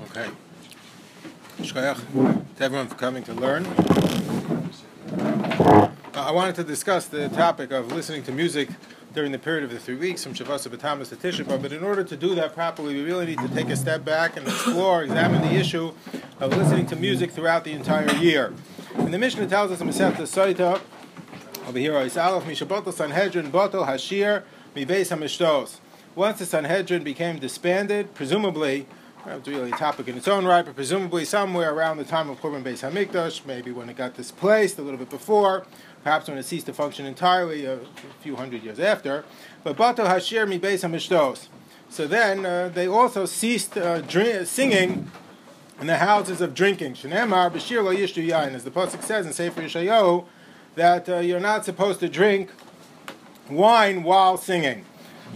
Okay. 0.00 0.28
Shkoyach 1.60 2.56
to 2.56 2.64
everyone 2.64 2.88
for 2.88 2.96
coming 2.96 3.22
to 3.22 3.32
learn. 3.32 3.64
Uh, 5.16 5.90
I 6.14 6.32
wanted 6.32 6.56
to 6.56 6.64
discuss 6.64 7.06
the 7.06 7.28
topic 7.28 7.70
of 7.70 7.92
listening 7.92 8.24
to 8.24 8.32
music 8.32 8.70
during 9.14 9.30
the 9.30 9.38
period 9.38 9.62
of 9.62 9.70
the 9.70 9.78
three 9.78 9.94
weeks 9.94 10.24
from 10.24 10.34
Shavuos 10.34 10.64
to 10.64 10.70
B'Tamas 10.70 11.10
to 11.10 11.16
Tisha 11.16 11.44
B'Av, 11.44 11.62
but 11.62 11.72
in 11.72 11.84
order 11.84 12.02
to 12.02 12.16
do 12.16 12.34
that 12.34 12.54
properly, 12.54 12.94
we 12.94 13.02
really 13.02 13.26
need 13.26 13.38
to 13.38 13.48
take 13.48 13.68
a 13.68 13.76
step 13.76 14.04
back 14.04 14.36
and 14.36 14.46
explore, 14.48 15.04
examine 15.04 15.42
the 15.42 15.54
issue 15.54 15.92
of 16.40 16.56
listening 16.56 16.86
to 16.86 16.96
music 16.96 17.30
throughout 17.30 17.62
the 17.62 17.72
entire 17.72 18.10
year. 18.16 18.52
And 18.96 19.14
the 19.14 19.18
Mishnah 19.18 19.46
tells 19.46 19.70
us 19.70 19.80
in 19.80 19.88
Masechet 19.88 20.16
Saita, 20.16 20.80
over 21.68 21.78
here, 21.78 21.94
Aleph 21.94 22.44
Mishabotel 22.44 22.92
Sanhedrin 22.92 23.52
Botel 23.52 23.86
Hashir 23.86 24.42
Mibeis 24.74 25.16
Hamishtos. 25.16 25.78
Once 26.16 26.40
the 26.40 26.46
Sanhedrin 26.46 27.04
became 27.04 27.38
disbanded, 27.38 28.12
presumably 28.14 28.86
that's 29.26 29.48
really 29.48 29.70
a 29.70 29.76
topic 29.76 30.08
in 30.08 30.16
its 30.16 30.28
own 30.28 30.44
right, 30.44 30.64
but 30.64 30.74
presumably 30.74 31.24
somewhere 31.24 31.72
around 31.72 31.96
the 31.96 32.04
time 32.04 32.28
of 32.28 32.40
Churban 32.40 32.62
Beis 32.62 32.88
Hamikdash, 32.88 33.46
maybe 33.46 33.70
when 33.70 33.88
it 33.88 33.96
got 33.96 34.14
displaced 34.14 34.78
a 34.78 34.82
little 34.82 34.98
bit 34.98 35.08
before, 35.08 35.66
perhaps 36.02 36.28
when 36.28 36.36
it 36.36 36.44
ceased 36.44 36.66
to 36.66 36.74
function 36.74 37.06
entirely 37.06 37.64
a 37.64 37.80
few 38.20 38.36
hundred 38.36 38.62
years 38.62 38.78
after. 38.78 39.24
But 39.62 39.76
Bato 39.76 40.06
Hashir 40.06 40.46
Mi 40.46 40.58
Beis 40.58 40.86
Hamishtos. 40.86 41.48
So 41.88 42.06
then 42.06 42.44
uh, 42.44 42.68
they 42.68 42.86
also 42.86 43.24
ceased 43.24 43.76
uh, 43.76 44.06
singing 44.44 45.10
in 45.80 45.86
the 45.86 45.96
houses 45.98 46.40
of 46.40 46.54
drinking. 46.54 46.94
Shenemar 46.94 47.50
Bashir 47.50 47.82
Lo 47.82 47.94
Yishtu 47.94 48.26
Yain, 48.26 48.54
as 48.54 48.64
the 48.64 48.70
pasuk 48.70 49.02
says 49.02 49.26
in 49.26 49.32
Sefer 49.32 49.62
Yeshayahu, 49.62 50.26
that 50.74 51.08
uh, 51.08 51.18
you're 51.18 51.40
not 51.40 51.64
supposed 51.64 52.00
to 52.00 52.08
drink 52.08 52.50
wine 53.48 54.02
while 54.02 54.36
singing. 54.36 54.84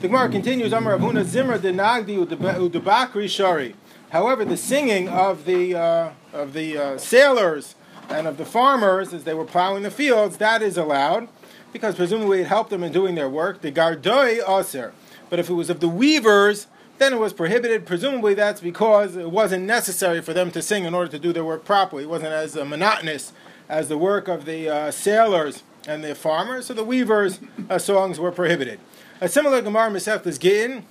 The 0.01 0.07
Gemara 0.07 0.29
continues, 0.29 0.73
Amar 0.73 0.95
Abuna 0.95 1.25
Zimra 1.25 1.61
de 1.61 1.73
Nagdi 1.73 2.25
Udabakri 2.25 3.29
Shari. 3.29 3.75
However, 4.11 4.45
the 4.45 4.57
singing 4.57 5.09
of 5.09 5.45
the, 5.45 5.75
uh, 5.75 6.11
of 6.33 6.53
the 6.53 6.79
uh, 6.79 6.99
sailors 6.99 7.75
and 8.09 8.29
of 8.29 8.37
the 8.37 8.45
farmers 8.45 9.13
as 9.13 9.25
they 9.25 9.35
were 9.35 9.45
plowing 9.45 9.83
the 9.83 9.91
fields, 9.91 10.37
that 10.37 10.63
is 10.63 10.79
allowed, 10.79 11.27
because 11.73 11.97
presumably 11.97 12.43
it 12.43 12.47
helped 12.47 12.71
them 12.71 12.85
in 12.85 12.93
doing 12.93 13.17
their 13.17 13.29
work. 13.29 13.61
The 13.61 13.73
Gardoi 13.73 14.39
Aser. 14.49 14.93
But 15.31 15.41
if 15.41 15.51
it 15.51 15.55
was 15.55 15.69
of 15.69 15.81
the 15.81 15.89
weavers, 15.89 16.69
then 16.99 17.13
it 17.13 17.19
was 17.19 17.33
prohibited. 17.33 17.85
Presumably 17.85 18.35
that's 18.35 18.61
because 18.61 19.17
it 19.17 19.33
wasn't 19.33 19.65
necessary 19.65 20.23
for 20.23 20.33
them 20.33 20.53
to 20.53 20.63
sing 20.63 20.85
in 20.85 20.95
order 20.95 21.11
to 21.11 21.19
do 21.19 21.33
their 21.33 21.45
work 21.45 21.65
properly. 21.65 22.05
It 22.05 22.09
wasn't 22.09 22.35
as 22.35 22.57
uh, 22.57 22.65
monotonous 22.65 23.33
as 23.69 23.89
the 23.89 23.99
work 23.99 24.29
of 24.29 24.45
the 24.45 24.69
uh, 24.69 24.91
sailors 24.93 25.65
and 25.89 26.05
the 26.05 26.15
farmers, 26.15 26.67
so 26.67 26.75
the 26.75 26.85
weavers' 26.85 27.41
uh, 27.69 27.79
songs 27.79 28.21
were 28.21 28.31
prohibited. 28.31 28.79
A 29.21 29.29
similar 29.29 29.61
Gemara 29.63 29.91
Masechtas 29.91 30.39
Gittin, 30.39 30.85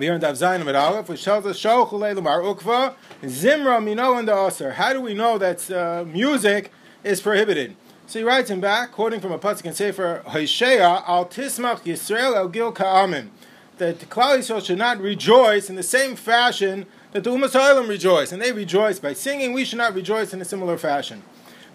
here 0.00 0.14
in 0.14 0.20
Dav 0.22 0.34
Zayin 0.34 0.62
Amid 0.62 0.76
Aleph, 0.76 1.10
which 1.10 1.22
tells 1.22 1.44
us 1.44 1.60
Shol 1.60 1.86
Chulei 1.86 2.14
Lamar 2.14 2.40
Ukva 2.40 2.94
Zimra 3.22 3.84
Mino 3.84 4.14
and 4.14 4.26
the 4.26 4.34
Aser. 4.34 4.72
How 4.72 4.94
do 4.94 5.02
we 5.02 5.12
know 5.12 5.36
that 5.36 5.70
uh, 5.70 6.04
music 6.06 6.72
is 7.02 7.20
prohibited? 7.20 7.76
So 8.06 8.20
he 8.20 8.24
writes 8.24 8.48
him 8.48 8.62
back, 8.62 8.92
quoting 8.92 9.20
from 9.20 9.30
a 9.30 9.38
pasuk 9.38 9.66
in 9.66 9.74
Sefer 9.74 10.22
Hoshea, 10.26 10.80
Al 11.06 11.26
Tismach 11.26 11.80
Yisrael 11.80 12.34
El 12.34 12.48
Gil 12.48 12.72
Ka'amin, 12.72 13.28
that 13.76 14.00
the 14.00 14.06
Klal 14.06 14.38
Yisrael 14.38 14.64
should 14.64 14.78
not 14.78 14.98
rejoice 14.98 15.68
in 15.68 15.76
the 15.76 15.82
same 15.82 16.16
fashion 16.16 16.86
that 17.12 17.24
the 17.24 17.30
Umas 17.30 17.52
Ha'olam 17.52 17.90
rejoice, 17.90 18.32
and 18.32 18.40
they 18.40 18.52
rejoice 18.52 18.98
by 18.98 19.12
singing. 19.12 19.52
We 19.52 19.66
should 19.66 19.76
not 19.76 19.92
rejoice 19.92 20.32
in 20.32 20.40
a 20.40 20.46
similar 20.46 20.78
fashion. 20.78 21.22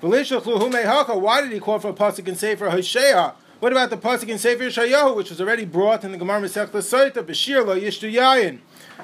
Why 0.02 0.24
did 0.24 1.52
he 1.52 1.60
quote 1.60 1.84
from 1.84 1.92
a 1.92 1.94
pasuk 1.94 2.28
in 2.28 2.36
Sefer 2.36 2.72
Hoshea? 2.72 3.36
What 3.60 3.74
about 3.74 3.90
the 3.90 3.98
pasuk 3.98 4.30
in 4.30 4.38
Sefer 4.38 4.64
Yeshayahu, 4.64 5.18
which 5.18 5.30
was 5.30 5.42
already 5.42 5.66
brought 5.66 6.06
in 6.06 6.14
the 6.14 6.18
Gemara 6.18 6.40
Masechta 6.40 6.72
Soita, 6.72 7.22
Bashir 7.24 7.66
lo 7.66 7.78
Yishtu 7.78 8.10
Yayin? 8.10 8.60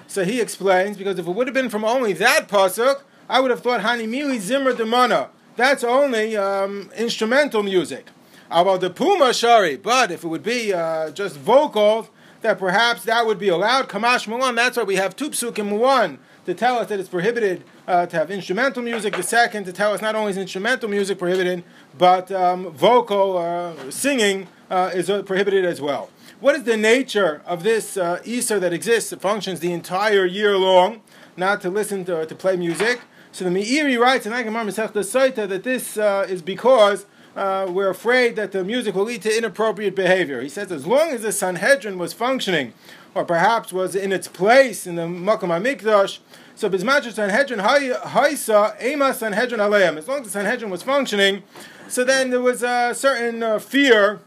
So 0.07 0.23
he 0.23 0.39
explains 0.39 0.95
because 0.95 1.19
if 1.19 1.27
it 1.27 1.31
would 1.31 1.47
have 1.47 1.53
been 1.53 1.69
from 1.69 1.83
only 1.83 2.13
that 2.13 2.47
pasuk, 2.47 3.01
I 3.27 3.41
would 3.41 3.51
have 3.51 3.61
thought 3.61 3.81
Hani 3.81 4.07
Mili 4.07 4.39
Zimmer 4.39 4.71
Demana. 4.71 5.27
That's 5.57 5.83
only 5.83 6.37
um, 6.37 6.89
instrumental 6.95 7.63
music. 7.63 8.07
About 8.49 8.79
the 8.79 8.89
Puma 8.89 9.33
Shari, 9.33 9.75
but 9.75 10.09
if 10.09 10.23
it 10.23 10.27
would 10.29 10.43
be 10.43 10.73
uh, 10.73 11.11
just 11.11 11.35
vocal, 11.35 12.07
that 12.41 12.57
perhaps 12.57 13.03
that 13.03 13.25
would 13.25 13.39
be 13.39 13.49
allowed. 13.49 13.89
Kamash 13.89 14.25
Mulan, 14.25 14.55
that's 14.55 14.77
why 14.77 14.83
we 14.83 14.95
have 14.95 15.17
two 15.17 15.31
psukim 15.31 15.77
one 15.77 16.19
to 16.45 16.53
tell 16.53 16.77
us 16.77 16.89
that 16.89 16.99
it's 16.99 17.09
prohibited 17.09 17.63
uh, 17.87 18.05
to 18.05 18.15
have 18.17 18.31
instrumental 18.31 18.81
music. 18.83 19.15
The 19.15 19.23
second 19.23 19.65
to 19.65 19.73
tell 19.73 19.93
us 19.93 20.01
not 20.01 20.15
only 20.15 20.31
is 20.31 20.37
instrumental 20.37 20.89
music 20.89 21.17
prohibited, 21.17 21.63
but 21.97 22.31
um, 22.31 22.71
vocal 22.71 23.37
uh, 23.37 23.91
singing 23.91 24.47
uh, 24.69 24.91
is 24.93 25.09
uh, 25.09 25.23
prohibited 25.23 25.65
as 25.65 25.81
well. 25.81 26.09
What 26.39 26.55
is 26.55 26.63
the 26.63 26.77
nature 26.77 27.41
of 27.45 27.63
this 27.63 27.97
uh, 27.97 28.21
Easter 28.25 28.59
that 28.59 28.73
exists, 28.73 29.09
that 29.09 29.21
functions 29.21 29.59
the 29.59 29.71
entire 29.71 30.25
year 30.25 30.57
long, 30.57 31.01
not 31.37 31.61
to 31.61 31.69
listen 31.69 32.05
to, 32.05 32.25
to 32.25 32.35
play 32.35 32.55
music? 32.55 33.01
So 33.31 33.43
the 33.45 33.49
Meiri 33.49 33.99
writes 33.99 34.25
in 34.25 34.31
Agamar 34.31 34.65
Masechta 34.65 35.03
Saita 35.03 35.47
that 35.49 35.63
this 35.63 35.97
uh, 35.97 36.25
is 36.29 36.41
because 36.41 37.05
uh, 37.35 37.67
we're 37.69 37.89
afraid 37.89 38.35
that 38.37 38.51
the 38.51 38.63
music 38.63 38.95
will 38.95 39.03
lead 39.03 39.21
to 39.23 39.37
inappropriate 39.37 39.95
behavior. 39.95 40.41
He 40.41 40.49
says 40.49 40.71
as 40.71 40.85
long 40.85 41.09
as 41.09 41.21
the 41.21 41.31
Sanhedrin 41.31 41.97
was 41.97 42.13
functioning, 42.13 42.73
or 43.15 43.23
perhaps 43.23 43.71
was 43.71 43.95
in 43.95 44.11
its 44.11 44.27
place 44.27 44.85
in 44.85 44.95
the 44.95 45.03
Makam 45.03 45.49
HaMikdash, 45.49 46.19
so 46.53 46.69
Bismatra 46.69 47.13
Sanhedrin 47.13 47.59
Haisa 47.59 48.83
Ema 48.83 49.13
Sanhedrin 49.13 49.59
Aleim. 49.59 49.97
As 49.97 50.07
long 50.07 50.19
as 50.19 50.25
the 50.25 50.31
Sanhedrin 50.31 50.69
was 50.69 50.83
functioning, 50.83 51.41
so 51.87 52.03
then 52.03 52.29
there 52.29 52.41
was 52.41 52.61
a 52.61 52.93
certain 52.93 53.41
uh, 53.41 53.57
fear 53.57 54.19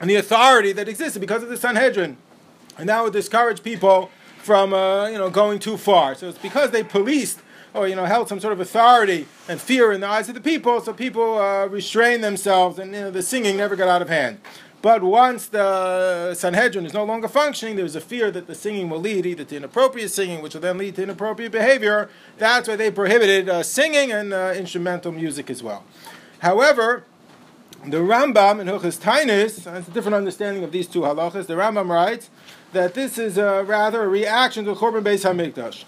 and 0.00 0.08
the 0.08 0.14
authority 0.16 0.72
that 0.72 0.88
existed 0.88 1.20
because 1.20 1.42
of 1.42 1.48
the 1.48 1.56
Sanhedrin, 1.56 2.16
and 2.78 2.88
that 2.88 3.02
would 3.02 3.12
discourage 3.12 3.62
people 3.62 4.10
from 4.38 4.72
uh, 4.72 5.08
you 5.08 5.18
know 5.18 5.28
going 5.28 5.58
too 5.58 5.76
far. 5.76 6.14
So 6.14 6.28
it's 6.28 6.38
because 6.38 6.70
they 6.70 6.84
policed 6.84 7.40
or 7.74 7.88
you 7.88 7.96
know 7.96 8.04
held 8.04 8.28
some 8.28 8.38
sort 8.38 8.52
of 8.52 8.60
authority 8.60 9.26
and 9.48 9.60
fear 9.60 9.90
in 9.90 10.00
the 10.00 10.08
eyes 10.08 10.28
of 10.28 10.36
the 10.36 10.40
people, 10.40 10.80
so 10.80 10.92
people 10.92 11.38
uh, 11.38 11.66
restrained 11.66 12.22
themselves, 12.22 12.78
and 12.78 12.94
you 12.94 13.00
know, 13.00 13.10
the 13.10 13.22
singing 13.22 13.56
never 13.56 13.74
got 13.74 13.88
out 13.88 14.02
of 14.02 14.08
hand. 14.08 14.40
But 14.82 15.04
once 15.04 15.46
the 15.46 16.34
Sanhedrin 16.34 16.84
is 16.84 16.92
no 16.92 17.04
longer 17.04 17.28
functioning, 17.28 17.76
there's 17.76 17.94
a 17.94 18.00
fear 18.00 18.32
that 18.32 18.48
the 18.48 18.54
singing 18.56 18.90
will 18.90 18.98
lead 18.98 19.24
either 19.24 19.44
to 19.44 19.56
inappropriate 19.56 20.10
singing, 20.10 20.42
which 20.42 20.54
will 20.54 20.60
then 20.60 20.76
lead 20.76 20.96
to 20.96 21.04
inappropriate 21.04 21.52
behavior. 21.52 22.10
That's 22.36 22.66
why 22.66 22.74
they 22.74 22.90
prohibited 22.90 23.48
uh, 23.48 23.62
singing 23.62 24.10
and 24.10 24.32
uh, 24.32 24.54
instrumental 24.56 25.12
music 25.12 25.50
as 25.50 25.62
well. 25.62 25.84
However, 26.40 27.04
the 27.86 27.98
Rambam 27.98 28.60
in 28.60 28.66
Hilchas 28.66 29.00
Tainis 29.00 29.64
has 29.70 29.86
a 29.86 29.90
different 29.92 30.16
understanding 30.16 30.64
of 30.64 30.72
these 30.72 30.88
two 30.88 31.02
halachas. 31.02 31.46
The 31.46 31.54
Rambam 31.54 31.88
writes 31.88 32.28
that 32.72 32.94
this 32.94 33.18
is 33.18 33.36
rather 33.36 34.02
a 34.02 34.08
reaction 34.08 34.64
to 34.64 34.74
Churban 34.74 35.04
Beis 35.04 35.24
Hamikdash. 35.24 35.84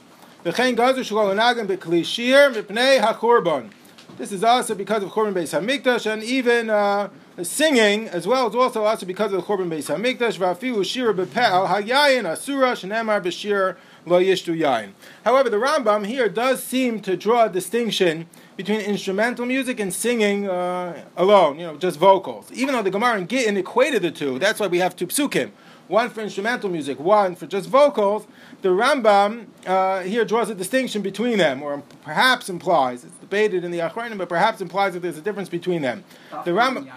This 4.17 4.33
is 4.33 4.45
also 4.45 4.75
because 4.77 5.03
of 5.03 5.11
Churban 5.11 5.35
Beis 5.35 5.59
Hamikdash, 5.59 6.13
and 6.13 6.23
even 6.23 6.71
uh, 6.71 7.09
singing 7.43 8.09
as 8.09 8.27
well 8.27 8.47
as 8.47 8.55
also 8.55 8.85
also 8.85 9.07
because 9.07 9.33
of 9.33 9.41
the 9.41 9.47
Churban 9.47 9.69
Beis 9.69 9.95
Hamikdash. 9.95 10.39
V'afilu 10.39 10.85
shira 10.85 11.13
bepel 11.13 11.67
hayayin 11.67 12.31
asura 12.31 12.73
shenemar 12.73 13.23
b'shir 13.23 13.77
lo 14.07 14.21
yishtu 14.21 14.57
yayin. 14.57 14.93
However, 15.25 15.51
the 15.51 15.57
Rambam 15.57 16.07
here 16.07 16.29
does 16.29 16.63
seem 16.63 17.01
to 17.01 17.17
draw 17.17 17.47
a 17.47 17.49
distinction 17.49 18.27
between 18.57 18.81
instrumental 18.81 19.47
music 19.47 19.81
and 19.81 19.93
singing 19.93 20.49
uh, 20.49 21.05
alone, 21.17 21.59
you 21.59 21.67
know, 21.67 21.77
just 21.77 21.99
vocals. 21.99 22.53
Even 22.53 22.75
though 22.75 22.83
the 22.83 22.91
Gemara 22.91 23.17
and 23.17 23.29
Gittin 23.29 23.57
equated 23.57 24.03
the 24.03 24.13
two, 24.13 24.39
that's 24.39 24.61
why 24.61 24.69
we 24.69 24.79
have 24.79 24.95
two 24.95 25.09
psukim. 25.09 25.51
One 25.89 26.09
for 26.09 26.23
instrumental 26.23 26.71
music, 26.71 26.99
one 26.99 27.35
for 27.35 27.47
just 27.47 27.69
vocals. 27.69 28.27
The 28.63 28.71
Rambam 28.71 29.47
uh, 29.67 30.01
here 30.01 30.25
draws 30.25 30.49
a 30.49 30.55
distinction 30.55 31.03
between 31.03 31.37
them, 31.37 31.63
or 31.63 31.83
perhaps 32.03 32.49
implies, 32.49 33.05
it's 33.05 33.15
debated 33.17 33.65
in 33.65 33.71
the 33.71 33.81
Achronim, 33.81 34.17
but 34.17 34.29
perhaps 34.31 34.63
implies 34.63 34.95
that 34.95 35.01
there's 35.01 35.19
a 35.19 35.21
difference 35.21 35.51
between 35.51 35.83
them. 35.83 36.05
The 36.47 36.53
Rambam, 36.53 36.91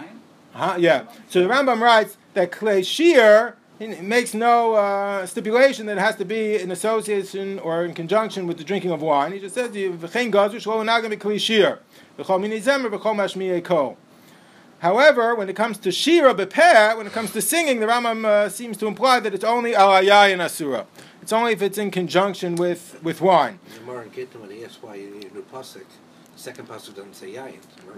uh, 0.57 0.75
yeah. 0.78 1.06
So 1.29 1.41
the 1.41 1.47
Rambam 1.47 1.79
writes 1.81 2.18
that 2.34 2.53
Shir 2.85 3.56
it 3.79 4.01
makes 4.01 4.34
no 4.34 4.73
uh, 4.73 5.25
stipulation 5.28 5.85
that 5.85 5.97
it 5.97 6.01
has 6.01 6.16
to 6.16 6.25
be 6.25 6.56
in 6.56 6.72
association 6.72 7.59
or 7.59 7.85
in 7.85 7.94
conjunction 7.94 8.47
with 8.47 8.57
the 8.57 8.63
drinking 8.63 8.90
of 8.91 9.03
wine. 9.03 9.34
He 9.34 9.40
just 9.40 9.53
says, 9.53 9.69
However, 14.79 15.35
when 15.35 15.49
it 15.49 15.55
comes 15.55 15.78
to 15.79 15.91
shira 15.91 16.34
bepeh, 16.34 16.97
when 16.97 17.08
it 17.08 17.14
comes 17.14 17.31
to 17.34 17.41
singing, 17.41 17.79
the 17.79 17.85
Rambam 17.85 18.26
uh, 18.26 18.49
seems 18.49 18.78
to 18.78 18.87
imply 18.87 19.20
that 19.20 19.34
it's 19.34 19.43
only 19.43 19.73
alayay 19.73 20.34
and 20.34 20.41
asura. 20.41 20.87
It's 21.22 21.34
only 21.34 21.53
if 21.53 21.61
it's 21.61 21.78
in 21.78 21.91
conjunction 21.91 22.55
with, 22.55 22.99
with 23.03 23.22
wine. 23.22 23.59
Second 26.37 26.67
pasuk 26.67 26.95
doesn't 26.95 27.16
say 27.16 27.34
yayin. 27.34 27.57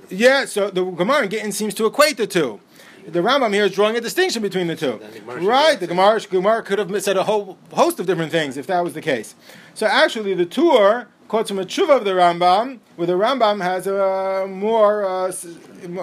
Yeah, 0.10 0.46
so 0.46 0.70
the 0.70 0.84
Gemara 0.86 1.24
in 1.24 1.30
Gittin 1.30 1.52
seems 1.52 1.74
to 1.74 1.86
equate 1.86 2.16
the 2.16 2.26
two. 2.26 2.62
The 3.06 3.20
Rambam 3.20 3.54
here 3.54 3.66
is 3.66 3.74
drawing 3.74 3.98
a 3.98 4.02
distinction 4.02 4.42
between 4.42 4.68
the 4.68 4.78
two. 4.78 5.00
Right, 5.26 5.78
the 5.78 5.88
Gemara, 5.88 6.22
Gemara 6.22 6.64
could 6.64 6.80
have 6.80 7.04
said 7.04 7.18
a 7.18 7.24
whole 7.24 7.58
host 7.74 8.00
of 8.00 8.06
different 8.06 8.32
things 8.32 8.56
if 8.56 8.66
that 8.68 8.82
was 8.82 8.94
the 8.94 9.02
case. 9.02 9.36
So 9.74 9.88
actually, 9.88 10.36
the 10.36 10.46
Tur 10.46 11.08
quotes 11.28 11.50
from 11.50 11.60
a 11.60 11.66
tshuva 11.66 11.98
of 11.98 12.06
the 12.06 12.12
Rambam, 12.12 12.80
where 12.96 13.08
the 13.08 13.14
Rambam 13.14 13.62
has 13.62 13.88
a 13.88 14.48
more 14.48 15.06
uh, 15.06 15.32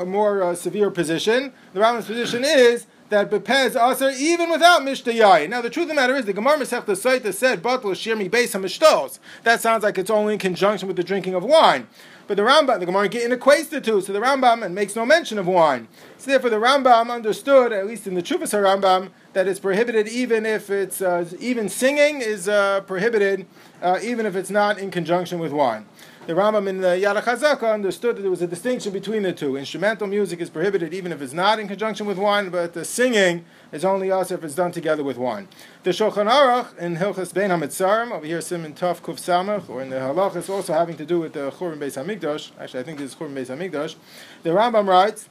more 0.04 0.42
uh, 0.42 0.54
severe 0.54 0.90
position. 0.90 1.54
The 1.72 1.80
Rambam's 1.80 2.06
position 2.06 2.44
is 2.44 2.86
that 3.08 3.30
bepez 3.30 3.76
aser 3.76 4.10
even 4.10 4.50
without 4.50 4.82
mishta 4.82 5.48
Now 5.48 5.60
the 5.60 5.70
truth 5.70 5.84
of 5.84 5.88
the 5.90 5.94
matter 5.94 6.16
is 6.16 6.24
the 6.24 6.32
Gemara 6.32 6.58
Masechta 6.58 6.86
Saita 6.86 7.32
said 7.32 7.62
batul 7.62 7.92
shirmi 7.92 8.28
beis 8.28 8.52
hamishtos. 8.52 9.20
That 9.44 9.60
sounds 9.60 9.84
like 9.84 9.96
it's 9.98 10.10
only 10.10 10.34
in 10.34 10.38
conjunction 10.38 10.88
with 10.88 10.96
the 10.96 11.04
drinking 11.04 11.34
of 11.34 11.44
wine. 11.44 11.86
But 12.26 12.36
the 12.36 12.42
Rambam, 12.42 12.80
the 12.80 12.86
Gemara 12.86 13.08
equates 13.08 13.70
the 13.70 13.80
two, 13.80 14.00
so 14.00 14.12
the 14.12 14.18
Rambam 14.18 14.64
and 14.64 14.74
makes 14.74 14.96
no 14.96 15.06
mention 15.06 15.38
of 15.38 15.46
wine. 15.46 15.86
So 16.18 16.32
therefore, 16.32 16.50
the 16.50 16.56
Rambam 16.56 17.08
understood, 17.08 17.72
at 17.72 17.86
least 17.86 18.08
in 18.08 18.14
the 18.14 18.22
Chuvas 18.22 18.52
Rambam, 18.52 19.10
that 19.32 19.46
it's 19.46 19.60
prohibited 19.60 20.08
even 20.08 20.44
if 20.44 20.68
it's 20.68 21.00
uh, 21.00 21.24
even 21.38 21.68
singing 21.68 22.20
is 22.20 22.48
uh, 22.48 22.80
prohibited, 22.80 23.46
uh, 23.80 24.00
even 24.02 24.26
if 24.26 24.34
it's 24.34 24.50
not 24.50 24.78
in 24.78 24.90
conjunction 24.90 25.38
with 25.38 25.52
wine. 25.52 25.86
The 26.26 26.32
Rambam 26.32 26.66
in 26.66 26.80
the 26.80 26.88
Yad 26.88 27.22
HaChazaka 27.22 27.72
understood 27.72 28.16
that 28.16 28.22
there 28.22 28.30
was 28.32 28.42
a 28.42 28.48
distinction 28.48 28.92
between 28.92 29.22
the 29.22 29.32
two. 29.32 29.56
Instrumental 29.56 30.08
music 30.08 30.40
is 30.40 30.50
prohibited 30.50 30.92
even 30.92 31.12
if 31.12 31.22
it's 31.22 31.32
not 31.32 31.60
in 31.60 31.68
conjunction 31.68 32.04
with 32.04 32.18
wine, 32.18 32.48
but 32.48 32.72
the 32.72 32.84
singing 32.84 33.44
is 33.70 33.84
only 33.84 34.10
us 34.10 34.32
if 34.32 34.42
it's 34.42 34.56
done 34.56 34.72
together 34.72 35.04
with 35.04 35.18
wine. 35.18 35.46
The 35.84 35.90
Shulchan 35.90 36.28
Aruch 36.28 36.76
in 36.78 36.96
Hilchas 36.96 37.32
Bein 37.32 37.50
HaMitzarim, 37.50 38.10
over 38.10 38.26
here 38.26 38.40
Simon 38.40 38.74
Tov 38.74 39.02
Kuf 39.02 39.20
Samach, 39.20 39.68
or 39.70 39.80
in 39.80 39.90
the 39.90 39.98
Halachas 39.98 40.50
also 40.50 40.72
having 40.72 40.96
to 40.96 41.06
do 41.06 41.20
with 41.20 41.32
the 41.32 41.52
Churban 41.52 41.78
Beis 41.78 41.94
HaMikdash, 41.94 42.50
actually 42.58 42.80
I 42.80 42.82
think 42.82 42.98
this 42.98 43.12
is 43.12 43.16
Churban 43.16 43.34
Beis 43.34 43.56
HaMikdash, 43.56 43.94
the 44.42 44.50
Rambam 44.50 44.88
writes, 44.88 45.28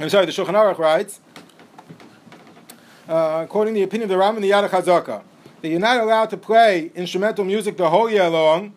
I'm 0.00 0.10
sorry, 0.10 0.26
the 0.26 0.32
Shulchan 0.32 0.54
Aruch 0.54 0.78
writes, 0.78 1.20
uh, 3.08 3.42
according 3.44 3.74
to 3.74 3.78
the 3.78 3.84
opinion 3.84 4.10
of 4.10 4.18
the 4.18 4.20
Rambam 4.20 4.38
in 4.38 4.42
the 4.42 4.50
Yad 4.50 4.68
HaChazaka, 4.68 5.22
that 5.62 5.68
you're 5.68 5.78
not 5.78 6.00
allowed 6.00 6.30
to 6.30 6.36
play 6.36 6.90
instrumental 6.96 7.44
music 7.44 7.76
the 7.76 7.90
whole 7.90 8.10
year 8.10 8.28
long, 8.28 8.74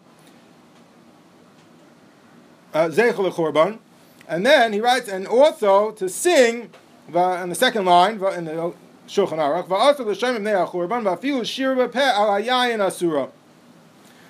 Zecher 2.73 3.19
L'Churban, 3.19 3.79
and 4.27 4.45
then 4.45 4.73
he 4.73 4.79
writes, 4.79 5.07
and 5.07 5.27
also 5.27 5.91
to 5.91 6.07
sing 6.07 6.69
in 7.07 7.49
the 7.49 7.55
second 7.55 7.85
line 7.85 8.13
in 8.13 8.45
the 8.45 8.73
Shulchan 9.07 9.37
Aruch, 9.37 9.67
va'asu 9.67 10.05
l'shem 10.05 10.35
ibnei 10.37 10.67
Chorban 10.67 11.03
va'afilu 11.03 12.79
asura. 12.79 13.29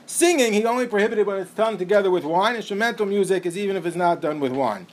Singing, 0.08 0.54
he 0.54 0.66
only 0.66 0.88
prohibited 0.88 1.26
when 1.26 1.38
it's 1.38 1.52
done 1.52 1.78
together 1.78 2.12
with 2.12 2.26
wine. 2.26 2.56
Instrumental 2.56 3.06
music 3.06 3.46
is 3.46 3.58
even 3.58 3.76
if 3.78 3.86
it's 3.86 3.96
not 3.96 4.20
done 4.20 4.40
with 4.40 4.52
wine. 4.52 4.88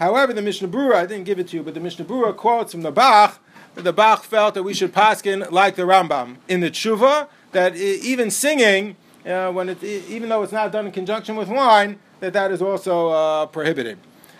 However, 0.00 0.32
the 0.32 0.42
Mishnah 0.42 0.68
Berurah, 0.68 0.96
I 0.96 1.06
didn't 1.06 1.24
give 1.24 1.38
it 1.38 1.48
to 1.48 1.58
you, 1.58 1.62
but 1.62 1.74
the 1.74 1.80
Mishnah 1.80 2.06
Berurah 2.06 2.36
quotes 2.36 2.72
from 2.72 2.82
the 2.82 2.90
Bach 2.90 3.38
the 3.74 3.92
Bach 3.92 4.22
felt 4.22 4.54
that 4.54 4.62
we 4.62 4.74
should 4.74 4.92
paskin 4.92 5.50
like 5.50 5.76
the 5.76 5.82
Rambam 5.82 6.36
in 6.48 6.60
the 6.60 6.70
Tshuva 6.70 7.28
that 7.52 7.76
even 7.76 8.30
singing, 8.30 8.96
uh, 9.26 9.50
when 9.50 9.68
it, 9.68 9.82
even 9.82 10.28
though 10.28 10.42
it's 10.42 10.52
not 10.52 10.72
done 10.72 10.86
in 10.86 10.92
conjunction 10.92 11.36
with 11.36 11.48
wine, 11.48 11.98
that 12.20 12.32
that 12.32 12.50
is 12.50 12.62
also 12.62 13.08
uh, 13.08 13.46
prohibited. 13.46 13.98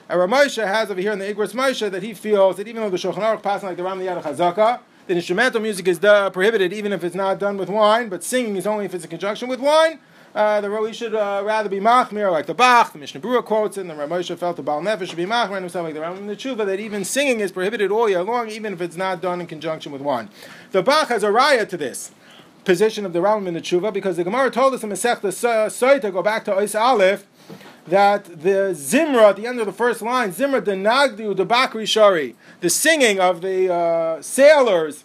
And 0.09 0.21
Ramosha 0.21 0.67
has 0.67 0.91
over 0.91 1.01
here 1.01 1.13
in 1.13 1.19
the 1.19 1.33
Igros 1.33 1.55
Moshe 1.55 1.91
that 1.91 2.03
he 2.03 2.13
feels 2.13 2.57
that 2.57 2.69
even 2.69 2.83
though 2.83 2.91
the 2.91 2.97
Shulchan 2.97 3.21
Aruch 3.21 3.43
passing 3.43 3.69
like 3.69 3.77
the 3.77 3.85
Ram 3.85 3.99
Yad 4.01 4.23
Chazaka, 4.23 4.81
that 5.07 5.17
instrumental 5.17 5.61
music 5.61 5.89
is 5.89 6.03
uh, 6.05 6.31
prohibited 6.31 6.73
even 6.73 6.93
if 6.93 7.05
it's 7.05 7.15
not 7.15 7.39
done 7.39 7.57
with 7.57 7.69
wine, 7.69 8.09
but 8.09 8.23
singing 8.23 8.57
is 8.57 8.67
only 8.67 8.85
if 8.85 8.95
it's 8.95 9.05
in 9.05 9.11
conjunction 9.11 9.49
with 9.49 9.61
wine. 9.61 9.99
Uh, 10.35 10.61
the 10.61 10.69
we 10.69 10.93
should 10.93 11.15
uh, 11.15 11.43
rather 11.45 11.69
be 11.69 11.79
machmir 11.79 12.31
like 12.31 12.47
the 12.47 12.55
Bach, 12.55 12.93
the 12.93 12.99
Mishnah 12.99 13.21
Berurah 13.21 13.45
quotes 13.45 13.77
and 13.77 13.89
the 13.89 13.95
Ramosha 13.95 14.37
felt 14.37 14.57
the 14.57 14.65
Baal 14.65 14.83
Nefesh 14.83 15.07
should 15.07 15.17
be 15.17 15.27
machmir 15.27 15.61
himself 15.61 15.85
like 15.85 15.95
the 15.95 16.01
Ram 16.01 16.27
the 16.27 16.35
Tshuva 16.35 16.67
that 16.67 16.81
even 16.81 17.05
singing 17.05 17.39
is 17.39 17.53
prohibited 17.53 17.93
all 17.93 18.09
year 18.09 18.23
long, 18.25 18.49
even 18.49 18.73
if 18.73 18.81
it's 18.81 18.97
not 18.97 19.23
done 19.23 19.41
in 19.41 19.47
conjunction 19.47 19.93
with 19.93 20.03
wine. 20.03 20.29
The 20.73 20.83
Bach 20.83 21.09
has 21.09 21.23
a 21.23 21.29
raya 21.29 21.69
to 21.69 21.77
this 21.77 22.11
position 22.65 23.07
of 23.07 23.13
the 23.13 23.21
Rambam 23.21 23.47
in 23.47 23.55
the 23.55 23.61
Tshuva 23.61 23.93
because 23.93 24.17
the 24.17 24.25
Gemara 24.25 24.51
told 24.51 24.75
us 24.75 24.83
in 24.83 24.91
Masechta 24.91 25.29
Soita, 25.29 26.13
go 26.13 26.23
back 26.23 26.45
to 26.47 26.53
Ois 26.53 26.79
Aleph, 26.79 27.27
that 27.87 28.25
the 28.25 28.73
Zimra 28.73 29.31
at 29.31 29.37
the 29.37 29.47
end 29.47 29.61
of 29.61 29.67
the 29.67 29.73
first 29.73 30.01
line, 30.03 30.33
Zimra 30.33 30.63
de 30.65 30.75
Nagdu 30.75 31.35
de 31.35 31.45
Bakri 31.45 31.87
Shari, 31.87 32.35
the 32.61 32.71
singing 32.71 33.21
of 33.21 33.41
the 33.41 33.73
uh, 33.73 34.23
sailors 34.23 35.05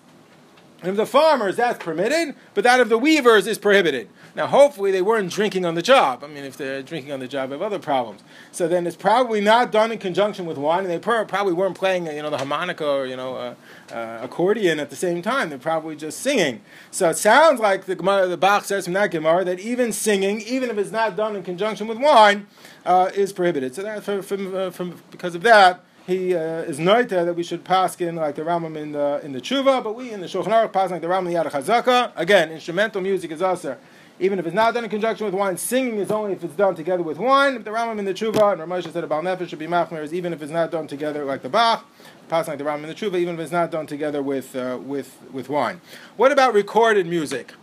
and 0.82 0.92
of 0.92 0.96
the 0.96 1.06
farmers, 1.06 1.58
that's 1.58 1.84
permitted, 1.84 2.36
but 2.54 2.64
that 2.64 2.80
of 2.80 2.90
the 2.90 2.98
weavers 2.98 3.48
is 3.48 3.58
prohibited. 3.58 4.08
Now, 4.36 4.48
hopefully, 4.48 4.92
they 4.92 5.02
weren't 5.02 5.32
drinking 5.32 5.66
on 5.66 5.76
the 5.76 5.82
job. 5.82 6.24
I 6.24 6.28
mean, 6.28 6.44
if 6.44 6.58
they're 6.58 6.82
drinking 6.82 7.12
on 7.12 7.20
the 7.20 7.28
job, 7.28 7.50
they 7.50 7.56
have 7.56 7.62
other 7.62 7.80
problems. 7.80 8.22
So 8.52 8.68
then 8.68 8.86
it's 8.88 8.96
probably 8.96 9.42
not 9.42 9.72
done 9.72 9.92
in 9.92 9.98
conjunction 9.98 10.46
with 10.46 10.58
wine, 10.58 10.86
and 10.86 10.90
they 10.90 11.00
probably 11.00 11.54
weren't 11.54 11.78
playing, 11.78 12.06
you 12.08 12.22
know, 12.22 12.30
the 12.30 12.38
harmonica 12.38 12.88
or, 12.88 13.06
you 13.06 13.16
know, 13.16 13.36
uh, 13.36 13.56
uh, 13.92 14.20
accordion 14.22 14.80
at 14.80 14.90
the 14.90 14.96
same 14.96 15.22
time. 15.22 15.50
They're 15.50 15.58
probably 15.58 15.96
just 15.96 16.20
singing. 16.20 16.62
So 16.92 17.10
it 17.10 17.18
sounds 17.18 17.60
like 17.60 17.86
the 17.86 17.96
Gemara, 17.96 18.28
the 18.28 18.38
Bach 18.38 18.66
says 18.66 18.86
from 18.86 18.94
that 18.94 19.12
Gemara 19.12 19.44
that 19.46 19.60
even 19.60 19.92
singing, 19.92 20.42
even 20.42 20.70
if 20.70 20.78
it's 20.78 20.92
not 20.92 21.16
done 21.16 21.36
in 21.36 21.44
conjunction 21.44 21.88
with 21.88 21.98
wine, 21.98 22.48
uh, 22.86 23.12
is 23.16 23.34
prohibited. 23.34 23.76
So 23.76 23.84
that, 23.84 24.04
from, 24.04 24.22
from, 24.22 24.56
uh, 24.56 24.70
from, 24.72 25.02
because 25.12 25.36
of 25.36 25.42
that, 25.44 25.84
he 26.10 26.34
uh, 26.34 26.64
is 26.64 26.80
noita 26.80 27.24
that 27.24 27.36
we 27.36 27.44
should 27.44 27.64
pass 27.64 28.00
in 28.02 28.16
like 28.16 28.34
the 28.34 28.42
Rambam 28.42 28.76
in 28.76 28.94
the 28.94 29.22
in 29.24 29.32
the 29.32 29.40
Tshuva, 29.40 29.84
but 29.84 29.96
we 29.96 30.12
in 30.12 30.22
the 30.22 30.26
Shulchan 30.26 30.48
Aruch 30.48 30.74
pass 30.74 30.90
like 30.90 31.02
the 31.02 31.08
Rambam 31.08 31.28
in 31.28 31.34
the 31.34 31.50
Chazaka. 31.52 32.12
Again, 32.16 32.52
instrumental 32.52 33.00
music 33.00 33.32
is 33.32 33.44
also 33.44 33.78
even 34.20 34.38
if 34.38 34.46
it's 34.46 34.56
not 34.56 34.74
done 34.74 34.84
in 34.84 34.90
conjunction 34.90 35.26
with 35.26 35.34
wine, 35.34 35.58
singing 35.58 35.98
is 35.98 36.12
only 36.12 36.34
if 36.34 36.44
it's 36.44 36.56
done 36.56 36.76
together 36.76 37.04
with 37.04 37.18
wine. 37.18 37.64
The 37.64 37.72
Rambam 37.72 38.00
in 38.00 38.06
the 38.06 38.14
Tshuva 38.14 38.54
and 38.54 38.62
Ramosha 38.62 38.92
said 38.92 39.04
about 39.04 39.24
Nefesh 39.24 39.50
should 39.50 39.60
be 39.60 39.68
machmer 39.68 40.04
is 40.04 40.14
even 40.14 40.34
if 40.34 40.42
it's 40.42 40.52
not 40.52 40.72
done 40.72 40.88
together 40.88 41.24
like 41.24 41.42
the 41.42 41.50
Bach, 41.50 41.86
passing 42.28 42.52
like 42.52 42.60
the 42.60 42.66
Rambam 42.66 42.84
in 42.84 42.90
the 42.90 42.96
Tshuva, 42.96 43.16
even 43.16 43.36
if 43.36 43.40
it's 43.40 43.52
not 43.52 43.72
done 43.72 43.88
together 43.88 44.22
with 44.22 44.56
uh, 44.56 44.78
with 44.82 45.18
with 45.32 45.50
wine. 45.50 45.82
What 46.18 46.32
about 46.32 46.54
recorded 46.54 47.08
music? 47.08 47.54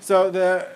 So 0.00 0.30
the 0.30 0.68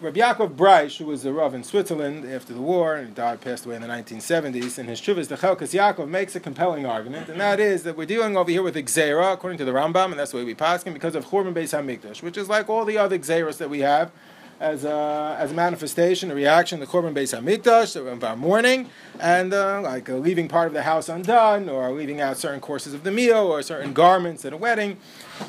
Rabbi 0.00 0.18
Yaakov 0.18 0.54
Breish, 0.54 0.96
who 0.96 1.04
was 1.04 1.26
a 1.26 1.32
Rav 1.32 1.52
in 1.52 1.62
Switzerland 1.62 2.24
after 2.24 2.54
the 2.54 2.60
war, 2.62 2.96
and 2.96 3.14
died, 3.14 3.42
passed 3.42 3.66
away 3.66 3.74
in 3.74 3.82
the 3.82 3.88
1970s, 3.88 4.78
and 4.78 4.88
his 4.88 4.98
Chuvas, 4.98 5.28
the 5.28 5.36
Chelkas 5.36 5.74
Yaakov 5.74 6.08
makes 6.08 6.34
a 6.34 6.40
compelling 6.40 6.86
argument, 6.86 7.28
and 7.28 7.38
that 7.38 7.60
is 7.60 7.82
that 7.82 7.98
we're 7.98 8.06
dealing 8.06 8.34
over 8.34 8.50
here 8.50 8.62
with 8.62 8.76
gzera, 8.76 9.34
according 9.34 9.58
to 9.58 9.66
the 9.66 9.72
Rambam, 9.72 10.06
and 10.06 10.18
that's 10.18 10.30
the 10.30 10.38
way 10.38 10.44
we 10.44 10.54
pass 10.54 10.84
him, 10.84 10.94
because 10.94 11.14
of 11.14 11.26
Churban 11.26 11.52
Beis 11.52 11.78
HaMikdash, 11.78 12.22
which 12.22 12.38
is 12.38 12.48
like 12.48 12.70
all 12.70 12.86
the 12.86 12.96
other 12.96 13.18
gzeras 13.18 13.58
that 13.58 13.68
we 13.68 13.80
have, 13.80 14.10
as 14.58 14.84
a, 14.84 15.36
as 15.38 15.50
a 15.50 15.54
manifestation, 15.54 16.30
a 16.30 16.34
reaction 16.34 16.80
to 16.80 16.86
Churban 16.86 17.12
Beis 17.12 17.38
HaMikdash, 17.38 17.94
of 17.96 18.24
our 18.24 18.36
mourning, 18.36 18.88
and 19.18 19.52
uh, 19.52 19.82
like 19.82 20.08
uh, 20.08 20.14
leaving 20.14 20.48
part 20.48 20.66
of 20.66 20.72
the 20.72 20.84
house 20.84 21.10
undone, 21.10 21.68
or 21.68 21.92
leaving 21.92 22.22
out 22.22 22.38
certain 22.38 22.60
courses 22.60 22.94
of 22.94 23.04
the 23.04 23.12
meal, 23.12 23.36
or 23.36 23.60
certain 23.60 23.92
garments 23.92 24.46
at 24.46 24.54
a 24.54 24.56
wedding. 24.56 24.96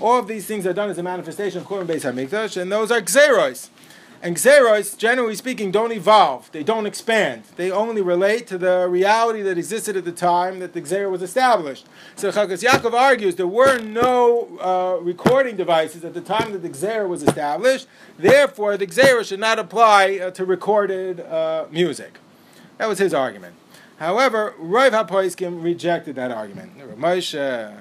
All 0.02 0.20
of 0.20 0.28
these 0.28 0.46
things 0.46 0.68
are 0.68 0.74
done 0.74 0.90
as 0.90 0.98
a 0.98 1.04
manifestation 1.04 1.62
of 1.62 1.68
Churban 1.68 1.86
Beis 1.86 2.02
HaMikdash, 2.02 2.62
and 2.62 2.70
those 2.70 2.92
are 2.92 3.00
gzeros. 3.00 3.70
And 4.24 4.36
gzeros, 4.36 4.96
generally 4.96 5.34
speaking, 5.34 5.72
don't 5.72 5.92
evolve. 5.92 6.52
They 6.52 6.64
don't 6.64 6.86
expand. 6.86 7.44
They 7.56 7.72
only 7.72 8.04
relate 8.04 8.46
to 8.48 8.58
the 8.60 8.88
reality 8.88 9.42
that 9.42 9.58
existed 9.58 9.98
at 9.98 10.06
the 10.06 10.12
time 10.12 10.60
that 10.60 10.74
the 10.74 10.82
gzera 10.82 11.10
was 11.10 11.24
established. 11.24 11.88
So 12.16 12.32
Chelkas 12.32 12.64
Yaakov 12.64 12.94
argues 12.94 13.36
there 13.36 13.48
were 13.48 13.80
no 13.80 14.60
uh, 14.60 15.02
recording 15.02 15.56
devices 15.56 16.06
at 16.06 16.14
the 16.14 16.22
time 16.22 16.52
that 16.52 16.60
the 16.60 16.70
gzera 16.70 17.08
was 17.08 17.24
established. 17.24 17.88
Therefore, 18.20 18.78
the 18.78 18.86
gzera 18.86 19.26
should 19.26 19.40
not 19.40 19.58
apply 19.58 20.20
uh, 20.20 20.30
to 20.32 20.46
recorded 20.46 21.22
uh, 21.22 21.66
music. 21.72 22.20
That 22.78 22.88
was 22.88 23.00
his 23.00 23.16
argument. 23.16 23.56
However, 23.98 24.54
Rav 24.60 24.94
HaPoiskim 24.94 25.64
rejected 25.64 26.16
that 26.16 26.30
argument. 26.30 26.78
Moshe, 26.98 27.76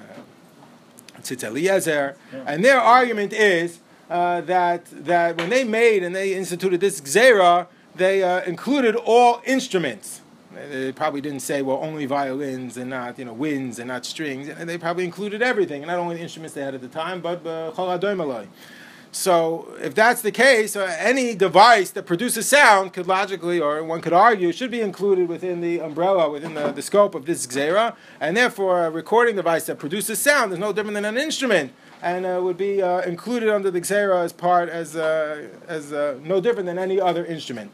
Tzitz 1.21 1.43
Eliezer, 1.43 2.15
and 2.45 2.65
their 2.65 2.79
argument 2.79 3.31
is 3.31 3.79
uh, 4.11 4.41
that 4.41 4.85
that 5.05 5.37
when 5.37 5.49
they 5.49 5.63
made 5.63 6.03
and 6.03 6.13
they 6.13 6.35
instituted 6.35 6.81
this 6.81 6.99
gzera, 6.99 7.67
they 7.95 8.21
uh, 8.23 8.41
included 8.41 8.95
all 8.95 9.41
instruments. 9.45 10.21
They 10.53 10.91
probably 10.91 11.21
didn't 11.21 11.39
say 11.39 11.61
well 11.61 11.79
only 11.81 12.05
violins 12.05 12.75
and 12.75 12.89
not 12.89 13.17
you 13.17 13.25
know 13.25 13.33
winds 13.33 13.79
and 13.79 13.87
not 13.87 14.05
strings. 14.05 14.49
And 14.49 14.69
they 14.69 14.77
probably 14.77 15.05
included 15.05 15.41
everything, 15.41 15.81
not 15.83 15.97
only 15.97 16.15
the 16.17 16.21
instruments 16.21 16.53
they 16.53 16.61
had 16.61 16.75
at 16.75 16.81
the 16.81 16.89
time, 16.89 17.21
but 17.21 17.39
uh, 17.47 17.71
chol 17.71 18.47
so 19.13 19.67
if 19.81 19.93
that's 19.93 20.21
the 20.21 20.31
case, 20.31 20.77
uh, 20.77 20.95
any 20.97 21.35
device 21.35 21.91
that 21.91 22.05
produces 22.05 22.47
sound 22.47 22.93
could 22.93 23.07
logically, 23.07 23.59
or 23.59 23.83
one 23.83 23.99
could 23.99 24.13
argue, 24.13 24.53
should 24.53 24.71
be 24.71 24.79
included 24.79 25.27
within 25.27 25.59
the 25.59 25.81
umbrella, 25.81 26.29
within 26.29 26.53
the, 26.53 26.71
the 26.71 26.81
scope 26.81 27.13
of 27.13 27.25
this 27.25 27.45
gzera, 27.45 27.93
and 28.21 28.37
therefore 28.37 28.85
a 28.85 28.89
recording 28.89 29.35
device 29.35 29.65
that 29.65 29.79
produces 29.79 30.17
sound 30.19 30.53
is 30.53 30.59
no 30.59 30.71
different 30.71 30.95
than 30.95 31.03
an 31.03 31.17
instrument 31.17 31.73
and 32.01 32.25
uh, 32.25 32.39
would 32.41 32.57
be 32.57 32.81
uh, 32.81 33.01
included 33.01 33.49
under 33.49 33.69
the 33.69 33.81
gzera 33.81 34.23
as 34.23 34.33
part 34.33 34.69
as, 34.69 34.95
uh, 34.95 35.47
as 35.67 35.93
uh, 35.93 36.17
no 36.23 36.41
different 36.41 36.65
than 36.65 36.77
any 36.77 36.99
other 36.99 37.25
instrument. 37.25 37.71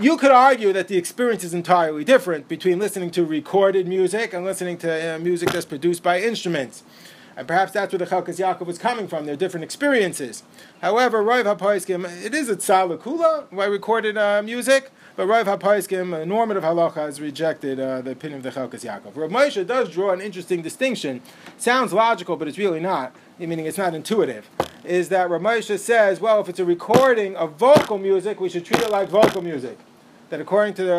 You 0.00 0.16
could 0.16 0.30
argue 0.30 0.72
that 0.72 0.88
the 0.88 0.96
experience 0.96 1.44
is 1.44 1.52
entirely 1.52 2.02
different 2.02 2.48
between 2.48 2.78
listening 2.78 3.10
to 3.12 3.24
recorded 3.24 3.86
music 3.86 4.32
and 4.32 4.44
listening 4.44 4.78
to 4.78 5.16
uh, 5.16 5.18
music 5.18 5.50
that's 5.50 5.66
produced 5.66 6.02
by 6.02 6.20
instruments. 6.20 6.82
And 7.36 7.46
perhaps 7.46 7.72
that's 7.72 7.92
where 7.92 7.98
the 7.98 8.06
Chelkas 8.06 8.38
Yaakov 8.38 8.66
was 8.66 8.78
coming 8.78 9.06
from. 9.06 9.26
They're 9.26 9.36
different 9.36 9.64
experiences. 9.64 10.42
However, 10.80 11.22
Rav 11.22 11.46
HaPoiskim, 11.46 12.24
it 12.24 12.34
is 12.34 12.48
a 12.48 12.56
tzala 12.56 12.98
kula 12.98 13.54
by 13.54 13.64
recorded 13.64 14.18
uh, 14.18 14.42
music, 14.42 14.90
but 15.16 15.26
Rav 15.26 15.46
HaPaiskim, 15.46 16.22
a 16.22 16.24
normative 16.24 16.62
halacha, 16.62 16.94
has 16.94 17.20
rejected 17.20 17.78
uh, 17.78 18.00
the 18.00 18.12
opinion 18.12 18.38
of 18.38 18.54
the 18.54 18.60
Chelkas 18.60 18.84
Yaakov. 18.84 19.14
Rav 19.14 19.30
Moshe 19.30 19.66
does 19.66 19.90
draw 19.90 20.12
an 20.12 20.20
interesting 20.20 20.62
distinction. 20.62 21.20
Sounds 21.58 21.92
logical, 21.92 22.36
but 22.36 22.48
it's 22.48 22.58
really 22.58 22.80
not, 22.80 23.14
meaning 23.38 23.66
it's 23.66 23.78
not 23.78 23.94
intuitive. 23.94 24.48
Is 24.84 25.10
that 25.10 25.28
Rav 25.28 25.40
Moshe 25.42 25.78
says, 25.78 26.20
well, 26.20 26.40
if 26.40 26.48
it's 26.48 26.60
a 26.60 26.64
recording 26.64 27.36
of 27.36 27.54
vocal 27.54 27.98
music, 27.98 28.40
we 28.40 28.48
should 28.48 28.64
treat 28.64 28.80
it 28.80 28.90
like 28.90 29.08
vocal 29.08 29.42
music. 29.42 29.78
that 30.32 30.40
according 30.40 30.72
to 30.72 30.82
the 30.82 30.98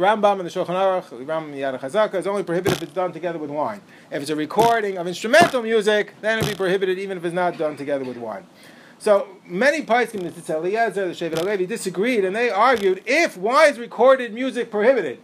Rambam 0.00 0.40
and 0.40 0.48
the 0.48 0.50
Shulchan 0.50 0.68
Aruch, 0.68 1.10
Rambam 1.26 1.52
Yad 1.52 1.78
Chazaka, 1.78 2.14
is 2.14 2.26
only 2.26 2.42
prohibited 2.42 2.78
if 2.78 2.82
it's 2.82 2.92
done 2.94 3.12
together 3.12 3.38
with 3.38 3.50
wine. 3.50 3.82
If 4.10 4.22
it's 4.22 4.30
a 4.30 4.36
recording 4.36 4.96
of 4.96 5.06
instrumental 5.06 5.60
music, 5.60 6.14
then 6.22 6.38
it'll 6.38 6.48
be 6.48 6.56
prohibited 6.56 6.98
even 6.98 7.18
if 7.18 7.26
it's 7.26 7.34
not 7.34 7.58
done 7.58 7.76
together 7.76 8.06
with 8.06 8.16
wine. 8.16 8.46
So 9.04 9.28
many 9.44 9.82
Paiskim, 9.82 10.22
the 10.22 10.30
Tzitz 10.30 10.48
Eliezer, 10.48 11.08
the 11.08 11.12
Shevet 11.12 11.34
HaLevi, 11.34 11.68
disagreed, 11.68 12.24
and 12.24 12.34
they 12.34 12.48
argued 12.48 13.02
if 13.04 13.36
why 13.36 13.66
is 13.66 13.78
recorded 13.78 14.32
music 14.32 14.70
prohibited? 14.70 15.18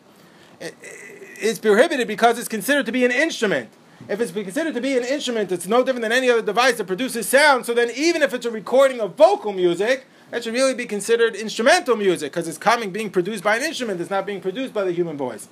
It's 0.61 1.59
prohibited 1.59 2.07
because 2.07 2.39
it's 2.39 2.47
considered 2.47 2.85
to 2.85 2.93
be 2.93 3.07
an 3.07 3.11
instrument. 3.11 3.71
If 4.07 4.21
it's 4.21 4.33
considered 4.33 4.75
to 4.75 4.83
be 4.83 4.99
an 4.99 5.05
instrument, 5.05 5.51
it's 5.51 5.67
no 5.67 5.83
different 5.83 6.03
than 6.03 6.13
any 6.13 6.29
other 6.29 6.43
device 6.43 6.77
that 6.77 6.89
produces 6.89 7.27
sound. 7.27 7.65
So 7.65 7.73
then, 7.73 7.91
even 7.97 8.21
if 8.21 8.35
it's 8.35 8.45
a 8.45 8.51
recording 8.51 9.01
of 9.01 9.15
vocal 9.15 9.55
music, 9.55 10.05
that 10.31 10.45
should 10.45 10.53
really 10.53 10.75
be 10.75 10.85
considered 10.85 11.35
instrumental 11.35 11.97
music 11.97 12.33
because 12.33 12.49
it's 12.49 12.59
coming, 12.59 12.91
being 12.91 13.09
produced 13.09 13.43
by 13.43 13.57
an 13.57 13.63
instrument. 13.63 13.99
It's 13.99 14.11
not 14.11 14.27
being 14.27 14.43
produced 14.43 14.75
by 14.75 14.85
the 14.85 14.93
human 14.93 15.17
voice. 15.17 15.49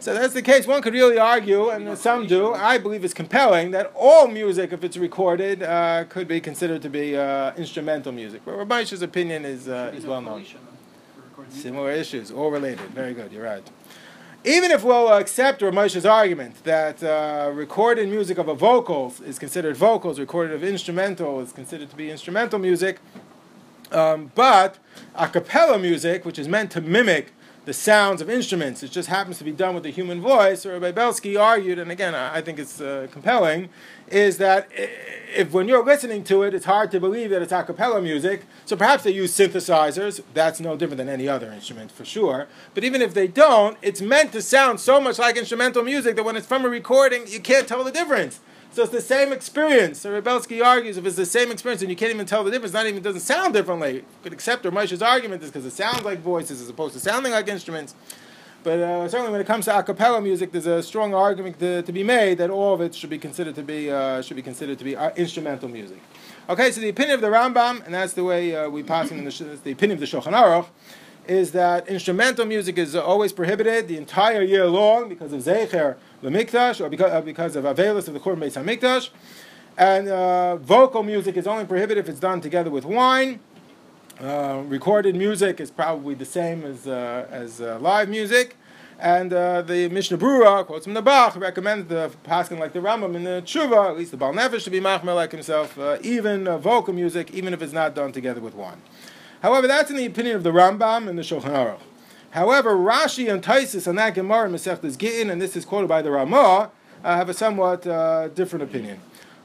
So 0.00 0.14
that's 0.14 0.32
the 0.32 0.42
case. 0.42 0.66
One 0.66 0.80
could 0.80 0.94
really 0.94 1.18
argue, 1.18 1.70
and 1.70 1.98
some 1.98 2.26
do. 2.26 2.54
I 2.54 2.78
believe 2.78 3.04
it's 3.04 3.14
compelling 3.14 3.72
that 3.72 3.92
all 3.96 4.28
music, 4.28 4.72
if 4.72 4.84
it's 4.84 4.96
recorded, 4.96 5.62
uh, 5.62 6.04
could 6.08 6.28
be 6.28 6.40
considered 6.40 6.82
to 6.82 6.90
be 6.90 7.16
uh, 7.16 7.52
instrumental 7.56 8.12
music. 8.12 8.42
But 8.44 8.56
Rabbi 8.56 8.84
opinion 9.02 9.44
is 9.44 9.68
uh, 9.68 9.92
is 9.94 10.06
well 10.06 10.20
known. 10.20 10.44
Similar 11.48 11.90
issues, 11.92 12.30
all 12.30 12.50
related. 12.50 12.86
Very 12.90 13.14
good. 13.14 13.32
You're 13.32 13.44
right. 13.44 13.68
Even 14.44 14.70
if 14.70 14.84
we'll 14.84 15.12
accept 15.12 15.62
Ramesh's 15.62 16.06
argument 16.06 16.62
that 16.62 17.02
uh, 17.02 17.50
recorded 17.52 18.08
music 18.08 18.38
of 18.38 18.46
a 18.46 18.54
vocals 18.54 19.20
is 19.20 19.36
considered 19.38 19.76
vocals, 19.76 20.20
recorded 20.20 20.54
of 20.54 20.62
instrumental 20.62 21.40
is 21.40 21.52
considered 21.52 21.90
to 21.90 21.96
be 21.96 22.10
instrumental 22.10 22.60
music, 22.60 23.00
um, 23.90 24.30
but 24.36 24.78
a 25.16 25.26
cappella 25.28 25.76
music, 25.76 26.24
which 26.24 26.38
is 26.38 26.46
meant 26.46 26.70
to 26.70 26.80
mimic 26.80 27.32
the 27.68 27.74
sounds 27.74 28.22
of 28.22 28.30
instruments. 28.30 28.82
It 28.82 28.90
just 28.90 29.10
happens 29.10 29.36
to 29.38 29.44
be 29.44 29.52
done 29.52 29.74
with 29.74 29.84
the 29.84 29.90
human 29.90 30.22
voice. 30.22 30.64
Or 30.64 30.72
Rabbi 30.72 30.90
Belsky 30.90 31.36
argued, 31.36 31.78
and 31.78 31.90
again, 31.90 32.14
I 32.14 32.40
think 32.40 32.58
it's 32.58 32.80
uh, 32.80 33.08
compelling, 33.12 33.68
is 34.08 34.38
that 34.38 34.68
if 34.72 35.52
when 35.52 35.68
you're 35.68 35.84
listening 35.84 36.24
to 36.24 36.44
it, 36.44 36.54
it's 36.54 36.64
hard 36.64 36.90
to 36.92 36.98
believe 36.98 37.28
that 37.28 37.42
it's 37.42 37.52
a 37.52 37.62
cappella 37.62 38.00
music. 38.00 38.46
So 38.64 38.74
perhaps 38.74 39.04
they 39.04 39.10
use 39.10 39.36
synthesizers. 39.36 40.22
That's 40.32 40.60
no 40.60 40.78
different 40.78 40.96
than 40.96 41.10
any 41.10 41.28
other 41.28 41.52
instrument 41.52 41.92
for 41.92 42.06
sure. 42.06 42.46
But 42.72 42.84
even 42.84 43.02
if 43.02 43.12
they 43.12 43.28
don't, 43.28 43.76
it's 43.82 44.00
meant 44.00 44.32
to 44.32 44.40
sound 44.40 44.80
so 44.80 44.98
much 44.98 45.18
like 45.18 45.36
instrumental 45.36 45.82
music 45.82 46.16
that 46.16 46.24
when 46.24 46.36
it's 46.36 46.46
from 46.46 46.64
a 46.64 46.70
recording, 46.70 47.26
you 47.26 47.38
can't 47.38 47.68
tell 47.68 47.84
the 47.84 47.92
difference. 47.92 48.40
So 48.78 48.84
it's 48.84 48.92
the 48.92 49.00
same 49.00 49.32
experience. 49.32 49.98
So 49.98 50.22
Rebelsky 50.22 50.64
argues 50.64 50.96
if 50.98 51.04
it's 51.04 51.16
the 51.16 51.26
same 51.26 51.50
experience 51.50 51.82
and 51.82 51.90
you 51.90 51.96
can't 51.96 52.14
even 52.14 52.26
tell 52.26 52.44
the 52.44 52.50
difference, 52.52 52.72
not 52.72 52.86
even 52.86 53.02
doesn't 53.02 53.22
sound 53.22 53.52
differently. 53.52 53.94
You 53.94 54.04
could 54.22 54.32
accept 54.32 54.62
Ramesh's 54.62 55.02
argument 55.02 55.42
is 55.42 55.50
because 55.50 55.66
it 55.66 55.72
sounds 55.72 56.04
like 56.04 56.20
voices 56.20 56.62
as 56.62 56.68
opposed 56.68 56.94
to 56.94 57.00
sounding 57.00 57.32
like 57.32 57.48
instruments. 57.48 57.96
But 58.62 58.78
uh, 58.78 59.08
certainly, 59.08 59.32
when 59.32 59.40
it 59.40 59.48
comes 59.48 59.64
to 59.64 59.76
a 59.76 59.82
cappella 59.82 60.20
music, 60.20 60.52
there's 60.52 60.68
a 60.68 60.80
strong 60.80 61.12
argument 61.12 61.58
to, 61.58 61.82
to, 61.82 61.92
be 61.92 62.04
made 62.04 62.38
that 62.38 62.50
all 62.50 62.72
of 62.72 62.80
it 62.80 62.94
should 62.94 63.10
be 63.10 63.18
considered 63.18 63.56
to 63.56 63.64
be 63.64 63.90
uh, 63.90 64.22
should 64.22 64.36
be 64.36 64.42
considered 64.42 64.78
to 64.78 64.84
be 64.84 64.94
uh, 64.94 65.10
instrumental 65.16 65.68
music. 65.68 65.98
Okay, 66.48 66.70
so 66.70 66.80
the 66.80 66.88
opinion 66.88 67.16
of 67.16 67.20
the 67.20 67.26
Rambam, 67.26 67.84
and 67.84 67.92
that's 67.92 68.12
the 68.12 68.22
way 68.22 68.54
uh, 68.54 68.68
we 68.68 68.84
pass 68.84 69.10
in 69.10 69.24
the, 69.24 69.58
the 69.64 69.72
opinion 69.72 70.00
of 70.00 70.00
the 70.00 70.06
Shulchan 70.06 70.34
Aruch, 70.34 70.66
is 71.28 71.52
that 71.52 71.86
instrumental 71.88 72.46
music 72.46 72.78
is 72.78 72.96
always 72.96 73.32
prohibited 73.32 73.86
the 73.86 73.98
entire 73.98 74.42
year 74.42 74.66
long 74.66 75.08
because 75.10 75.32
of 75.32 75.42
Zecher 75.42 75.96
the 76.22 76.30
Mikdash, 76.30 76.80
or 76.80 76.88
because, 76.88 77.12
uh, 77.12 77.20
because 77.20 77.54
of 77.54 77.64
Avelis 77.64 78.08
of 78.08 78.14
the 78.14 78.20
Korban 78.20 78.38
Beis 78.38 78.60
HaMikdash. 78.60 79.10
And 79.76 80.08
uh, 80.08 80.56
vocal 80.56 81.02
music 81.02 81.36
is 81.36 81.46
only 81.46 81.66
prohibited 81.66 81.98
if 81.98 82.08
it's 82.08 82.18
done 82.18 82.40
together 82.40 82.70
with 82.70 82.84
wine. 82.84 83.40
Uh, 84.18 84.62
recorded 84.66 85.14
music 85.14 85.60
is 85.60 85.70
probably 85.70 86.14
the 86.14 86.24
same 86.24 86.64
as, 86.64 86.88
uh, 86.88 87.28
as 87.30 87.60
uh, 87.60 87.78
live 87.78 88.08
music. 88.08 88.56
And 88.98 89.32
uh, 89.32 89.62
the 89.62 89.88
Mishnah 89.90 90.18
Brura, 90.18 90.66
quotes 90.66 90.84
from 90.86 90.94
the 90.94 91.02
Bach, 91.02 91.36
recommends 91.36 91.88
the 91.88 92.10
Paskin 92.24 92.58
like 92.58 92.72
the 92.72 92.80
Rambam 92.80 93.14
in 93.14 93.22
the 93.22 93.42
Tshuva, 93.44 93.90
at 93.90 93.96
least 93.96 94.10
the 94.10 94.16
Baal 94.16 94.32
Nefesh, 94.32 94.64
to 94.64 94.70
be 94.70 94.80
machmer 94.80 95.14
like 95.14 95.30
himself, 95.30 95.78
even 96.02 96.46
vocal 96.58 96.92
music, 96.92 97.30
even 97.30 97.54
if 97.54 97.62
it's 97.62 97.72
not 97.72 97.94
done 97.94 98.10
together 98.10 98.40
with 98.40 98.56
wine. 98.56 98.82
However, 99.42 99.66
that's 99.66 99.90
in 99.90 99.96
the 99.96 100.06
opinion 100.06 100.36
of 100.36 100.42
the 100.42 100.50
Rambam 100.50 101.08
and 101.08 101.18
the 101.18 101.22
Shulchan 101.22 101.52
Aruch. 101.52 101.80
However, 102.30 102.74
Rashi 102.74 103.32
and 103.32 103.42
Taisis 103.42 103.88
on 103.88 103.94
that 103.96 104.14
Gemara 104.14 104.48
Masechtas 104.48 104.98
Gittin, 104.98 105.30
and 105.30 105.40
this 105.40 105.56
is 105.56 105.64
quoted 105.64 105.88
by 105.88 106.02
the 106.02 106.10
Ramah, 106.10 106.70
uh, 107.04 107.16
have 107.16 107.28
a 107.28 107.34
somewhat 107.34 107.86
uh, 107.86 108.28
different 108.28 108.64
opinion. 108.64 109.00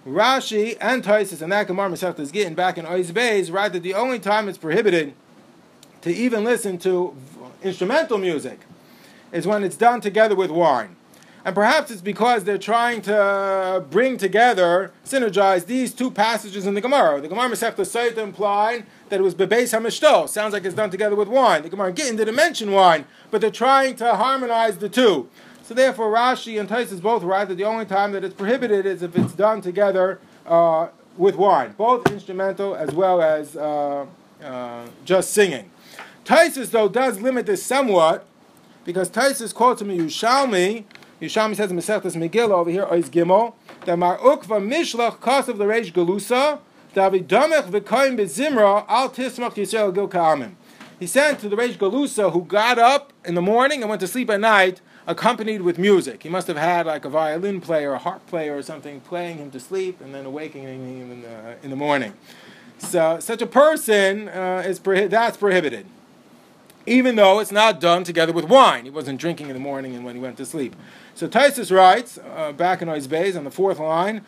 Rashi 0.05 0.77
and 0.81 1.03
Taisis 1.03 1.41
and 1.41 1.51
that 1.51 1.67
Gemara 1.67 1.89
Masechtas 1.89 2.33
Gittin 2.33 2.55
back 2.55 2.77
in 2.77 2.85
Oiz 2.85 3.11
Beis 3.11 3.53
write 3.53 3.71
that 3.73 3.83
the 3.83 3.93
only 3.93 4.19
time 4.19 4.49
it's 4.49 4.57
prohibited 4.57 5.13
to 6.01 6.13
even 6.13 6.43
listen 6.43 6.77
to 6.79 7.15
instrumental 7.61 8.17
music 8.17 8.59
is 9.31 9.47
when 9.47 9.63
it's 9.63 9.77
done 9.77 10.01
together 10.01 10.35
with 10.35 10.51
wine. 10.51 10.97
And 11.45 11.53
perhaps 11.53 11.91
it's 11.91 12.01
because 12.01 12.45
they're 12.45 12.57
trying 12.57 13.01
to 13.01 13.83
bring 13.89 14.17
together, 14.17 14.91
synergize 15.05 15.65
these 15.65 15.93
two 15.93 16.09
passages 16.09 16.65
in 16.65 16.73
the 16.73 16.79
Gemara. 16.79 17.19
The 17.19 17.27
Gemara 17.27 17.49
Masechta 17.49 17.81
Saita 17.81 18.19
implied 18.19 18.85
that 19.09 19.19
it 19.19 19.23
was 19.23 19.35
Bebeis 19.35 19.77
HaMishto. 19.77 20.29
Sounds 20.29 20.53
like 20.53 20.63
it's 20.63 20.75
done 20.75 20.89
together 20.89 21.17
with 21.17 21.27
wine. 21.27 21.61
The 21.61 21.69
Gemara 21.69 21.91
Gittin 21.91 22.15
didn't 22.15 22.35
mention 22.35 22.71
wine, 22.71 23.05
but 23.29 23.41
they're 23.41 23.51
trying 23.51 23.97
to 23.97 24.15
harmonize 24.15 24.77
the 24.77 24.87
two. 24.87 25.29
So 25.63 25.73
therefore, 25.73 26.13
Rashi 26.13 26.59
and 26.59 26.69
Taisus 26.69 27.01
both 27.01 27.23
write 27.23 27.49
that 27.49 27.55
the 27.55 27.65
only 27.65 27.85
time 27.85 28.13
that 28.13 28.23
it's 28.23 28.33
prohibited 28.33 28.85
is 28.85 29.01
if 29.01 29.17
it's 29.17 29.33
done 29.33 29.61
together 29.61 30.19
uh, 30.45 30.87
with 31.17 31.35
wine, 31.35 31.73
both 31.77 32.09
instrumental 32.09 32.73
as 32.73 32.91
well 32.91 33.21
as 33.21 33.57
uh, 33.57 34.05
uh, 34.41 34.87
just 35.03 35.33
singing. 35.33 35.71
Taisus, 36.23 36.71
though, 36.71 36.87
does 36.87 37.19
limit 37.19 37.45
this 37.45 37.63
somewhat 37.63 38.25
because 38.85 39.09
Taisus 39.09 39.53
quotes 39.53 39.81
him 39.81 39.89
Yushalmi 39.89 40.85
Yishami 41.23 41.55
says 41.55 41.71
in 41.71 41.77
Masechtas 41.77 42.17
Megillah 42.17 42.51
over 42.51 42.69
here, 42.69 42.85
Ois 42.87 43.09
Gimel, 43.09 43.53
that 43.85 43.97
Mar 43.97 44.17
Ukva 44.17 44.61
Mishlach 44.61 45.19
Kasav 45.19 45.57
L'Reish 45.57 45.93
Galusa, 45.93 46.59
David 46.93 47.29
Damech 47.29 47.69
V'Koim 47.69 48.17
Bezimra 48.17 48.83
Al 48.89 49.09
Tismach 49.09 49.53
Yisrael 49.53 49.93
Gil 49.93 50.09
Ka'amim. 50.09 50.55
He 50.99 51.07
sent 51.07 51.39
to 51.39 51.47
the 51.47 51.55
Reish 51.55 51.77
Galusa 51.77 52.33
who 52.33 52.43
got 52.43 52.77
up 52.77 53.13
in 53.23 53.35
the 53.35 53.41
morning 53.41 53.81
and 53.81 53.89
went 53.89 54.01
to 54.01 54.07
sleep 54.07 54.29
at 54.29 54.41
night 54.41 54.81
accompanied 55.07 55.61
with 55.61 55.77
music. 55.77 56.23
He 56.23 56.29
must 56.29 56.47
have 56.47 56.57
had 56.57 56.85
like 56.85 57.05
a 57.05 57.09
violin 57.09 57.61
player, 57.61 57.93
a 57.93 57.99
harp 57.99 58.25
player 58.27 58.57
or 58.57 58.61
something 58.61 58.99
playing 59.01 59.37
him 59.37 59.49
to 59.51 59.61
sleep 59.61 60.01
and 60.01 60.13
then 60.13 60.25
awakening 60.25 60.67
him 60.67 61.11
in 61.11 61.21
the, 61.21 61.55
in 61.63 61.69
the 61.69 61.75
morning. 61.77 62.13
So 62.79 63.19
such 63.21 63.41
a 63.41 63.47
person 63.47 64.27
uh, 64.27 64.63
is 64.65 64.77
prohi- 64.77 65.09
that's 65.09 65.37
prohibited 65.37 65.85
even 66.85 67.15
though 67.15 67.39
it's 67.39 67.51
not 67.51 67.79
done 67.79 68.03
together 68.03 68.33
with 68.33 68.45
wine. 68.45 68.83
He 68.83 68.89
wasn't 68.89 69.19
drinking 69.19 69.47
in 69.47 69.53
the 69.53 69.59
morning 69.59 69.95
and 69.95 70.03
when 70.03 70.15
he 70.15 70.21
went 70.21 70.37
to 70.37 70.45
sleep. 70.45 70.75
So 71.15 71.27
Taisus 71.27 71.75
writes, 71.75 72.17
uh, 72.17 72.53
back 72.53 72.81
in 72.81 72.87
Ois 72.87 73.07
Beis, 73.07 73.37
on 73.37 73.43
the 73.43 73.51
fourth 73.51 73.77
line. 73.77 74.25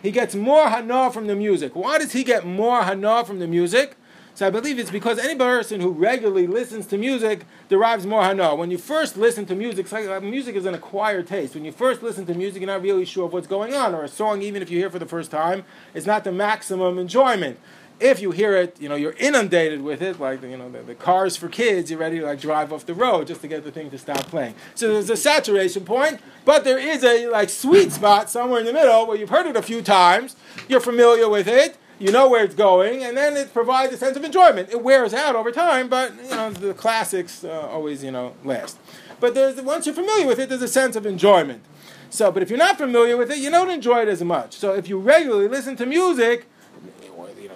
He 0.00 0.10
gets 0.12 0.34
more 0.36 0.68
hana 0.68 1.10
from 1.10 1.26
the 1.26 1.34
music. 1.34 1.74
Why 1.74 1.98
does 1.98 2.12
he 2.12 2.22
get 2.22 2.46
more 2.46 2.82
hana 2.82 3.24
from 3.24 3.40
the 3.40 3.48
music? 3.48 3.96
So 4.34 4.46
I 4.46 4.50
believe 4.50 4.78
it's 4.78 4.92
because 4.92 5.18
any 5.18 5.34
person 5.34 5.80
who 5.80 5.90
regularly 5.90 6.46
listens 6.46 6.86
to 6.86 6.96
music 6.96 7.44
derives 7.68 8.06
more 8.06 8.22
hana. 8.22 8.54
When 8.54 8.70
you 8.70 8.78
first 8.78 9.16
listen 9.16 9.44
to 9.46 9.56
music, 9.56 9.90
like, 9.90 10.22
music 10.22 10.54
is 10.54 10.66
an 10.66 10.74
acquired 10.74 11.26
taste. 11.26 11.56
When 11.56 11.64
you 11.64 11.72
first 11.72 12.04
listen 12.04 12.24
to 12.26 12.34
music, 12.34 12.62
you're 12.62 12.70
not 12.70 12.82
really 12.82 13.04
sure 13.04 13.26
of 13.26 13.32
what's 13.32 13.48
going 13.48 13.74
on. 13.74 13.92
Or 13.92 14.04
a 14.04 14.08
song, 14.08 14.42
even 14.42 14.62
if 14.62 14.70
you 14.70 14.78
hear 14.78 14.90
for 14.90 15.00
the 15.00 15.06
first 15.06 15.32
time, 15.32 15.64
is 15.94 16.06
not 16.06 16.22
the 16.22 16.30
maximum 16.30 16.96
enjoyment 16.96 17.58
if 18.00 18.20
you 18.20 18.30
hear 18.30 18.56
it, 18.56 18.80
you 18.80 18.88
know, 18.88 18.94
you're 18.94 19.14
inundated 19.18 19.82
with 19.82 20.02
it, 20.02 20.20
like, 20.20 20.42
you 20.42 20.56
know, 20.56 20.70
the, 20.70 20.82
the, 20.82 20.94
cars 20.94 21.36
for 21.36 21.48
kids, 21.48 21.90
you're 21.90 21.98
ready 21.98 22.20
to 22.20 22.26
like 22.26 22.40
drive 22.40 22.72
off 22.72 22.86
the 22.86 22.94
road 22.94 23.26
just 23.26 23.40
to 23.40 23.48
get 23.48 23.64
the 23.64 23.72
thing 23.72 23.90
to 23.90 23.98
stop 23.98 24.24
playing. 24.26 24.54
So 24.74 24.92
there's 24.92 25.10
a 25.10 25.16
saturation 25.16 25.84
point, 25.84 26.20
but 26.44 26.64
there 26.64 26.78
is 26.78 27.02
a 27.02 27.28
like 27.28 27.50
sweet 27.50 27.92
spot 27.92 28.30
somewhere 28.30 28.60
in 28.60 28.66
the 28.66 28.72
middle 28.72 29.06
where 29.06 29.16
you've 29.16 29.30
heard 29.30 29.46
it 29.46 29.56
a 29.56 29.62
few 29.62 29.82
times, 29.82 30.36
you're 30.68 30.80
familiar 30.80 31.28
with 31.28 31.48
it, 31.48 31.76
you 31.98 32.12
know 32.12 32.28
where 32.28 32.44
it's 32.44 32.54
going, 32.54 33.02
and 33.02 33.16
then 33.16 33.36
it 33.36 33.52
provides 33.52 33.92
a 33.92 33.96
sense 33.96 34.16
of 34.16 34.22
enjoyment. 34.22 34.70
It 34.70 34.82
wears 34.82 35.12
out 35.12 35.34
over 35.34 35.50
time, 35.50 35.88
but, 35.88 36.14
you 36.14 36.30
know, 36.30 36.50
the 36.50 36.74
classics 36.74 37.42
uh, 37.42 37.68
always, 37.68 38.04
you 38.04 38.12
know, 38.12 38.34
last. 38.44 38.78
But 39.18 39.34
there's, 39.34 39.60
once 39.60 39.86
you're 39.86 39.94
familiar 39.94 40.26
with 40.26 40.38
it, 40.38 40.48
there's 40.48 40.62
a 40.62 40.68
sense 40.68 40.94
of 40.94 41.04
enjoyment. 41.06 41.64
So, 42.10 42.30
but 42.30 42.42
if 42.42 42.50
you're 42.50 42.58
not 42.58 42.78
familiar 42.78 43.16
with 43.16 43.30
it, 43.30 43.38
you 43.38 43.50
don't 43.50 43.68
enjoy 43.68 44.02
it 44.02 44.08
as 44.08 44.22
much. 44.22 44.54
So 44.54 44.74
if 44.74 44.88
you 44.88 44.98
regularly 44.98 45.48
listen 45.48 45.76
to 45.76 45.86
music, 45.86 46.48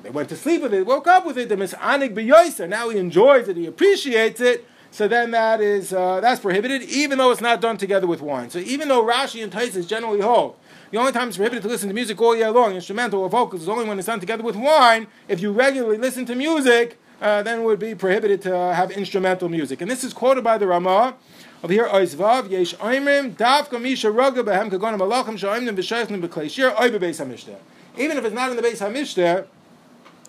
they 0.03 0.11
went 0.11 0.29
to 0.31 0.37
sleep 0.37 0.63
with 0.63 0.75
it, 0.75 0.87
woke 0.87 1.07
up 1.07 1.25
with 1.25 1.39
it. 1.39 1.49
The 1.49 1.57
misanig 1.57 2.15
b'yoiser. 2.15 2.69
Now 2.69 2.89
he 2.89 2.99
enjoys 2.99 3.49
it, 3.49 3.57
he 3.57 3.67
appreciates 3.67 4.41
it. 4.41 4.67
So 4.91 5.09
then 5.09 5.31
that 5.31 5.61
is 5.61 5.93
uh, 5.93 6.21
that's 6.21 6.41
prohibited, 6.41 6.83
even 6.83 7.19
though 7.19 7.31
it's 7.31 7.41
not 7.41 7.61
done 7.61 7.79
together 7.79 8.07
with 8.07 8.21
wine. 8.21 8.51
So 8.51 8.59
even 8.59 8.89
though 8.89 9.03
Rashi 9.03 9.43
and 9.43 9.51
Taisus 9.51 9.89
generally 9.89 10.21
hold 10.21 10.57
the 10.93 10.99
only 10.99 11.13
time 11.13 11.29
it's 11.29 11.39
prohibited 11.39 11.63
to 11.63 11.69
listen 11.69 11.89
to 11.89 11.95
music 11.95 12.21
all 12.21 12.37
year 12.37 12.51
long, 12.51 12.75
instrumental 12.75 13.23
or 13.23 13.31
vocals, 13.31 13.63
is 13.63 13.69
only 13.69 13.87
when 13.87 13.99
it's 13.99 14.07
done 14.07 14.21
together 14.21 14.43
with 14.43 14.57
wine. 14.57 15.07
If 15.27 15.41
you 15.41 15.51
regularly 15.51 15.97
listen 15.97 16.27
to 16.27 16.35
music, 16.35 16.99
uh, 17.23 17.43
then 17.43 17.61
it 17.61 17.63
would 17.63 17.79
be 17.79 17.95
prohibited 17.95 18.43
to 18.43 18.55
have 18.55 18.91
instrumental 18.91 19.49
music. 19.49 19.81
And 19.81 19.91
this 19.91 20.05
is 20.05 20.13
quoted 20.13 20.45
by 20.45 20.59
the 20.59 20.67
Ramah. 20.67 21.15
Over 21.65 21.73
here, 21.73 21.87
Oizvav, 21.87 22.51
Yesh 22.51 22.75
Oimrim, 22.75 23.37
Davka 23.37 23.81
Misha 23.81 24.09
Roga 24.09 24.45
Behem 24.45 24.71
Kagonim 24.71 24.99
Malachim 24.99 25.39
Sha'oimnim 25.39 25.75
V'Sheichnim 25.75 26.21
B'Klei 26.21 26.51
Shir 26.51 26.73
Oibe 26.73 26.99
Beis 26.99 27.25
HaMishter. 27.25 27.57
even 27.97 28.19
if 28.19 28.25
it's 28.27 28.35
not 28.35 28.51
in 28.51 28.57
the 28.57 28.63
Beis 28.63 28.87
Hamishter, 28.87 29.47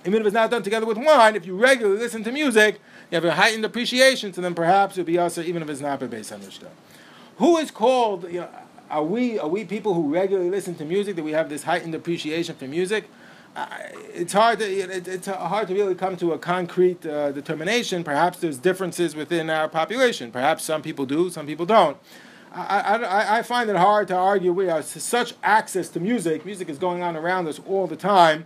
even 0.06 0.22
if 0.22 0.28
it's 0.28 0.34
not 0.34 0.52
done 0.52 0.64
together 0.64 0.86
with 0.86 0.98
wine, 0.98 1.36
if 1.36 1.46
you 1.46 1.56
regularly 1.56 2.00
listen 2.00 2.24
to 2.24 2.32
music, 2.32 2.80
you 3.10 3.16
have 3.16 3.26
a 3.26 3.36
heightened 3.36 3.66
appreciation, 3.66 4.34
so 4.34 4.42
then 4.42 4.54
perhaps 4.54 4.98
it 4.98 5.02
would 5.02 5.08
be 5.08 5.18
also 5.18 5.42
even 5.42 5.62
if 5.62 5.70
it's 5.70 5.82
not 5.82 6.00
by 6.00 6.08
Beis 6.08 6.32
Hamishter. 6.32 6.70
Who 7.38 7.58
is 7.58 7.72
called, 7.72 8.26
you 8.26 8.42
know, 8.42 8.50
are 8.90 9.04
we, 9.04 9.40
are 9.40 9.48
we 9.48 9.66
people 9.66 9.94
who 9.94 10.14
regularly 10.14 10.50
listen 10.50 10.76
to 10.76 10.86
music, 10.86 11.16
that 11.16 11.24
we 11.24 11.32
have 11.32 11.50
this 11.50 11.64
heightened 11.64 11.96
appreciation 11.96 12.56
for 12.56 12.68
music? 12.68 13.10
Uh, 13.56 13.68
it's 14.14 14.34
hard 14.34 14.60
to 14.60 14.66
it, 14.66 15.08
it's 15.08 15.28
hard 15.28 15.68
to 15.68 15.74
really 15.76 15.94
come 15.94 16.18
to 16.18 16.34
a 16.34 16.40
concrete 16.40 17.06
uh, 17.06 17.32
determination. 17.32 18.04
Perhaps 18.04 18.40
there's 18.40 18.58
differences 18.58 19.16
within 19.16 19.50
our 19.50 19.70
population. 19.70 20.32
Perhaps 20.32 20.64
some 20.64 20.82
people 20.82 21.06
do, 21.06 21.30
some 21.30 21.46
people 21.46 21.66
don't. 21.66 21.98
I, 22.52 22.80
I, 22.80 23.40
I 23.40 23.42
find 23.42 23.70
it 23.70 23.76
hard 23.76 24.08
to 24.10 24.16
argue. 24.16 24.52
We 24.52 24.68
have 24.68 24.86
such 24.86 25.34
access 25.44 25.90
to 25.90 26.00
music. 26.00 26.46
Music 26.46 26.70
is 26.70 26.78
going 26.78 27.02
on 27.02 27.16
around 27.16 27.48
us 27.48 27.60
all 27.68 27.88
the 27.88 27.96
time. 27.96 28.46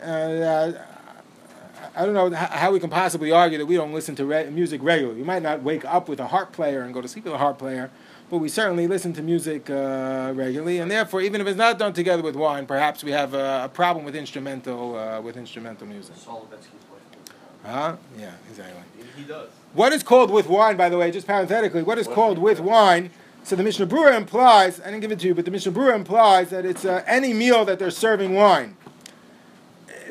Uh, 0.00 0.72
I 1.96 2.04
don't 2.04 2.14
know 2.14 2.30
how 2.34 2.72
we 2.72 2.80
can 2.80 2.90
possibly 2.90 3.32
argue 3.32 3.58
that 3.58 3.66
we 3.66 3.76
don't 3.76 3.92
listen 3.92 4.14
to 4.16 4.24
re- 4.24 4.50
music 4.50 4.82
regularly. 4.82 5.20
We 5.20 5.26
might 5.26 5.42
not 5.42 5.62
wake 5.62 5.84
up 5.84 6.08
with 6.08 6.20
a 6.20 6.28
harp 6.28 6.52
player 6.52 6.82
and 6.82 6.94
go 6.94 7.00
to 7.00 7.08
sleep 7.08 7.24
with 7.24 7.34
a 7.34 7.38
harp 7.38 7.58
player, 7.58 7.90
but 8.30 8.38
we 8.38 8.48
certainly 8.48 8.86
listen 8.86 9.12
to 9.14 9.22
music 9.22 9.70
uh, 9.70 10.32
regularly, 10.34 10.78
and 10.78 10.90
therefore, 10.90 11.20
even 11.22 11.40
if 11.40 11.46
it's 11.46 11.58
not 11.58 11.78
done 11.78 11.92
together 11.92 12.22
with 12.22 12.36
wine, 12.36 12.66
perhaps 12.66 13.02
we 13.02 13.10
have 13.10 13.34
a, 13.34 13.64
a 13.64 13.68
problem 13.68 14.04
with 14.04 14.14
instrumental 14.14 14.96
uh, 14.96 15.20
with 15.20 15.36
instrumental 15.36 15.86
music. 15.86 16.14
Huh? 17.64 17.96
Yeah, 18.18 18.32
exactly. 18.48 18.82
He 19.16 19.24
does. 19.24 19.48
What 19.74 19.92
is 19.92 20.02
called 20.02 20.30
with 20.30 20.46
wine, 20.46 20.76
by 20.76 20.88
the 20.88 20.96
way, 20.96 21.10
just 21.10 21.26
parenthetically, 21.26 21.82
what 21.82 21.98
is 21.98 22.06
called 22.06 22.38
with 22.38 22.60
wine? 22.60 23.10
So 23.44 23.56
the 23.56 23.62
Mishnah 23.62 23.86
Berurah 23.86 24.16
implies, 24.16 24.80
I 24.80 24.86
didn't 24.86 25.00
give 25.00 25.12
it 25.12 25.20
to 25.20 25.26
you, 25.26 25.34
but 25.34 25.44
the 25.44 25.50
Mishnah 25.50 25.72
Berurah 25.72 25.94
implies 25.94 26.50
that 26.50 26.64
it's 26.66 26.84
uh, 26.84 27.02
any 27.06 27.32
meal 27.32 27.64
that 27.64 27.78
they're 27.78 27.90
serving 27.90 28.34
wine. 28.34 28.76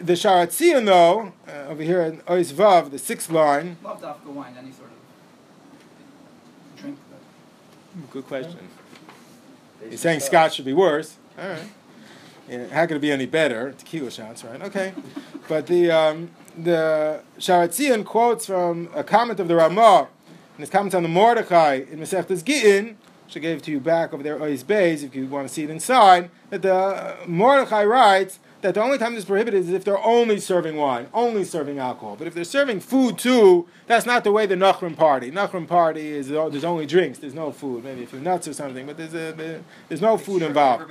The 0.01 0.15
Shaar 0.15 0.45
HaTziyun, 0.45 0.85
though, 0.85 1.33
uh, 1.47 1.69
over 1.69 1.81
here 1.81 2.01
in 2.01 2.17
Ois 2.21 2.53
Vav, 2.53 2.91
the 2.91 2.99
sixth 2.99 3.31
line. 3.31 3.77
Love 3.83 4.01
dafka 4.01 4.27
wine, 4.27 4.55
any 4.57 4.71
sort 4.71 4.89
of 4.89 6.81
drink. 6.81 6.97
Good 8.11 8.27
question. 8.27 8.59
You're 9.81 9.97
saying 9.97 10.19
scotch 10.19 10.55
should 10.55 10.65
be 10.65 10.73
worse. 10.73 11.17
All 11.39 11.49
right. 11.49 11.69
Yeah, 12.49 12.67
how 12.67 12.85
could 12.85 12.97
it 12.97 13.01
be 13.01 13.11
any 13.11 13.25
better? 13.25 13.73
Tequila 13.73 14.11
shots, 14.11 14.43
right? 14.43 14.61
Okay. 14.61 14.93
But 15.47 15.67
the 15.67 15.89
um, 15.89 16.31
the 16.57 17.21
Shaar 17.37 17.69
HaTziyun 17.69 18.03
quotes 18.03 18.47
from 18.47 18.89
a 18.93 19.01
comment 19.01 19.39
of 19.39 19.47
the 19.47 19.55
Ramah 19.55 20.09
in 20.57 20.61
his 20.61 20.69
comments 20.69 20.93
on 20.93 21.03
the 21.03 21.09
Mordechai 21.09 21.85
in 21.89 21.99
Masechtas 21.99 22.43
Gittin, 22.43 22.97
which 23.25 23.37
I 23.37 23.39
gave 23.39 23.61
to 23.61 23.71
you 23.71 23.79
back 23.79 24.13
over 24.13 24.21
there, 24.21 24.37
Ois 24.39 24.67
Bays, 24.67 25.03
if 25.03 25.15
you 25.15 25.25
want 25.27 25.47
to 25.47 25.53
see 25.53 25.63
it 25.63 25.69
inside, 25.69 26.29
that 26.49 26.63
the 26.63 27.15
Mordechai 27.27 27.85
writes 27.85 28.39
that 28.61 28.73
the 28.73 28.81
only 28.81 28.97
time 28.97 29.13
this 29.13 29.23
is 29.23 29.27
prohibited 29.27 29.61
is 29.61 29.69
if 29.69 29.83
they're 29.83 30.03
only 30.03 30.39
serving 30.39 30.75
wine, 30.75 31.07
only 31.13 31.43
serving 31.43 31.77
alcohol. 31.79 32.15
But 32.17 32.27
if 32.27 32.33
they're 32.33 32.43
serving 32.43 32.79
food 32.79 33.17
too, 33.17 33.67
that's 33.85 34.05
not 34.05 34.23
the 34.23 34.31
way 34.31 34.45
the 34.45 34.55
Nachrim 34.55 34.95
party. 34.97 35.31
Nachrim 35.31 35.67
party 35.67 36.07
is 36.09 36.29
there's 36.29 36.63
only 36.63 36.85
drinks, 36.85 37.19
there's 37.19 37.33
no 37.35 37.51
food. 37.51 37.83
Maybe 37.83 38.03
if 38.03 38.11
you're 38.11 38.21
nuts 38.21 38.47
or 38.47 38.53
something, 38.53 38.85
but 38.85 38.97
there's 38.97 39.13
a, 39.13 39.61
there's 39.89 40.01
no 40.01 40.17
food 40.17 40.41
involved. 40.41 40.81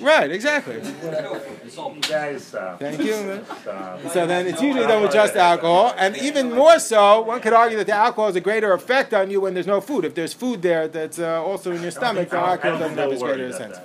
Right, 0.00 0.30
exactly. 0.30 0.80
You 1.96 2.00
guys, 2.08 2.54
uh, 2.54 2.76
Thank 2.78 3.00
you. 3.02 3.14
uh, 3.14 4.08
So 4.08 4.26
then 4.26 4.46
it's 4.46 4.60
usually 4.60 4.86
done 4.86 5.02
with 5.02 5.12
just 5.12 5.36
alcohol, 5.36 5.94
and 5.96 6.16
even 6.16 6.52
more 6.52 6.78
so, 6.78 7.22
one 7.22 7.40
could 7.40 7.52
argue 7.52 7.76
that 7.78 7.86
the 7.86 7.92
alcohol 7.94 8.26
has 8.26 8.36
a 8.36 8.40
greater 8.40 8.72
effect 8.72 9.14
on 9.14 9.30
you 9.30 9.40
when 9.40 9.54
there's 9.54 9.66
no 9.66 9.80
food. 9.80 10.04
If 10.04 10.14
there's 10.14 10.32
food 10.32 10.62
there 10.62 10.88
that's 10.88 11.18
uh, 11.18 11.42
also 11.42 11.72
in 11.72 11.82
your 11.82 11.90
stomach, 11.92 12.30
the 12.30 12.38
alcohol 12.38 12.78
doesn't 12.78 12.98
have 12.98 13.12
as 13.12 13.22
great 13.22 13.40
a 13.40 13.52
sense. 13.52 13.78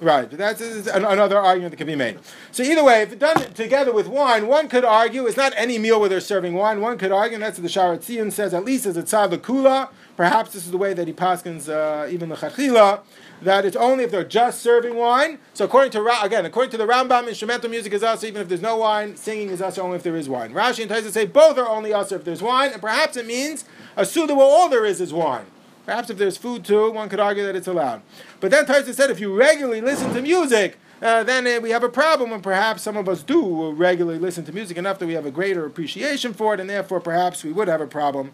Right, 0.00 0.28
that's 0.28 0.60
another 0.60 1.38
argument 1.38 1.70
that 1.70 1.76
can 1.76 1.86
be 1.86 1.94
made. 1.94 2.18
So 2.50 2.62
either 2.62 2.82
way, 2.82 3.02
if 3.02 3.18
done 3.18 3.52
together 3.54 3.92
with 3.92 4.08
wine, 4.08 4.48
one 4.48 4.68
could 4.68 4.84
argue 4.84 5.26
it's 5.26 5.36
not 5.36 5.52
any 5.56 5.78
meal 5.78 6.00
where 6.00 6.08
they're 6.08 6.20
serving 6.20 6.54
wine. 6.54 6.80
One 6.80 6.98
could 6.98 7.12
argue, 7.12 7.34
and 7.34 7.42
that's 7.42 7.58
what 7.58 7.62
the 7.62 7.68
Shaar 7.68 7.96
HaTziyun 7.96 8.32
says, 8.32 8.52
at 8.52 8.64
least 8.64 8.86
as 8.86 8.96
a 8.96 9.02
tzad 9.02 9.30
kula. 9.38 9.88
Perhaps 10.16 10.52
this 10.52 10.64
is 10.64 10.70
the 10.70 10.78
way 10.78 10.94
that 10.94 11.06
he 11.06 11.12
paskins 11.12 11.68
uh, 11.68 12.08
even 12.08 12.28
the 12.28 12.36
chachila, 12.36 13.00
that 13.42 13.64
it's 13.64 13.76
only 13.76 14.04
if 14.04 14.10
they're 14.10 14.24
just 14.24 14.62
serving 14.62 14.96
wine. 14.96 15.38
So 15.54 15.64
according 15.64 15.92
to 15.92 16.24
again, 16.24 16.44
according 16.44 16.70
to 16.72 16.76
the 16.76 16.86
Rambam, 16.86 17.28
instrumental 17.28 17.70
music 17.70 17.92
is 17.92 18.02
also 18.02 18.26
even 18.26 18.42
if 18.42 18.48
there's 18.48 18.62
no 18.62 18.76
wine. 18.76 19.16
Singing 19.16 19.50
is 19.50 19.62
also 19.62 19.82
only 19.82 19.96
if 19.96 20.02
there 20.02 20.16
is 20.16 20.28
wine. 20.28 20.52
Rashi 20.52 20.82
and 20.82 20.90
Taisa 20.90 21.10
say 21.10 21.24
both 21.24 21.56
are 21.56 21.68
only 21.68 21.92
also 21.92 22.16
if 22.16 22.24
there's 22.24 22.42
wine, 22.42 22.72
and 22.72 22.80
perhaps 22.80 23.16
it 23.16 23.26
means 23.26 23.64
a 23.96 24.04
suda 24.04 24.34
where 24.34 24.46
all 24.46 24.68
there 24.68 24.84
is 24.84 25.00
is 25.00 25.12
wine. 25.12 25.46
Perhaps 25.86 26.10
if 26.10 26.18
there's 26.18 26.36
food 26.36 26.64
too, 26.64 26.90
one 26.92 27.08
could 27.08 27.20
argue 27.20 27.44
that 27.44 27.56
it's 27.56 27.66
allowed. 27.66 28.02
But 28.40 28.50
then 28.50 28.64
Taisa 28.64 28.94
said 28.94 29.10
if 29.10 29.20
you 29.20 29.34
regularly 29.34 29.80
listen 29.80 30.12
to 30.14 30.22
music, 30.22 30.78
uh, 31.02 31.22
then 31.24 31.46
uh, 31.46 31.60
we 31.60 31.70
have 31.70 31.82
a 31.84 31.88
problem, 31.88 32.32
and 32.32 32.42
perhaps 32.42 32.82
some 32.82 32.96
of 32.96 33.08
us 33.08 33.22
do 33.22 33.70
regularly 33.72 34.18
listen 34.18 34.44
to 34.46 34.52
music 34.52 34.76
enough 34.78 34.98
that 34.98 35.06
we 35.06 35.12
have 35.12 35.26
a 35.26 35.30
greater 35.30 35.66
appreciation 35.66 36.32
for 36.32 36.54
it, 36.54 36.60
and 36.60 36.70
therefore 36.70 37.00
perhaps 37.00 37.44
we 37.44 37.52
would 37.52 37.68
have 37.68 37.80
a 37.82 37.86
problem. 37.86 38.32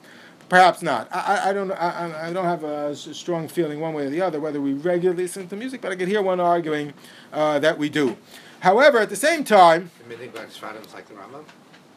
Perhaps 0.49 0.83
not. 0.83 1.09
I, 1.13 1.21
I, 1.21 1.49
I 1.51 1.53
don't. 1.53 1.71
I, 1.73 1.75
I- 1.77 2.27
I 2.29 2.33
don't 2.33 2.45
have 2.45 2.65
a 2.65 2.95
strong 2.97 3.47
feeling 3.49 3.79
one 3.81 3.95
way 3.95 4.07
or 4.07 4.11
the 4.11 4.21
other 4.21 4.41
whether 4.41 4.61
we 4.61 4.73
regularly 4.75 5.23
listen 5.23 5.49
to 5.49 5.57
music, 5.57 5.81
but 5.81 5.91
I 5.93 5.97
could 5.97 6.09
hear 6.09 6.23
one 6.23 6.39
arguing 6.41 6.93
uh, 7.33 7.59
that 7.61 7.79
we 7.79 7.89
do. 7.89 8.17
However, 8.61 8.99
at 8.99 9.09
the 9.11 9.17
same 9.17 9.43
time, 9.45 9.91
The 10.09 10.15
Midig 10.15 10.33
Black 10.33 10.49
Sfadim's 10.51 10.93
like 10.93 11.07
the 11.09 11.15
Rambam? 11.15 11.45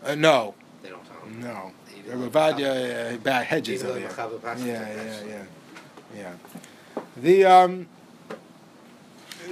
uh, 0.03 0.15
no, 0.15 0.53
They 0.83 0.89
don't 0.89 1.03
tell 1.05 1.19
him. 1.27 1.41
no, 1.41 1.71
Ravadia 2.07 3.13
uh, 3.13 3.17
bad 3.17 3.45
hedges 3.45 3.83
Even 3.83 4.03
over 4.03 4.07
the 4.39 4.55
here. 4.55 4.65
Yeah, 4.73 4.95
yeah, 4.95 5.23
yeah, 5.27 5.43
yeah. 6.15 7.01
The 7.17 7.45
um, 7.45 7.87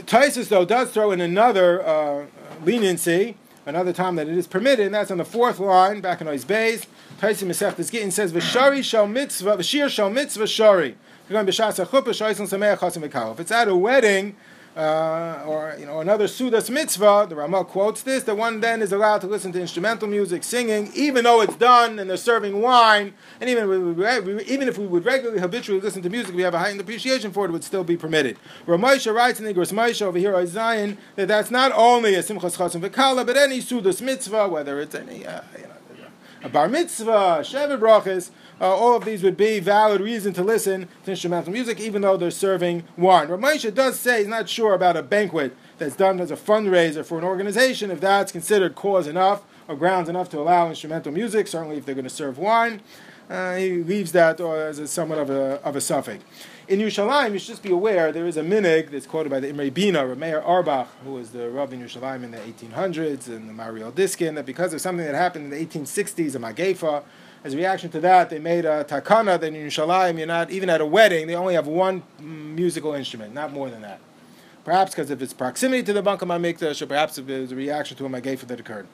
Taisus 0.02 0.50
though 0.50 0.66
does 0.66 0.92
throw 0.92 1.12
in 1.12 1.22
another 1.22 1.86
uh, 1.86 2.26
leniency, 2.64 3.38
another 3.66 3.94
time 3.94 4.16
that 4.16 4.28
it 4.28 4.38
is 4.38 4.48
permitted, 4.48 4.88
and 4.88 4.96
that's 4.96 5.12
on 5.12 5.18
the 5.18 5.26
fourth 5.26 5.60
line 5.60 6.02
back 6.02 6.22
in 6.22 6.28
Ois 6.28 6.46
Bays. 6.46 6.86
Taisus 7.20 7.48
Masechtas 7.48 7.92
Gittin 7.92 8.12
says 8.12 8.34
v'shari 8.34 8.84
shal 8.84 9.08
mitzvah 9.08 9.58
v'shir 9.58 9.90
shal 9.90 10.10
mitzvah 10.10 10.48
shari. 10.48 10.96
If 11.34 11.50
it's 13.40 13.52
at 13.52 13.68
a 13.68 13.76
wedding, 13.76 14.36
uh, 14.76 15.44
or 15.46 15.76
you 15.78 15.86
know 15.86 16.00
another 16.00 16.26
sudas 16.26 16.70
mitzvah, 16.70 17.26
the 17.28 17.36
Ramah 17.36 17.66
quotes 17.66 18.04
this. 18.04 18.24
The 18.24 18.36
one 18.36 18.62
then 18.62 18.82
is 18.82 18.92
allowed 18.92 19.22
to 19.22 19.28
listen 19.28 19.52
to 19.54 19.62
instrumental 19.62 20.08
music, 20.08 20.44
singing, 20.44 20.92
even 20.94 21.24
though 21.26 21.42
it's 21.42 21.56
done 21.56 22.00
and 22.00 22.10
they're 22.10 22.18
serving 22.18 22.62
wine, 22.62 23.14
and 23.40 23.50
even 23.50 23.70
if 23.70 23.98
we, 23.98 24.44
even 24.46 24.68
if 24.68 24.78
we 24.78 24.88
would 24.88 25.06
regularly 25.06 25.40
habitually 25.40 25.82
listen 25.82 26.02
to 26.04 26.10
music, 26.10 26.36
we 26.36 26.42
have 26.44 26.54
a 26.54 26.60
heightened 26.60 26.82
appreciation 26.82 27.32
for 27.32 27.46
it. 27.46 27.50
It 27.50 27.52
would 27.52 27.64
still 27.64 27.84
be 27.84 27.98
permitted. 27.98 28.38
Ramosha 28.66 29.14
writes 29.14 29.40
in 29.40 29.46
the 29.46 29.54
Igros 29.54 29.74
Moshe 29.74 30.02
over 30.02 30.18
here, 30.18 30.46
Zion, 30.46 30.98
that 31.16 31.28
that's 31.28 31.52
not 31.52 31.72
only 31.74 32.16
a 32.16 32.24
simchas 32.24 32.58
chasim 32.58 32.82
v'kala, 32.82 33.26
but 33.26 33.36
any 33.36 33.60
sudas 33.60 34.02
mitzvah, 34.02 34.48
whether 34.48 34.80
it's 34.80 34.96
any 34.96 35.26
uh, 35.26 35.42
you 35.58 35.64
know, 35.64 35.71
a 36.44 36.50
bar 36.50 36.68
mitzvah, 36.68 37.42
shevet 37.44 37.80
brachas, 37.80 38.32
uh, 38.60 38.66
all 38.66 38.96
of 38.96 39.06
these 39.06 39.24
would 39.24 39.38
be 39.38 39.60
valid 39.60 40.02
reason 40.02 40.34
to 40.34 40.44
listen 40.44 40.88
to 41.04 41.12
instrumental 41.12 41.54
music, 41.54 41.80
even 41.80 42.02
though 42.02 42.18
they're 42.18 42.32
serving 42.32 42.84
wine. 42.98 43.28
Ramesha 43.28 43.74
does 43.74 44.00
say 44.00 44.20
he's 44.20 44.28
not 44.28 44.50
sure 44.50 44.74
about 44.74 44.98
a 44.98 45.04
banquet 45.04 45.56
that's 45.78 45.96
done 45.96 46.20
as 46.20 46.32
a 46.32 46.36
fundraiser 46.36 47.06
for 47.06 47.18
an 47.18 47.24
organization, 47.24 47.92
if 47.92 48.00
that's 48.00 48.32
considered 48.32 48.76
cause 48.76 49.08
enough 49.08 49.44
or 49.68 49.76
grounds 49.76 50.10
enough 50.10 50.30
to 50.30 50.40
allow 50.40 50.70
instrumental 50.70 51.12
music, 51.12 51.48
certainly 51.48 51.78
if 51.78 51.86
they're 51.86 51.96
going 51.96 52.04
to 52.04 52.10
serve 52.10 52.38
wine. 52.38 52.82
Uh, 53.30 53.56
he 53.56 53.78
leaves 53.84 54.12
that 54.12 54.42
uh, 54.42 54.52
as 54.52 54.78
a 54.80 54.88
somewhat 54.88 55.18
of 55.18 55.30
a, 55.30 55.62
of 55.64 55.76
a 55.76 55.82
suffix. 55.82 56.24
In 56.72 56.80
Yerushalayim, 56.80 57.34
you 57.34 57.40
should 57.40 57.50
just 57.50 57.64
be 57.64 57.72
aware 57.72 58.14
there 58.14 58.26
is 58.26 58.38
a 58.38 58.42
minig 58.42 58.92
that's 58.92 59.06
quoted 59.06 59.30
by 59.30 59.42
the 59.42 59.50
Imre 59.50 59.70
Bina, 59.70 60.08
or 60.08 60.16
Meir 60.16 60.42
Auerbach, 60.42 60.88
who 61.04 61.16
was 61.16 61.32
the 61.32 61.50
Rav 61.50 61.74
in 61.74 61.82
Yerushalayim 61.82 62.24
in 62.24 62.32
the 62.32 62.38
1800s, 62.38 63.28
and 63.28 63.50
the 63.50 63.54
Maharil 63.54 63.92
Diskin, 63.94 64.36
that 64.36 64.46
because 64.46 64.74
of 64.74 64.80
something 64.80 65.06
that 65.06 65.14
happened 65.14 65.44
in 65.44 65.50
the 65.52 65.66
1860s, 65.66 66.34
a 66.34 66.40
Magefa, 66.40 67.04
as 67.44 67.56
a 67.56 67.58
reaction 67.58 67.90
to 67.90 68.00
that, 68.00 68.30
they 68.30 68.40
made 68.40 68.64
a 68.64 68.86
takana 68.86 69.38
that 69.38 69.54
in 69.54 69.56
Yerushalayim, 69.56 70.18
you're 70.18 70.28
not, 70.28 70.50
even 70.50 70.70
at 70.70 70.80
a 70.80 70.86
wedding, 70.86 71.28
they 71.28 71.36
only 71.36 71.56
have 71.56 71.68
one 71.68 72.04
musical 72.22 72.94
instrument, 72.94 73.34
not 73.34 73.52
more 73.52 73.70
than 73.70 73.82
that. 73.82 74.00
Perhaps 74.64 74.92
because 74.92 75.12
of 75.12 75.22
its 75.22 75.34
proximity 75.34 75.84
to 75.84 75.92
the 75.92 76.02
Bank 76.02 76.22
of 76.22 76.30
Mikdash, 76.30 76.82
or 76.82 76.86
perhaps 76.86 77.18
it 77.18 77.28
was 77.28 77.52
a 77.52 77.56
reaction 77.58 77.98
to 77.98 78.06
a 78.06 78.10
Magefa 78.10 78.48
that 78.48 78.62
occurred. 78.62 78.88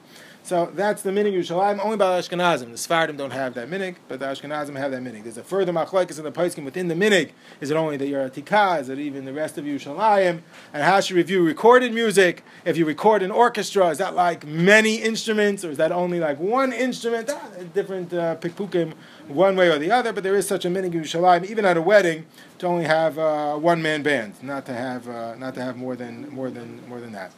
So 0.48 0.72
that's 0.74 1.02
the 1.02 1.10
minig 1.10 1.34
Yerushalayim, 1.34 1.78
only 1.84 1.98
by 1.98 2.16
the 2.16 2.22
Ashkenazim. 2.22 2.70
The 2.70 2.78
Sephardim 2.78 3.18
don't 3.18 3.32
have 3.32 3.52
that 3.52 3.68
minig, 3.68 3.96
but 4.08 4.18
the 4.18 4.24
Ashkenazim 4.24 4.78
have 4.78 4.92
that 4.92 5.02
minig. 5.02 5.24
There's 5.24 5.36
a 5.36 5.42
further 5.42 5.74
machlekes 5.74 6.16
in 6.16 6.24
the 6.24 6.32
Paiskim 6.32 6.64
within 6.64 6.88
the 6.88 6.94
minig. 6.94 7.32
Is 7.60 7.70
it 7.70 7.76
only 7.76 7.98
the 7.98 8.10
Yeratika? 8.10 8.80
Is 8.80 8.88
it 8.88 8.98
even 8.98 9.26
the 9.26 9.34
rest 9.34 9.58
of 9.58 9.66
Yerushalayim? 9.66 10.40
And 10.72 10.82
how 10.82 11.00
should 11.00 11.16
review 11.16 11.44
recorded 11.44 11.92
music? 11.92 12.44
If 12.64 12.78
you 12.78 12.86
record 12.86 13.22
an 13.22 13.30
orchestra, 13.30 13.88
is 13.88 13.98
that 13.98 14.14
like 14.14 14.46
many 14.46 14.94
instruments, 14.94 15.66
or 15.66 15.70
is 15.70 15.76
that 15.76 15.92
only 15.92 16.18
like 16.18 16.40
one 16.40 16.72
instrument? 16.72 17.28
Ah, 17.30 17.50
different 17.74 18.14
uh, 18.14 18.36
pikpukim, 18.36 18.94
one 19.26 19.54
way 19.54 19.68
or 19.68 19.78
the 19.78 19.90
other. 19.90 20.14
But 20.14 20.24
there 20.24 20.34
is 20.34 20.48
such 20.48 20.64
a 20.64 20.68
minig 20.68 20.94
Yerushalayim, 20.94 21.44
even 21.44 21.66
at 21.66 21.76
a 21.76 21.82
wedding, 21.82 22.24
to 22.60 22.66
only 22.66 22.84
have 22.84 23.18
uh, 23.18 23.56
one 23.56 23.82
man 23.82 24.02
band, 24.02 24.42
not 24.42 24.64
to 24.64 24.72
have 24.72 25.06
uh, 25.10 25.34
not 25.34 25.54
to 25.56 25.62
have 25.62 25.76
more 25.76 25.94
than 25.94 26.26
more 26.30 26.48
than 26.48 26.88
more 26.88 27.00
than 27.00 27.12
that. 27.12 27.32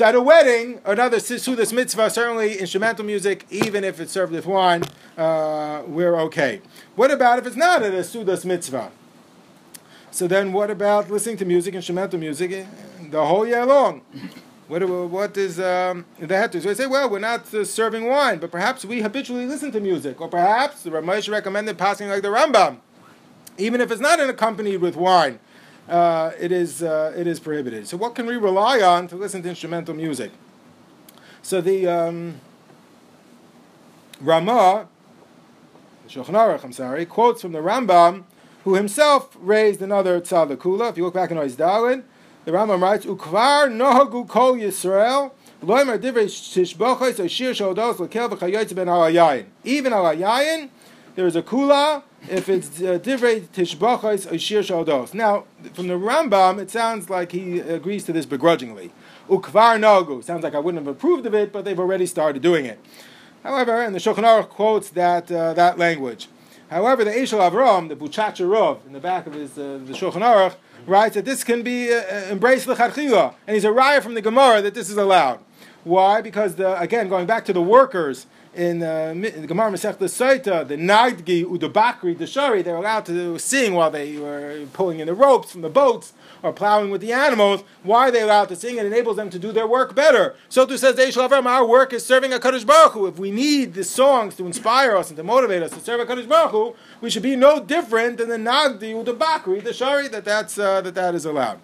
So 0.00 0.06
at 0.06 0.14
a 0.14 0.20
wedding, 0.22 0.80
another 0.86 1.18
sudas 1.18 1.74
mitzvah, 1.74 2.08
certainly 2.08 2.56
instrumental 2.56 3.04
music, 3.04 3.44
even 3.50 3.84
if 3.84 4.00
it's 4.00 4.12
served 4.12 4.32
with 4.32 4.46
wine, 4.46 4.82
uh, 5.18 5.82
we're 5.86 6.18
okay. 6.20 6.62
What 6.96 7.10
about 7.10 7.38
if 7.38 7.46
it's 7.46 7.54
not 7.54 7.82
at 7.82 7.92
a 7.92 7.98
sudas 7.98 8.46
mitzvah? 8.46 8.92
So 10.10 10.26
then 10.26 10.54
what 10.54 10.70
about 10.70 11.10
listening 11.10 11.36
to 11.36 11.44
music, 11.44 11.74
instrumental 11.74 12.18
music, 12.18 12.50
eh, 12.50 12.64
the 13.10 13.26
whole 13.26 13.46
year 13.46 13.66
long? 13.66 14.00
What, 14.68 14.88
what 14.88 15.36
is 15.36 15.60
um, 15.60 16.06
the 16.18 16.28
heter? 16.28 16.62
So 16.62 16.68
they 16.68 16.74
say, 16.74 16.86
well, 16.86 17.10
we're 17.10 17.18
not 17.18 17.52
uh, 17.52 17.62
serving 17.66 18.06
wine, 18.06 18.38
but 18.38 18.50
perhaps 18.50 18.86
we 18.86 19.02
habitually 19.02 19.44
listen 19.44 19.70
to 19.72 19.80
music, 19.80 20.18
or 20.18 20.28
perhaps 20.28 20.82
the 20.82 20.88
Ramesh 20.88 21.30
recommended 21.30 21.76
passing 21.76 22.08
like 22.08 22.22
the 22.22 22.28
Rambam, 22.28 22.78
even 23.58 23.82
if 23.82 23.90
it's 23.90 24.00
not 24.00 24.18
accompanied 24.18 24.78
with 24.78 24.96
wine. 24.96 25.40
Uh, 25.90 26.30
it 26.38 26.52
is 26.52 26.84
uh, 26.84 27.12
it 27.16 27.26
is 27.26 27.40
prohibited. 27.40 27.88
So 27.88 27.96
what 27.96 28.14
can 28.14 28.24
we 28.24 28.36
rely 28.36 28.80
on 28.80 29.08
to 29.08 29.16
listen 29.16 29.42
to 29.42 29.48
instrumental 29.48 29.92
music? 29.92 30.30
So 31.42 31.60
the 31.60 31.88
um, 31.88 32.40
Ramah, 34.20 34.86
Shulchan 36.08 36.26
Aruch, 36.26 36.62
I'm 36.62 36.72
sorry, 36.72 37.04
quotes 37.06 37.42
from 37.42 37.50
the 37.50 37.58
Rambam, 37.58 38.22
who 38.62 38.76
himself 38.76 39.36
raised 39.40 39.82
another 39.82 40.20
tzadakula. 40.20 40.90
If 40.90 40.96
you 40.96 41.04
look 41.04 41.14
back 41.14 41.32
in 41.32 41.38
Ois 41.38 41.56
Dalin, 41.56 42.04
the 42.44 42.52
Rambam 42.52 42.80
writes, 42.80 43.04
"Ukvar 43.04 43.68
nohagu 43.68 44.28
kol 44.28 44.54
Yisrael." 44.54 45.32
Even 45.62 45.92
alayayin, 49.92 50.68
there 51.16 51.26
is 51.26 51.36
a 51.36 51.42
kula 51.42 52.02
if 52.28 52.48
it's 52.48 52.80
uh, 52.80 52.98
divrei 52.98 53.46
tishbochos 53.48 54.30
or 54.30 54.38
shir 54.38 54.60
shodos. 54.60 55.14
Now, 55.14 55.44
from 55.72 55.88
the 55.88 55.94
Rambam, 55.94 56.60
it 56.60 56.70
sounds 56.70 57.08
like 57.08 57.32
he 57.32 57.60
agrees 57.60 58.04
to 58.04 58.12
this 58.12 58.26
begrudgingly. 58.26 58.90
Ukvar 59.28 59.78
nagu 59.78 60.22
sounds 60.22 60.42
like 60.42 60.54
I 60.54 60.58
wouldn't 60.58 60.84
have 60.84 60.94
approved 60.94 61.26
of 61.26 61.34
it, 61.34 61.52
but 61.52 61.64
they've 61.64 61.78
already 61.78 62.06
started 62.06 62.42
doing 62.42 62.66
it. 62.66 62.78
However, 63.42 63.82
and 63.82 63.94
the 63.94 63.98
Shulchan 63.98 64.24
Aruch 64.24 64.50
quotes 64.50 64.90
that 64.90 65.30
uh, 65.30 65.54
that 65.54 65.78
language. 65.78 66.28
However, 66.68 67.04
the 67.04 67.10
Eshel 67.10 67.40
Avram, 67.50 67.88
the 67.88 67.96
Buchacha 67.96 68.46
Rov, 68.46 68.86
in 68.86 68.92
the 68.92 69.00
back 69.00 69.26
of 69.26 69.34
his 69.34 69.58
uh, 69.58 69.80
the 69.84 69.92
Shulchan 69.92 70.22
Aruch, 70.22 70.56
writes 70.86 71.14
that 71.14 71.24
this 71.24 71.42
can 71.42 71.62
be 71.62 71.92
uh, 71.92 72.00
embraced 72.30 72.66
lechatchila, 72.66 73.34
and 73.46 73.54
he's 73.54 73.64
a 73.64 73.68
raya 73.68 74.02
from 74.02 74.14
the 74.14 74.20
Gemara 74.20 74.62
that 74.62 74.74
this 74.74 74.90
is 74.90 74.96
allowed. 74.96 75.40
Why? 75.84 76.20
Because 76.20 76.56
the, 76.56 76.78
again, 76.78 77.08
going 77.08 77.26
back 77.26 77.44
to 77.46 77.52
the 77.52 77.62
workers 77.62 78.26
in, 78.54 78.82
uh, 78.82 79.14
the 79.14 79.46
Gemara 79.46 79.70
Masech 79.70 79.98
the 79.98 80.06
Saita, 80.06 80.66
the 80.66 80.76
Nagdi, 80.76 81.44
Udabakri, 81.44 82.18
the 82.18 82.26
Shari, 82.26 82.62
they're 82.62 82.76
allowed 82.76 83.06
to 83.06 83.38
sing 83.38 83.74
while 83.74 83.90
they 83.90 84.16
were 84.16 84.66
pulling 84.72 84.98
in 84.98 85.06
the 85.06 85.14
ropes 85.14 85.52
from 85.52 85.60
the 85.60 85.68
boats 85.68 86.12
or 86.42 86.52
plowing 86.52 86.90
with 86.90 87.00
the 87.00 87.12
animals. 87.12 87.62
Why 87.84 88.08
are 88.08 88.10
they 88.10 88.22
allowed 88.22 88.48
to 88.48 88.56
sing? 88.56 88.76
It 88.76 88.86
enables 88.86 89.16
them 89.16 89.30
to 89.30 89.38
do 89.38 89.52
their 89.52 89.66
work 89.66 89.94
better. 89.94 90.34
So 90.48 90.66
too 90.66 90.78
says 90.78 90.96
Eish 90.96 91.16
Avram, 91.16 91.46
our 91.46 91.64
work 91.64 91.92
is 91.92 92.04
serving 92.04 92.32
HaKadosh 92.32 92.66
Baruch 92.66 92.92
Hu. 92.92 93.06
If 93.06 93.18
we 93.18 93.30
need 93.30 93.74
the 93.74 93.84
songs 93.84 94.34
to 94.36 94.46
inspire 94.46 94.96
us 94.96 95.10
and 95.10 95.16
to 95.16 95.22
motivate 95.22 95.62
us 95.62 95.70
to 95.72 95.80
serve 95.80 96.06
HaKadosh 96.06 96.28
Baruch 96.28 96.50
Hu, 96.50 96.74
we 97.00 97.10
should 97.10 97.22
be 97.22 97.36
no 97.36 97.62
different 97.62 98.18
than 98.18 98.28
the 98.28 98.36
Nagdi, 98.36 98.92
Udabakri, 98.92 99.62
the 99.62 99.72
Shari, 99.72 100.08
that, 100.08 100.24
that's, 100.24 100.58
uh, 100.58 100.80
that 100.80 100.94
that 100.96 101.14
is 101.14 101.24
allowed. 101.24 101.60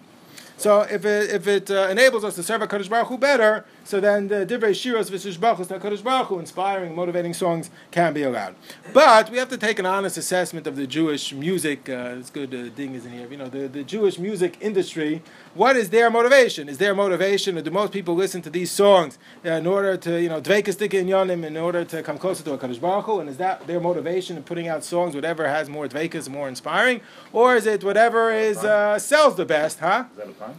So 0.55 0.81
if 0.81 1.05
it, 1.05 1.29
if 1.29 1.47
it 1.47 1.69
uh, 1.69 1.87
enables 1.89 2.23
us 2.23 2.35
to 2.35 2.43
serve 2.43 2.61
HaKadosh 2.61 2.89
Baruch 2.89 3.07
Hu 3.09 3.17
better, 3.17 3.65
so 3.87 4.01
then 4.01 4.27
the 4.27 4.45
Divrei 4.45 4.71
Shiros 4.71 5.09
V'Shishbachos 5.09 5.69
Kaddish 5.81 6.01
Baruch 6.01 6.31
inspiring, 6.31 6.93
motivating 6.93 7.33
songs 7.33 7.69
can 7.89 8.13
be 8.13 8.23
allowed. 8.23 8.55
But 8.91 9.29
we 9.29 9.37
have 9.37 9.47
to 9.47 9.57
take 9.57 9.79
an 9.79 9.85
honest 9.85 10.17
assessment 10.17 10.67
of 10.67 10.75
the 10.75 10.85
Jewish 10.85 11.31
music. 11.31 11.87
Uh, 11.87 12.15
it's 12.19 12.29
good 12.29 12.53
uh, 12.53 12.67
Ding 12.75 12.95
is 12.95 13.05
in 13.05 13.13
here. 13.13 13.27
You 13.31 13.37
know 13.37 13.47
the, 13.47 13.69
the 13.69 13.83
Jewish 13.83 14.19
music 14.19 14.57
industry. 14.59 15.21
What 15.53 15.77
is 15.77 15.89
their 15.89 16.09
motivation? 16.09 16.67
Is 16.67 16.79
their 16.79 16.93
motivation, 16.93 17.57
or 17.57 17.61
do 17.61 17.71
most 17.71 17.93
people 17.93 18.13
listen 18.13 18.41
to 18.41 18.49
these 18.49 18.71
songs 18.71 19.17
uh, 19.45 19.51
in 19.51 19.65
order 19.65 19.95
to 19.95 20.21
you 20.21 20.27
know 20.27 20.41
dvekastik 20.41 20.93
in 20.93 21.07
yonim, 21.07 21.45
in 21.45 21.55
order 21.55 21.85
to 21.85 22.03
come 22.03 22.17
closer 22.17 22.43
to 22.43 22.51
a 22.51 22.57
Kaddish 22.57 22.79
Baruch? 22.79 23.07
And 23.07 23.29
is 23.29 23.37
that 23.37 23.67
their 23.67 23.79
motivation 23.79 24.35
in 24.35 24.43
putting 24.43 24.67
out 24.67 24.83
songs, 24.83 25.15
whatever 25.15 25.47
has 25.47 25.69
more 25.69 25.87
dvekas, 25.87 26.27
more 26.27 26.49
inspiring, 26.49 26.99
or 27.31 27.55
is 27.55 27.65
it 27.65 27.85
whatever 27.85 28.33
is 28.33 28.57
uh, 28.57 28.99
sells 28.99 29.37
the 29.37 29.45
best? 29.45 29.79
Huh? 29.79 30.03
Is 30.11 30.17
that 30.17 30.27
a 30.27 30.33
pun? 30.33 30.55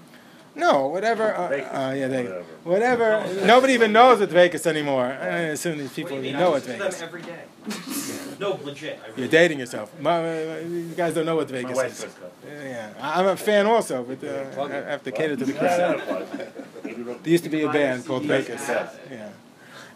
No, 0.58 0.88
whatever. 0.88 1.34
Uh, 1.34 1.40
uh, 1.40 1.92
yeah, 1.92 2.08
they, 2.08 2.24
Whatever. 2.24 3.20
whatever. 3.20 3.46
Nobody 3.46 3.72
even 3.74 3.92
knows 3.92 4.18
what 4.20 4.28
Vegas 4.30 4.66
anymore. 4.66 5.06
I 5.06 5.38
assume 5.54 5.78
these 5.78 5.92
people 5.92 6.16
What 6.16 6.22
do 6.22 6.28
you 6.28 6.30
even 6.30 6.40
know 6.40 6.48
I 6.48 6.50
what 6.50 6.66
listen 6.66 6.78
to 6.78 6.84
Vegas. 6.84 6.98
them 6.98 7.08
every 7.08 7.22
day. 7.22 8.38
no, 8.40 8.58
legit. 8.64 8.98
I 9.02 9.08
really 9.08 9.22
You're 9.22 9.30
dating 9.30 9.60
yourself. 9.60 9.92
My, 10.00 10.20
my- 10.20 10.58
you 10.60 10.94
guys 10.96 11.14
don't 11.14 11.26
know 11.26 11.36
what 11.36 11.48
My 11.50 11.56
Vegas 11.58 11.76
wife's 11.76 12.04
is. 12.04 12.14
Yeah, 12.46 12.92
I'm 13.00 13.26
a 13.26 13.36
fan 13.36 13.66
also, 13.66 14.02
but 14.02 14.22
uh, 14.24 14.62
I 14.64 14.90
have 14.90 15.04
to 15.04 15.12
cater 15.12 15.36
to 15.36 15.44
the 15.44 15.52
No, 15.52 15.60
kids. 15.60 15.78
no, 15.78 15.92
no, 15.96 17.04
no. 17.04 17.18
There 17.22 17.32
used 17.32 17.44
to 17.44 17.50
be 17.50 17.62
a 17.62 17.70
band 17.72 18.04
called 18.06 18.24
Vegas. 18.24 18.68
Yeah. 18.68 19.30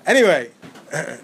Anyway, 0.07 0.51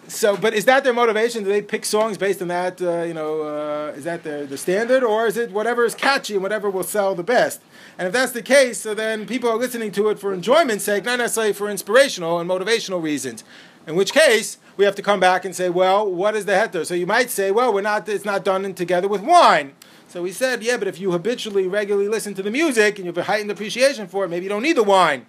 so 0.09 0.37
but 0.37 0.55
is 0.55 0.65
that 0.65 0.85
their 0.85 0.93
motivation? 0.93 1.45
Do 1.45 1.51
they 1.51 1.63
pick 1.63 1.85
songs 1.85 2.17
based 2.17 2.41
on 2.41 2.49
that? 2.49 2.81
Uh, 2.81 3.03
you 3.03 3.15
know, 3.15 3.43
uh, 3.43 3.93
is 3.97 4.05
that 4.05 4.23
the 4.25 4.47
the 4.49 4.57
standard, 4.57 5.03
or 5.03 5.27
is 5.27 5.37
it 5.37 5.51
whatever 5.51 5.85
is 5.85 5.95
catchy 5.95 6.35
and 6.35 6.43
whatever 6.43 6.71
will 6.71 6.83
sell 6.83 7.15
the 7.15 7.23
best? 7.23 7.61
And 7.99 8.07
if 8.07 8.13
that's 8.13 8.33
the 8.33 8.43
case, 8.43 8.81
so 8.81 8.95
then 8.95 9.27
people 9.27 9.51
are 9.51 9.57
listening 9.57 9.93
to 9.93 10.09
it 10.09 10.19
for 10.19 10.33
enjoyment's 10.33 10.85
sake, 10.85 11.05
not 11.05 11.19
necessarily 11.19 11.53
for 11.53 11.69
inspirational 11.69 12.39
and 12.39 12.49
motivational 12.49 13.03
reasons. 13.03 13.45
In 13.87 13.95
which 13.97 14.13
case, 14.13 14.59
we 14.77 14.85
have 14.85 14.95
to 14.97 15.03
come 15.03 15.21
back 15.21 15.45
and 15.45 15.57
say, 15.57 15.71
well, 15.71 16.11
what 16.11 16.35
is 16.35 16.45
the 16.45 16.53
heter? 16.53 16.85
So 16.85 16.95
you 16.95 17.07
might 17.07 17.31
say, 17.31 17.51
well, 17.51 17.73
we're 17.73 17.81
not. 17.83 18.09
It's 18.09 18.25
not 18.25 18.45
done 18.45 18.65
in 18.65 18.75
together 18.75 19.09
with 19.09 19.23
wine. 19.23 19.75
So 20.09 20.23
we 20.23 20.33
said, 20.33 20.63
yeah, 20.63 20.79
but 20.79 20.89
if 20.89 20.99
you 20.99 21.13
habitually, 21.13 21.69
regularly 21.69 22.09
listen 22.09 22.33
to 22.35 22.43
the 22.43 22.51
music 22.51 22.97
and 22.97 23.05
you 23.05 23.11
have 23.11 23.19
a 23.19 23.25
heightened 23.25 23.51
appreciation 23.51 24.07
for 24.07 24.25
it, 24.25 24.29
maybe 24.29 24.45
you 24.45 24.49
don't 24.49 24.63
need 24.63 24.77
the 24.79 24.83
wine. 24.83 25.27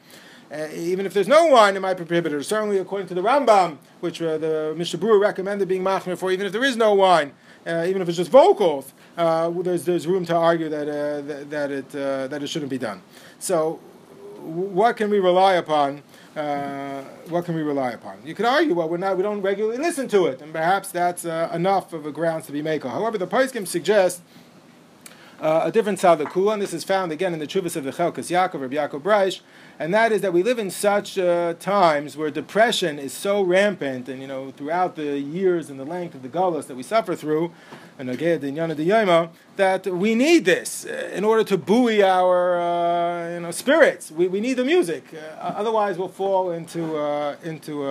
Uh, 0.51 0.67
even 0.73 1.05
if 1.05 1.13
there's 1.13 1.27
no 1.27 1.45
wine, 1.45 1.75
it 1.75 1.79
might 1.79 1.95
be 1.95 2.03
prohibited. 2.03 2.43
Certainly, 2.43 2.79
according 2.79 3.07
to 3.07 3.13
the 3.13 3.21
Rambam, 3.21 3.77
which 3.99 4.21
uh, 4.21 4.37
the 4.37 4.97
Brewer 4.99 5.19
recommended 5.19 5.67
being 5.67 5.83
machmir 5.83 6.17
for, 6.17 6.31
even 6.31 6.47
if 6.47 6.51
there 6.51 6.63
is 6.63 6.75
no 6.75 6.95
wine, 6.95 7.33
uh, 7.67 7.85
even 7.87 8.01
if 8.01 8.07
it's 8.07 8.17
just 8.17 8.31
vocals, 8.31 8.93
uh, 9.17 9.49
there's 9.49 9.85
there's 9.85 10.07
room 10.07 10.25
to 10.25 10.35
argue 10.35 10.67
that 10.69 10.87
uh, 10.87 11.21
that, 11.21 11.49
that 11.51 11.71
it 11.71 11.95
uh, 11.95 12.27
that 12.27 12.41
it 12.41 12.47
shouldn't 12.47 12.71
be 12.71 12.79
done. 12.79 13.01
So, 13.37 13.73
what 14.39 14.97
can 14.97 15.11
we 15.11 15.19
rely 15.19 15.53
upon? 15.53 16.01
What 17.27 17.45
can 17.45 17.53
we 17.53 17.61
rely 17.61 17.91
upon? 17.91 18.17
You 18.25 18.33
could 18.33 18.45
argue, 18.45 18.73
well, 18.73 18.87
we're 18.87 18.97
not, 18.97 19.17
we 19.17 19.23
don't 19.23 19.41
regularly 19.41 19.77
listen 19.77 20.07
to 20.07 20.25
it, 20.27 20.41
and 20.41 20.53
perhaps 20.53 20.89
that's 20.89 21.25
enough 21.25 21.93
of 21.93 22.05
a 22.05 22.11
grounds 22.11 22.45
to 22.47 22.53
be 22.53 22.63
makel. 22.63 22.89
However, 22.89 23.17
the 23.17 23.27
Paiskim 23.27 23.67
suggests 23.67 24.21
uh, 25.41 25.61
a 25.63 25.71
different 25.71 25.99
Sadakula, 25.99 26.53
and 26.53 26.61
this 26.61 26.73
is 26.73 26.83
found 26.83 27.11
again 27.11 27.33
in 27.33 27.39
the 27.39 27.47
Chuvas 27.47 27.75
of 27.75 27.83
the 27.83 27.91
Chelkas 27.91 28.29
Yaakov, 28.29 28.61
Rabbi 28.61 28.75
Yaakov 28.75 29.01
Breish, 29.01 29.39
and 29.77 29.93
that 29.93 30.11
is 30.11 30.19
that 30.21 30.33
we 30.33 30.43
live 30.43 30.59
in 30.59 30.69
such 30.69 31.17
uh, 31.17 31.53
times 31.53 32.17
where 32.17 32.29
depression 32.29 32.99
is 32.99 33.13
so 33.13 33.41
rampant, 33.41 34.09
and 34.09 34.21
you 34.21 34.27
know, 34.27 34.51
throughout 34.51 34.97
the 34.97 35.19
years 35.19 35.69
and 35.69 35.79
the 35.79 35.85
length 35.85 36.13
of 36.13 36.23
the 36.23 36.27
gullus 36.27 36.67
that 36.67 36.75
we 36.75 36.83
suffer 36.83 37.15
through, 37.15 37.53
and 37.97 38.09
that 38.09 39.85
we 39.85 40.15
need 40.15 40.45
this 40.45 40.85
uh, 40.85 41.09
in 41.13 41.23
order 41.23 41.43
to 41.45 41.57
buoy 41.57 42.03
our 42.03 42.59
uh, 42.59 43.33
you 43.33 43.39
know 43.39 43.51
spirits. 43.51 44.11
We, 44.11 44.27
we 44.27 44.41
need 44.41 44.55
the 44.55 44.65
music, 44.65 45.05
uh, 45.13 45.37
otherwise 45.41 45.97
we'll 45.97 46.09
fall 46.09 46.51
into 46.51 46.97
uh, 46.97 47.37
into 47.43 47.83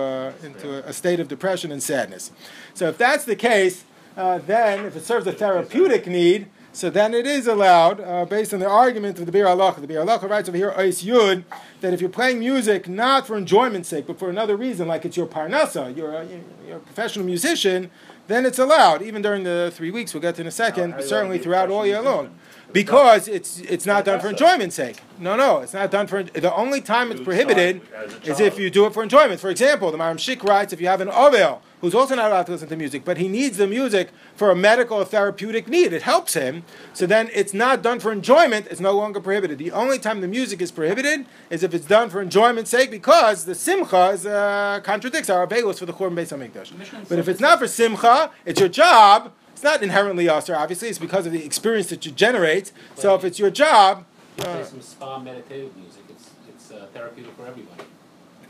into 0.43 0.87
a 0.87 0.93
state 0.93 1.19
of 1.19 1.27
depression 1.27 1.71
and 1.71 1.81
sadness. 1.81 2.31
So 2.75 2.89
if 2.89 2.97
that's 2.99 3.25
the 3.25 3.35
case, 3.35 3.85
then 4.15 4.85
if 4.85 4.95
it 4.95 5.03
serves 5.03 5.25
a 5.25 5.31
therapeutic 5.31 6.05
need. 6.05 6.47
So 6.71 6.89
then 6.89 7.13
it 7.13 7.25
is 7.25 7.47
allowed, 7.47 7.99
uh, 7.99 8.25
based 8.25 8.53
on 8.53 8.59
the 8.59 8.69
argument 8.69 9.17
of 9.19 9.25
the 9.25 9.31
Bir 9.31 9.47
Allah. 9.47 9.75
The 9.77 9.87
Bir 9.87 9.99
Allah 9.99 10.19
writes 10.19 10.47
over 10.47 10.57
here, 10.57 10.71
Ois 10.77 11.03
Yud, 11.03 11.43
that 11.81 11.93
if 11.93 11.99
you're 11.99 12.09
playing 12.09 12.39
music 12.39 12.87
not 12.87 13.25
for 13.25 13.37
enjoyment's 13.37 13.89
sake, 13.89 14.05
but 14.05 14.19
for 14.19 14.29
another 14.29 14.55
reason, 14.55 14.87
like 14.87 15.03
it's 15.03 15.17
your 15.17 15.25
parnasa, 15.25 15.95
you're 15.95 16.13
a, 16.13 16.27
you're 16.67 16.77
a 16.77 16.79
professional 16.79 17.25
musician, 17.25 17.89
then 18.27 18.45
it's 18.45 18.59
allowed, 18.59 19.01
even 19.01 19.23
during 19.23 19.43
the 19.43 19.71
three 19.73 19.89
weeks, 19.89 20.13
we'll 20.13 20.21
get 20.21 20.35
to 20.35 20.41
in 20.41 20.47
a 20.47 20.51
second, 20.51 20.91
but 20.91 21.03
certainly 21.03 21.39
throughout 21.39 21.71
all 21.71 21.85
year 21.85 22.01
long. 22.01 22.37
Musician? 22.69 22.85
Because 22.85 23.27
it's 23.27 23.59
it's 23.61 23.85
not 23.85 24.05
done 24.05 24.19
for 24.19 24.29
enjoyment's 24.29 24.75
sake. 24.75 24.97
No, 25.19 25.35
no, 25.35 25.59
it's 25.59 25.73
not 25.73 25.91
done 25.91 26.07
for. 26.07 26.23
The 26.23 26.53
only 26.53 26.81
time 26.81 27.11
it's 27.11 27.21
prohibited 27.21 27.81
start 27.85 28.05
as 28.05 28.27
a 28.27 28.31
is 28.31 28.39
if 28.39 28.59
you 28.59 28.69
do 28.69 28.85
it 28.85 28.93
for 28.93 29.03
enjoyment. 29.03 29.39
For 29.39 29.49
example, 29.49 29.91
the 29.91 29.97
Maram 29.97 30.15
Shik 30.15 30.43
writes 30.43 30.73
if 30.73 30.79
you 30.79 30.87
have 30.87 31.01
an 31.01 31.09
Ovel 31.09 31.61
who's 31.81 31.95
also 31.95 32.15
not 32.15 32.29
allowed 32.29 32.45
to 32.45 32.51
listen 32.51 32.67
to 32.69 32.75
music, 32.75 33.05
but 33.05 33.17
he 33.17 33.27
needs 33.27 33.57
the 33.57 33.67
music 33.67 34.09
for 34.35 34.51
a 34.51 34.55
medical 34.55 34.97
or 34.97 35.05
therapeutic 35.05 35.67
need, 35.67 35.93
it 35.93 36.01
helps 36.01 36.33
him. 36.33 36.63
So 36.93 37.05
then 37.05 37.29
it's 37.33 37.53
not 37.53 37.81
done 37.81 37.99
for 37.99 38.11
enjoyment, 38.11 38.67
it's 38.69 38.81
no 38.81 38.91
longer 38.93 39.19
prohibited. 39.19 39.57
The 39.57 39.71
only 39.71 39.99
time 39.99 40.21
the 40.21 40.27
music 40.27 40.61
is 40.61 40.71
prohibited 40.71 41.25
is 41.49 41.63
if 41.63 41.73
it's 41.73 41.85
done 41.85 42.09
for 42.09 42.21
enjoyment's 42.21 42.69
sake 42.69 42.91
because 42.91 43.45
the 43.45 43.55
Simcha 43.55 44.09
is, 44.09 44.25
uh, 44.25 44.81
contradicts 44.83 45.29
our 45.29 45.45
Avelos 45.47 45.79
for 45.79 45.85
the 45.85 45.93
Churban 45.93 46.15
Beis 46.15 46.37
HaMikdash. 46.37 47.07
But 47.07 47.19
if 47.19 47.27
it's 47.27 47.39
not 47.39 47.59
for 47.59 47.67
Simcha, 47.67 48.31
it's 48.45 48.59
your 48.59 48.69
job. 48.69 49.31
It's 49.59 49.63
not 49.65 49.83
inherently 49.83 50.29
usher, 50.29 50.55
obviously. 50.55 50.87
It's 50.87 50.99
because 50.99 51.25
of 51.25 51.33
the 51.33 51.43
experience 51.43 51.87
that 51.87 52.05
you 52.05 52.13
generate. 52.13 52.71
So 52.95 53.13
if 53.15 53.25
it's 53.25 53.39
your 53.39 53.49
job, 53.49 54.05
you 54.37 54.43
Play 54.45 54.63
some 54.63 54.79
spa 54.79 55.19
meditative 55.19 55.75
music. 55.75 56.03
It's 56.07 56.29
it's 56.47 56.71
uh, 56.71 56.87
therapeutic 56.93 57.33
for 57.35 57.45
everybody. 57.45 57.83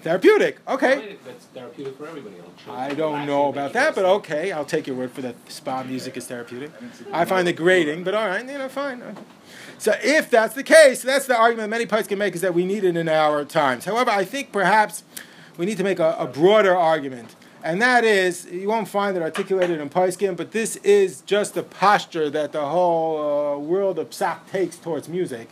therapeutic. 0.04 0.60
Okay. 0.68 1.18
It's 1.28 1.46
therapeutic 1.46 1.98
for 1.98 2.06
everybody. 2.06 2.36
I 2.70 2.94
don't 2.94 3.26
know 3.26 3.50
about 3.50 3.74
that, 3.74 3.96
but 3.96 4.06
okay, 4.06 4.52
I'll 4.52 4.66
take 4.66 4.86
your 4.86 4.96
word 4.96 5.10
for 5.12 5.24
that. 5.24 5.34
Spa 5.52 5.82
music 5.82 6.16
is 6.16 6.28
therapeutic. 6.28 6.70
I 7.12 7.26
find 7.26 7.48
it 7.48 7.54
grating, 7.54 8.04
but 8.04 8.14
all 8.14 8.28
right, 8.28 8.46
you 8.46 8.60
know, 8.60 8.70
fine. 8.70 9.02
So 9.80 9.96
if 10.04 10.30
that's 10.30 10.54
the 10.54 10.62
case, 10.62 11.02
that's 11.02 11.26
the 11.26 11.36
argument 11.36 11.72
that 11.72 11.76
many 11.76 11.88
parts 11.88 12.08
can 12.08 12.20
make 12.20 12.36
is 12.36 12.42
that 12.42 12.54
we 12.54 12.66
need 12.66 12.84
it 12.84 12.96
in 12.96 13.10
our 13.10 13.44
times. 13.46 13.86
However, 13.86 14.12
I 14.12 14.26
think 14.26 14.52
perhaps 14.52 15.02
we 15.58 15.66
need 15.66 15.78
to 15.80 15.84
make 15.84 15.98
a, 15.98 16.16
a 16.20 16.28
broader 16.28 16.76
argument, 16.76 17.36
and 17.64 17.82
that 17.82 18.04
is 18.04 18.46
you 18.52 18.68
won't 18.68 18.88
find 18.88 19.16
it 19.18 19.24
articulated 19.24 19.80
in 19.80 19.90
Paiskim, 19.90 20.36
but 20.36 20.52
this 20.52 20.76
is 20.78 21.22
just 21.22 21.54
the 21.54 21.64
posture 21.64 22.30
that 22.30 22.52
the 22.52 22.66
whole 22.66 23.56
uh, 23.56 23.58
world 23.58 24.00
of 24.00 24.10
psak 24.10 24.48
takes 24.50 24.78
towards 24.78 25.10
music, 25.10 25.50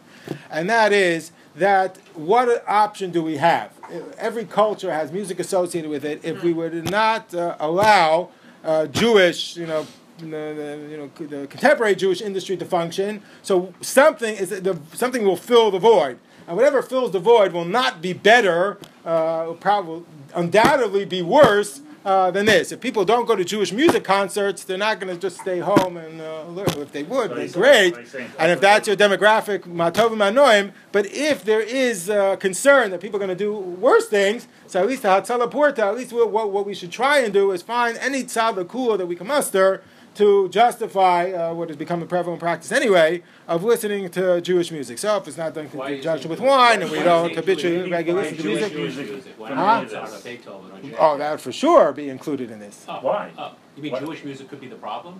and 0.49 0.69
that 0.69 0.93
is 0.93 1.31
that 1.55 1.97
what 2.13 2.63
option 2.67 3.11
do 3.11 3.21
we 3.23 3.37
have? 3.37 3.71
Every 4.17 4.45
culture 4.45 4.93
has 4.93 5.11
music 5.11 5.39
associated 5.39 5.89
with 5.89 6.05
it. 6.05 6.23
If 6.23 6.43
we 6.43 6.53
were 6.53 6.69
to 6.69 6.81
not 6.83 7.33
uh, 7.33 7.55
allow 7.59 8.29
uh, 8.63 8.85
Jewish, 8.87 9.57
you 9.57 9.65
know, 9.65 9.87
the, 10.19 10.25
the, 10.25 10.87
you 10.89 10.97
know, 10.97 11.27
the 11.27 11.47
contemporary 11.47 11.95
Jewish 11.95 12.21
industry 12.21 12.57
to 12.57 12.65
function, 12.65 13.21
so 13.41 13.73
something 13.81 14.35
is 14.35 14.49
the, 14.49 14.79
something 14.93 15.23
will 15.23 15.37
fill 15.37 15.71
the 15.71 15.79
void, 15.79 16.19
and 16.47 16.55
whatever 16.55 16.81
fills 16.81 17.11
the 17.11 17.19
void 17.19 17.53
will 17.53 17.65
not 17.65 18.01
be 18.01 18.13
better, 18.13 18.77
uh, 19.05 19.53
probably 19.53 20.03
undoubtedly 20.35 21.05
be 21.05 21.21
worse 21.21 21.81
uh, 22.07 22.31
than 22.31 22.45
this. 22.45 22.71
If 22.71 22.79
people 22.79 23.03
don't 23.03 23.27
go 23.27 23.35
to 23.35 23.43
Jewish 23.43 23.73
music 23.73 24.05
concerts, 24.05 24.63
they're 24.63 24.77
not 24.77 25.01
going 25.01 25.13
to 25.13 25.19
just 25.19 25.41
stay 25.41 25.59
home 25.59 25.97
and 25.97 26.21
uh. 26.21 26.45
If 26.87 26.91
they 26.91 27.03
would, 27.03 27.31
they're 27.31 27.47
great. 27.49 27.93
but 27.93 28.01
he's 28.03 28.11
saying- 28.11 28.31
And 28.39 28.51
if 28.51 28.61
that's 28.61 28.87
your 28.87 28.95
demographic, 28.95 29.59
matov 29.63 30.11
manoim. 30.15 30.71
But 30.91 31.05
if 31.07 31.43
there 31.43 31.59
is 31.59 32.09
uh, 32.09 32.37
concern 32.37 32.91
that 32.91 33.01
people 33.01 33.17
are 33.17 33.25
going 33.25 33.37
to 33.37 33.43
do 33.43 33.53
worse 33.53 34.07
things, 34.07 34.47
so 34.67 34.79
at 34.79 34.87
least 34.87 35.01
the 35.01 35.09
Hatzalah 35.09 35.51
Porta, 35.51 35.83
at 35.85 35.95
least 35.95 36.13
what, 36.13 36.51
what, 36.51 36.65
we 36.65 36.73
should 36.73 36.91
try 36.91 37.19
and 37.19 37.33
do 37.33 37.51
is 37.51 37.61
find 37.61 37.97
any 37.97 38.23
tzad 38.23 38.55
kula 38.65 38.97
that 38.97 39.05
we 39.07 39.15
can 39.15 39.27
muster 39.27 39.83
to 40.17 40.49
justify 40.49 41.32
uh, 41.32 41.53
what 41.53 41.69
has 41.69 41.77
become 41.77 42.01
a 42.01 42.06
prevalent 42.06 42.39
practice 42.39 42.71
anyway 42.71 43.21
of 43.47 43.63
listening 43.63 44.10
to 44.12 44.41
Jewish 44.41 44.71
music. 44.71 44.97
So 44.97 45.17
if 45.17 45.27
it's 45.27 45.38
not 45.38 45.53
done 45.53 45.65
in 45.65 45.69
conjunction 45.71 46.30
with 46.30 46.39
wine 46.39 46.82
and 46.82 46.91
we 46.91 46.99
don't 47.03 47.30
you 47.30 47.36
say 47.36 47.41
habitually 47.41 47.77
Jewish- 47.77 47.91
regularly 47.91 48.30
listen 48.32 48.38
to 48.38 48.43
Jewish 48.43 48.73
music, 48.73 48.77
music? 48.77 49.12
music? 49.12 49.34
Huh? 49.39 49.53
not 49.56 49.84
Mozart 49.84 50.10
or 50.10 50.19
Beethoven 50.23 50.71
or 50.71 50.82
jazz? 50.82 50.95
oh, 50.99 51.17
that 51.17 51.32
would 51.32 51.41
for 51.41 51.51
sure 51.51 51.91
be 51.93 52.10
included 52.10 52.51
in 52.51 52.60
this. 52.60 52.86
Oh, 52.89 52.99
Why? 53.01 53.32
oh, 53.38 53.51
you 53.75 53.84
mean 53.84 53.91
What? 53.93 54.03
Jewish 54.06 54.23
music 54.23 54.49
could 54.49 54.60
be 54.62 54.67
the 54.67 54.75
problem? 54.75 55.19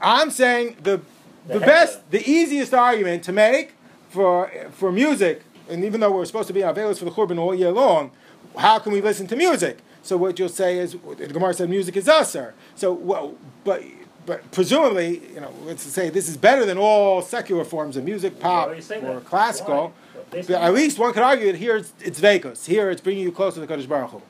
I'm 0.00 0.30
saying 0.30 0.76
the 0.82 1.00
the 1.46 1.58
The 1.58 1.60
best, 1.60 2.10
the 2.10 2.22
easiest 2.28 2.72
argument 2.72 3.22
to 3.24 3.32
make 3.32 3.74
for 4.10 4.50
for 4.72 4.90
music, 4.92 5.42
and 5.68 5.84
even 5.84 6.00
though 6.00 6.10
we're 6.10 6.24
supposed 6.24 6.48
to 6.48 6.54
be 6.54 6.62
available 6.62 6.94
for 6.94 7.04
the 7.04 7.10
Churban 7.10 7.38
all 7.38 7.54
year 7.54 7.70
long, 7.72 8.10
how 8.56 8.78
can 8.78 8.92
we 8.92 9.00
listen 9.00 9.26
to 9.28 9.36
music? 9.36 9.78
So 10.04 10.16
what 10.18 10.38
you'll 10.38 10.48
say 10.50 10.78
is, 10.78 10.96
the 11.16 11.26
Gemara 11.26 11.54
said 11.54 11.70
music 11.70 11.96
is 11.96 12.08
usher. 12.08 12.54
So 12.76 12.92
well, 12.92 13.36
but 13.64 13.82
but 14.26 14.50
presumably, 14.52 15.22
you 15.34 15.40
know, 15.40 15.52
let's 15.64 15.82
say 15.82 16.10
this 16.10 16.28
is 16.28 16.36
better 16.36 16.64
than 16.64 16.78
all 16.78 17.22
secular 17.22 17.64
forms 17.64 17.96
of 17.96 18.04
music, 18.04 18.38
pop 18.38 18.68
Why 18.68 18.72
do 18.74 18.76
you 18.76 18.82
say 18.82 18.98
or 18.98 19.14
that? 19.14 19.24
classical. 19.24 19.94
But 20.30 20.50
at 20.50 20.74
least 20.74 20.98
one 20.98 21.12
could 21.12 21.22
argue 21.22 21.46
that 21.52 21.58
here 21.58 21.76
it's, 21.76 21.92
it's. 22.00 22.66
Here 22.66 22.90
it's 22.90 23.00
bringing 23.00 23.22
you 23.22 23.32
closer 23.32 23.64
to 23.64 23.72
Kodesh 23.72 23.88
Baruch 23.88 24.10
Hu. 24.10 24.22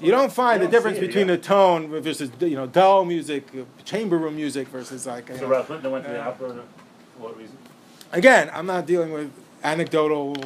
You 0.00 0.10
don't 0.10 0.32
find 0.32 0.60
the 0.60 0.64
don't 0.66 0.72
difference 0.72 0.98
it, 0.98 1.02
between 1.02 1.28
yeah. 1.28 1.36
the 1.36 1.42
tone 1.42 1.88
versus 1.88 2.30
you 2.40 2.56
know 2.56 2.66
dull 2.66 3.04
music, 3.04 3.46
chamber 3.84 4.18
room 4.18 4.36
music 4.36 4.68
versus 4.68 5.06
like. 5.06 5.28
you 5.28 5.36
So 5.36 5.42
know, 5.42 5.48
Ralph 5.48 5.66
Clinton 5.66 5.90
went 5.90 6.04
to 6.04 6.10
the 6.10 6.22
opera 6.22 6.62
for 7.16 7.22
what 7.22 7.36
reason? 7.36 7.56
again, 8.12 8.50
I'm 8.52 8.66
not 8.66 8.86
dealing 8.86 9.12
with 9.12 9.30
anecdotal 9.64 10.36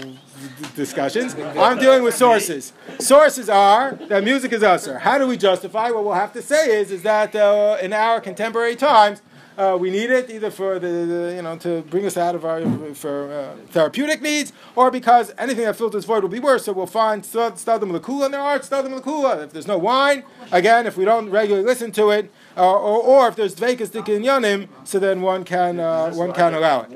discussions. 0.76 1.34
I'm 1.34 1.78
dealing 1.78 2.04
with 2.04 2.14
sources. 2.14 2.72
Sources 3.00 3.50
are 3.50 3.92
that 4.08 4.22
music 4.24 4.52
is 4.52 4.62
usher. 4.62 4.98
How 4.98 5.18
do 5.18 5.26
we 5.26 5.36
justify? 5.36 5.90
What 5.90 6.04
we'll 6.04 6.14
have 6.14 6.32
to 6.34 6.42
say 6.42 6.80
is, 6.80 6.90
is 6.92 7.02
that 7.02 7.34
uh, 7.34 7.76
in 7.82 7.92
our 7.92 8.20
contemporary 8.20 8.76
times, 8.76 9.20
uh, 9.58 9.76
we 9.76 9.90
need 9.90 10.10
it 10.10 10.30
either 10.30 10.50
for 10.50 10.78
the, 10.78 10.86
the 10.86 11.34
you 11.36 11.42
know 11.42 11.56
to 11.58 11.82
bring 11.82 12.06
us 12.06 12.16
out 12.16 12.34
of 12.34 12.44
our 12.44 12.60
for 12.94 13.32
uh, 13.32 13.66
therapeutic 13.70 14.22
needs, 14.22 14.52
or 14.76 14.90
because 14.90 15.32
anything 15.36 15.64
that 15.64 15.76
fills 15.76 15.92
this 15.92 16.04
void 16.04 16.22
will 16.22 16.30
be 16.30 16.38
worse. 16.38 16.64
So 16.64 16.72
we'll 16.72 16.86
find 16.86 17.22
stadim 17.24 17.90
lakula, 17.98 18.26
and 18.26 18.34
there 18.34 18.40
are 18.40 18.58
stadim 18.60 18.98
lakula. 18.98 19.44
If 19.44 19.52
there's 19.52 19.66
no 19.66 19.78
wine, 19.78 20.22
again, 20.52 20.86
if 20.86 20.96
we 20.96 21.04
don't 21.04 21.28
regularly 21.28 21.66
listen 21.66 21.90
to 21.92 22.10
it, 22.10 22.30
uh, 22.56 22.70
or, 22.70 23.02
or 23.02 23.28
if 23.28 23.36
there's 23.36 23.54
dvekas 23.56 23.90
yanim, 23.90 24.68
so 24.84 24.98
then 24.98 25.22
one 25.22 25.44
can 25.44 25.80
uh, 25.80 26.12
one 26.12 26.32
can 26.32 26.54
allow 26.54 26.82
it. 26.82 26.90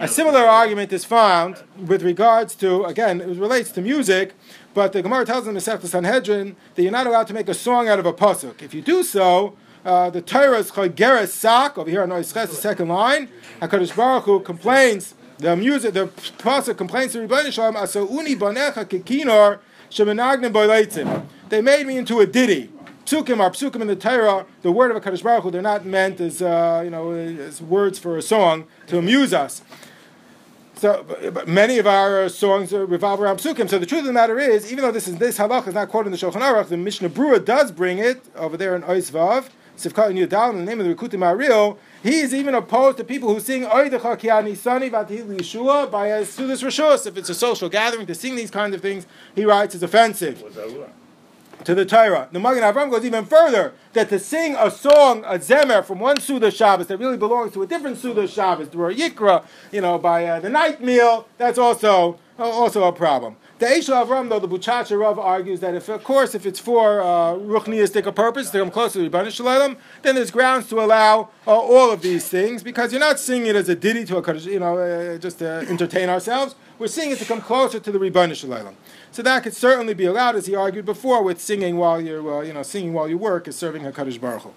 A 0.00 0.08
similar 0.08 0.44
argument 0.46 0.92
is 0.92 1.04
found 1.04 1.62
with 1.76 2.02
regards 2.02 2.54
to, 2.56 2.84
again, 2.84 3.20
it 3.20 3.36
relates 3.38 3.70
to 3.72 3.82
music, 3.82 4.32
but 4.72 4.92
the 4.92 5.02
Gemara 5.02 5.24
tells 5.24 5.46
in 5.46 5.54
the 5.54 5.60
Sanhedrin 5.60 6.56
that 6.74 6.82
you're 6.82 6.92
not 6.92 7.06
allowed 7.06 7.26
to 7.26 7.34
make 7.34 7.48
a 7.48 7.54
song 7.54 7.88
out 7.88 7.98
of 7.98 8.06
a 8.06 8.12
pasuk. 8.12 8.62
If 8.62 8.72
you 8.74 8.82
do 8.82 9.02
so, 9.02 9.56
uh, 9.86 10.10
the 10.10 10.20
Torah 10.20 10.58
is 10.58 10.70
called 10.70 10.96
Geras 10.96 11.28
Sak, 11.28 11.78
over 11.78 11.88
here 11.88 12.02
on 12.02 12.08
Nois 12.08 12.32
the 12.32 12.46
second 12.48 12.88
line. 12.88 13.28
HaKadosh 13.62 13.96
Baruch 13.96 14.24
Hu 14.24 14.40
complains, 14.40 15.14
the 15.38 15.54
music, 15.56 15.94
the 15.94 16.08
pasuk 16.08 16.76
complains 16.76 17.12
to 17.12 17.18
Ribono 17.18 17.52
Shel 17.52 17.72
Olam, 17.72 18.10
uni 18.10 18.34
banecha 18.34 18.84
kekinor 18.84 19.60
shemenagnim. 19.90 21.26
They 21.48 21.62
made 21.62 21.86
me 21.86 21.96
into 21.96 22.18
a 22.18 22.26
ditty. 22.26 22.72
Psukim 23.04 23.38
are 23.38 23.50
psukim 23.50 23.80
in 23.80 23.86
the 23.86 23.94
Torah, 23.94 24.44
the 24.62 24.72
word 24.72 24.90
of 24.90 25.00
HaKadosh 25.00 25.22
Baruch 25.22 25.44
Hu, 25.44 25.50
they're 25.52 25.62
not 25.62 25.86
meant 25.86 26.20
as, 26.20 26.42
uh, 26.42 26.82
you 26.84 26.90
know, 26.90 27.12
as 27.12 27.62
words 27.62 28.00
for 28.00 28.16
a 28.16 28.22
song 28.22 28.66
to 28.88 28.98
amuse 28.98 29.32
us. 29.32 29.62
So 30.74 31.06
many 31.46 31.78
of 31.78 31.86
our 31.86 32.28
songs 32.28 32.72
revolve 32.72 33.20
around 33.20 33.38
psukim. 33.38 33.70
So 33.70 33.78
the 33.78 33.86
truth 33.86 34.00
of 34.00 34.06
the 34.06 34.12
matter 34.12 34.38
is, 34.38 34.70
even 34.70 34.82
though 34.82 34.90
this 34.90 35.06
is 35.06 35.16
this 35.16 35.38
halach 35.38 35.68
is 35.68 35.74
not 35.74 35.88
quoted 35.88 36.08
in 36.08 36.12
the 36.12 36.18
Shulchan 36.18 36.42
Aruch, 36.42 36.68
the 36.68 36.76
Mishnah 36.76 37.08
Brura 37.08 37.42
does 37.42 37.70
bring 37.70 37.98
it 37.98 38.22
over 38.34 38.56
there 38.56 38.74
in 38.74 38.82
Ois 38.82 39.10
And 39.84 39.94
Yudal, 39.94 40.50
in 40.50 40.58
the 40.58 40.64
name 40.64 40.80
of 40.80 40.86
the 40.86 40.94
Rikutim 40.94 41.20
Aril. 41.20 41.76
He 42.02 42.20
is 42.20 42.32
even 42.32 42.54
opposed 42.54 42.96
to 42.96 43.04
people 43.04 43.32
who 43.32 43.40
sing 43.40 43.64
Oidecha 43.64 44.18
Kiani 44.18 44.56
Sani 44.56 44.88
Vatihil 44.88 45.38
Yeshua 45.38 45.90
by 45.90 46.06
a 46.06 46.22
Sudas 46.22 46.62
Rishus. 46.64 47.06
If 47.06 47.16
it's 47.18 47.28
a 47.28 47.34
social 47.34 47.68
gathering 47.68 48.06
to 48.06 48.14
sing 48.14 48.36
these 48.36 48.50
kinds 48.50 48.74
of 48.74 48.80
things, 48.80 49.06
he 49.34 49.44
writes 49.44 49.74
is 49.74 49.82
offensive 49.82 50.40
Was 50.40 50.54
that 50.54 50.72
what? 50.72 50.92
to 51.64 51.74
the 51.74 51.84
Torah. 51.84 52.28
The 52.32 52.38
Magen 52.38 52.62
Avram 52.62 52.90
goes 52.90 53.04
even 53.04 53.24
further 53.24 53.74
that 53.92 54.08
to 54.10 54.18
sing 54.18 54.56
a 54.58 54.70
song, 54.70 55.24
a 55.24 55.38
zemer 55.38 55.84
from 55.84 55.98
one 55.98 56.20
Suda 56.20 56.50
Shabbos 56.50 56.86
that 56.86 56.98
really 56.98 57.16
belongs 57.16 57.52
to 57.54 57.62
a 57.62 57.66
different 57.66 57.98
Suda 57.98 58.26
Shabbos, 58.28 58.68
the 58.68 58.78
Yikra, 58.78 59.44
you 59.72 59.80
know, 59.80 59.98
by 59.98 60.24
uh, 60.26 60.40
the 60.40 60.48
night 60.48 60.82
meal, 60.82 61.26
that's 61.38 61.58
also 61.58 62.18
uh, 62.38 62.44
also 62.44 62.84
a 62.84 62.92
problem. 62.92 63.36
The 63.58 63.64
Eish 63.64 63.88
Avram, 63.88 64.28
though, 64.28 64.38
the 64.38 64.48
Buchacha 64.48 65.00
Rav 65.00 65.18
argues 65.18 65.60
that 65.60 65.74
if, 65.74 65.88
of 65.88 66.04
course, 66.04 66.34
if 66.34 66.44
it's 66.44 66.60
for 66.60 67.00
uh, 67.00 67.32
ruchniistic 67.36 68.14
purpose 68.14 68.50
to 68.50 68.58
come 68.58 68.70
closer 68.70 69.02
to 69.02 69.08
Ribono 69.08 69.30
Shel 69.30 69.46
Olam, 69.46 69.78
then 70.02 70.14
there's 70.14 70.30
grounds 70.30 70.68
to 70.68 70.78
allow 70.78 71.30
uh, 71.46 71.52
all 71.52 71.90
of 71.90 72.02
these 72.02 72.28
things 72.28 72.62
because 72.62 72.92
you're 72.92 73.00
not 73.00 73.18
singing 73.18 73.46
it 73.46 73.56
as 73.56 73.70
a 73.70 73.74
ditty 73.74 74.04
to 74.04 74.18
a 74.18 74.22
Kaddish, 74.22 74.44
you 74.44 74.60
know, 74.60 74.76
uh, 74.76 75.16
just 75.16 75.38
to 75.38 75.64
entertain 75.70 76.10
ourselves. 76.10 76.54
We're 76.78 76.88
singing 76.88 77.12
it 77.12 77.18
to 77.20 77.24
come 77.24 77.40
closer 77.40 77.80
to 77.80 77.90
the 77.90 77.98
Ribono 77.98 78.34
Shel 78.34 78.50
Olam. 78.50 78.74
So 79.10 79.22
that 79.22 79.42
could 79.42 79.54
certainly 79.54 79.94
be 79.94 80.04
allowed, 80.04 80.36
as 80.36 80.44
he 80.44 80.54
argued 80.54 80.84
before, 80.84 81.22
with 81.22 81.40
singing 81.40 81.78
while 81.78 81.98
you're, 81.98 82.40
uh, 82.40 82.42
you 82.42 82.52
know 82.52 82.62
singing 82.62 82.92
while 82.92 83.08
you 83.08 83.16
work 83.16 83.48
is 83.48 83.56
serving 83.56 83.84
Hakadosh 83.84 84.20
Baruch 84.20 84.42
Hu. 84.42 84.52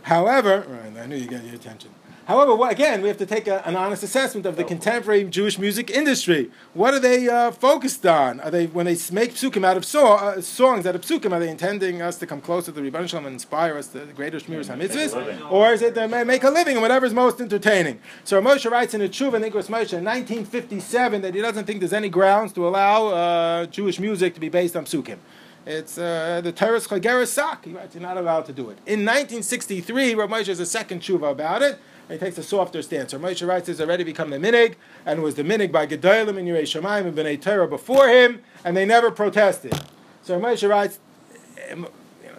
However, 0.00 0.64
right, 0.66 1.02
I 1.02 1.04
knew 1.04 1.16
you 1.16 1.26
got 1.26 1.44
your 1.44 1.56
attention. 1.56 1.90
However, 2.26 2.56
what, 2.56 2.72
again, 2.72 3.02
we 3.02 3.08
have 3.08 3.18
to 3.18 3.26
take 3.26 3.46
a, 3.46 3.64
an 3.68 3.76
honest 3.76 4.02
assessment 4.02 4.46
of 4.46 4.56
the 4.56 4.64
contemporary 4.64 5.22
Jewish 5.24 5.60
music 5.60 5.90
industry. 5.90 6.50
What 6.74 6.92
are 6.92 6.98
they 6.98 7.28
uh, 7.28 7.52
focused 7.52 8.04
on? 8.04 8.40
Are 8.40 8.50
they 8.50 8.66
when 8.66 8.84
they 8.86 8.96
make 9.12 9.34
psukim 9.34 9.64
out 9.64 9.76
of 9.76 9.84
so, 9.84 10.14
uh, 10.14 10.40
songs 10.40 10.86
out 10.86 10.96
of 10.96 11.02
psukim? 11.02 11.30
Are 11.30 11.38
they 11.38 11.48
intending 11.48 12.02
us 12.02 12.18
to 12.18 12.26
come 12.26 12.40
closer 12.40 12.72
to 12.72 12.80
the 12.80 12.90
Ribono 12.90 13.08
Shel 13.08 13.20
Olam 13.20 13.26
and 13.26 13.34
inspire 13.34 13.76
us 13.78 13.86
to 13.88 14.00
the 14.00 14.12
greater 14.12 14.40
Shmiras 14.40 14.66
HaMitzvahs, 14.66 15.52
or 15.52 15.72
is 15.72 15.82
it 15.82 15.94
they 15.94 16.24
make 16.24 16.42
a 16.42 16.50
living 16.50 16.74
in 16.74 16.82
whatever 16.82 17.06
is 17.06 17.14
most 17.14 17.40
entertaining? 17.40 18.00
So 18.24 18.42
Moshe 18.42 18.68
writes 18.68 18.92
in 18.92 19.02
a 19.02 19.08
Tshuva 19.08 19.34
in 19.34 19.42
Igros 19.42 19.68
Moshe 19.68 19.94
in 19.94 20.04
1957 20.04 21.22
that 21.22 21.32
he 21.32 21.40
doesn't 21.40 21.64
think 21.64 21.78
there's 21.78 21.92
any 21.92 22.08
grounds 22.08 22.52
to 22.54 22.66
allow 22.66 23.06
uh, 23.06 23.66
Jewish 23.66 24.00
music 24.00 24.34
to 24.34 24.40
be 24.40 24.48
based 24.48 24.74
on 24.74 24.84
psukim. 24.84 25.18
It's 25.64 25.98
uh, 25.98 26.40
the 26.42 26.52
Teres 26.52 26.86
Chageres 26.86 27.26
Sak. 27.26 27.64
He 27.64 27.72
writes, 27.72 27.94
you're 27.94 28.02
not 28.02 28.16
allowed 28.16 28.46
to 28.46 28.52
do 28.52 28.70
it. 28.70 28.78
In 28.86 29.04
1963, 29.04 30.14
Rav 30.14 30.30
Moshe 30.30 30.46
has 30.46 30.60
a 30.60 30.66
second 30.66 31.02
tshuva 31.02 31.30
about 31.30 31.60
it, 31.62 31.78
and 32.08 32.18
he 32.18 32.24
takes 32.24 32.38
a 32.38 32.42
softer 32.42 32.82
stance. 32.82 33.12
Rav 33.12 33.22
Moshe 33.22 33.46
writes, 33.46 33.68
it's 33.68 33.80
already 33.80 34.04
become 34.04 34.30
the 34.30 34.38
minig, 34.38 34.74
and 35.04 35.22
was 35.22 35.34
the 35.34 35.42
minig 35.42 35.72
by 35.72 35.86
Gedolim 35.86 36.38
and 36.38 36.48
Yerei 36.48 36.62
Shemaim 36.62 37.06
and 37.06 37.16
Bnei 37.16 37.40
Torah 37.40 37.68
before 37.68 38.08
him, 38.08 38.42
and 38.64 38.76
they 38.76 38.84
never 38.84 39.10
protested. 39.10 39.74
So 40.22 40.40
Moshe 40.40 40.68
writes, 40.68 40.98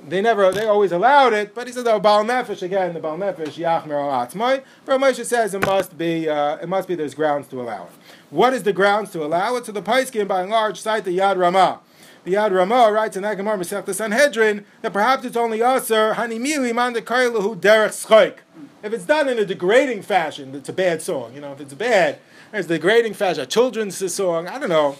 they 0.07 0.21
never, 0.21 0.53
they 0.53 0.65
always 0.65 0.93
allowed 0.93 1.33
it, 1.33 1.53
but 1.53 1.67
he 1.67 1.73
says, 1.73 1.85
oh, 1.85 1.99
Baal 1.99 2.23
Nefesh, 2.23 2.61
again, 2.61 2.93
the 2.93 2.99
Baal 3.01 3.17
Nefesh, 3.17 3.55
Yachmer 3.55 3.95
al. 3.95 4.63
Rav 4.85 5.01
Moshe 5.01 5.25
says 5.25 5.53
it 5.53 5.65
must 5.65 5.97
be, 5.97 6.29
uh, 6.29 6.57
it 6.57 6.69
must 6.69 6.87
be 6.87 6.95
there's 6.95 7.13
grounds 7.13 7.47
to 7.49 7.61
allow 7.61 7.83
it. 7.83 7.91
What 8.29 8.53
is 8.53 8.63
the 8.63 8.73
grounds 8.73 9.11
to 9.11 9.23
allow 9.23 9.57
it? 9.57 9.65
So 9.65 9.73
the 9.73 9.81
Paiskim, 9.81 10.27
by 10.27 10.41
and 10.41 10.51
large, 10.51 10.79
cite 10.79 11.03
the 11.03 11.17
Yad 11.17 11.37
Ramah. 11.37 11.81
The 12.27 12.33
Yad 12.33 12.51
Ramah 12.51 12.91
writes 12.91 13.15
in 13.15 13.23
that 13.23 13.37
Gemara 13.37 13.57
Masechta 13.57 13.93
Sanhedrin 13.93 14.65
that 14.81 14.91
perhaps 14.91 15.23
it's 15.23 15.37
only 15.37 15.63
usher 15.63 16.15
hanimili 16.15 16.75
man 16.75 16.93
dekailahu 16.93 17.57
derech 17.57 18.05
schoik. 18.05 18.39
If 18.83 18.91
it's 18.91 19.05
done 19.05 19.29
in 19.29 19.39
a 19.39 19.45
degrading 19.45 20.01
fashion, 20.01 20.53
it's 20.53 20.67
a 20.67 20.73
bad 20.73 21.01
song. 21.01 21.33
You 21.33 21.39
know, 21.39 21.53
if 21.53 21.61
it's 21.61 21.73
bad, 21.73 22.19
it's 22.51 22.67
degrading 22.67 23.13
fashion, 23.13 23.43
a 23.43 23.45
children's 23.45 24.13
song. 24.13 24.49
I 24.49 24.59
don't 24.59 24.67
know. 24.67 24.97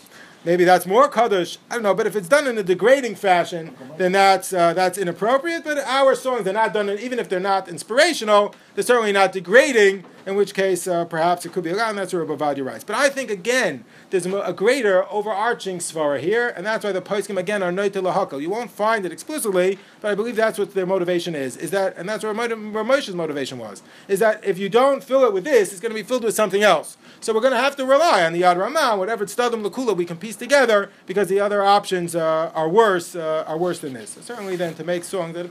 Maybe 0.48 0.64
that's 0.64 0.86
more 0.86 1.10
kaddish. 1.10 1.58
I 1.70 1.74
don't 1.74 1.84
know. 1.84 1.94
But 1.94 2.08
if 2.08 2.16
it's 2.16 2.30
done 2.30 2.48
in 2.48 2.58
a 2.58 2.64
degrading 2.64 3.16
fashion, 3.16 3.76
then 3.98 4.14
that's 4.14 4.54
uh, 4.54 4.74
that's 4.74 4.98
inappropriate. 4.98 5.66
But 5.66 5.80
our 5.80 6.16
songs 6.16 6.48
are 6.48 6.54
not 6.54 6.74
done, 6.74 6.90
even 6.90 7.20
if 7.20 7.28
they're 7.28 7.42
not 7.42 7.68
inspirational, 7.68 8.56
they're 8.74 8.86
certainly 8.86 9.12
not 9.12 9.34
degrading. 9.34 10.06
in 10.28 10.36
which 10.36 10.54
case 10.54 10.88
uh, 10.88 11.06
perhaps 11.06 11.46
it 11.46 11.54
could 11.54 11.64
be 11.64 11.70
allowed, 11.70 11.92
and 11.92 11.98
that's 11.98 12.14
where 12.14 12.26
Bavadia 12.26 12.64
writes. 12.64 12.84
But 12.84 12.98
I 12.98 13.08
think 13.08 13.32
again, 13.32 13.86
there's 14.10 14.26
a, 14.26 14.52
greater 14.52 15.10
overarching 15.10 15.80
svara 15.80 16.20
here, 16.20 16.50
and 16.50 16.66
that's 16.66 16.84
why 16.84 16.92
the 16.92 17.02
poskim 17.02 17.38
again 17.38 17.64
are 17.64 17.72
noite 17.72 17.94
lahakal. 17.94 18.42
You 18.42 18.50
won't 18.50 18.70
find 18.70 19.06
it 19.06 19.14
explicitly, 19.14 19.80
but 20.02 20.12
I 20.12 20.16
believe 20.16 20.36
that's 20.36 20.60
what 20.60 20.74
their 20.74 20.86
motivation 20.86 21.34
is. 21.34 21.56
Is 21.56 21.72
that, 21.72 21.96
and 21.96 22.10
that's 22.10 22.26
where 22.26 22.34
Moshe's 22.34 23.16
motivation 23.16 23.58
was, 23.58 23.82
is 24.10 24.20
that 24.20 24.44
if 24.44 24.58
you 24.58 24.68
don't 24.68 25.02
fill 25.02 25.24
it 25.24 25.32
with 25.32 25.46
this, 25.46 25.72
it's 25.72 25.80
going 25.80 25.92
to 25.92 25.96
be 25.96 26.04
filled 26.04 26.26
with 26.26 26.36
something 26.36 26.62
else. 26.62 26.98
So 27.20 27.34
we're 27.34 27.42
going 27.42 27.54
to 27.54 27.60
have 27.60 27.76
to 27.78 27.86
rely 27.86 28.24
on 28.26 28.34
the 28.34 28.44
Yad 28.44 28.58
Ramah, 28.58 28.96
whatever 28.98 29.26
Tzadim 29.26 29.68
Lakula 29.68 29.96
we 29.96 30.06
can 30.06 30.18
piece 30.18 30.36
together, 30.36 30.90
because 31.06 31.28
the 31.28 31.40
other 31.40 31.64
options 31.64 32.16
uh, 32.16 32.52
are 32.54 32.70
worse, 32.70 33.16
uh, 33.16 33.44
are 33.48 33.58
worse 33.58 33.80
than 33.80 33.94
this. 33.94 34.12
So 34.12 34.22
certainly, 34.22 34.56
then 34.56 34.76
to 34.76 34.84
make 34.84 35.04
songs 35.04 35.34
that 35.34 35.46
are 35.46 35.50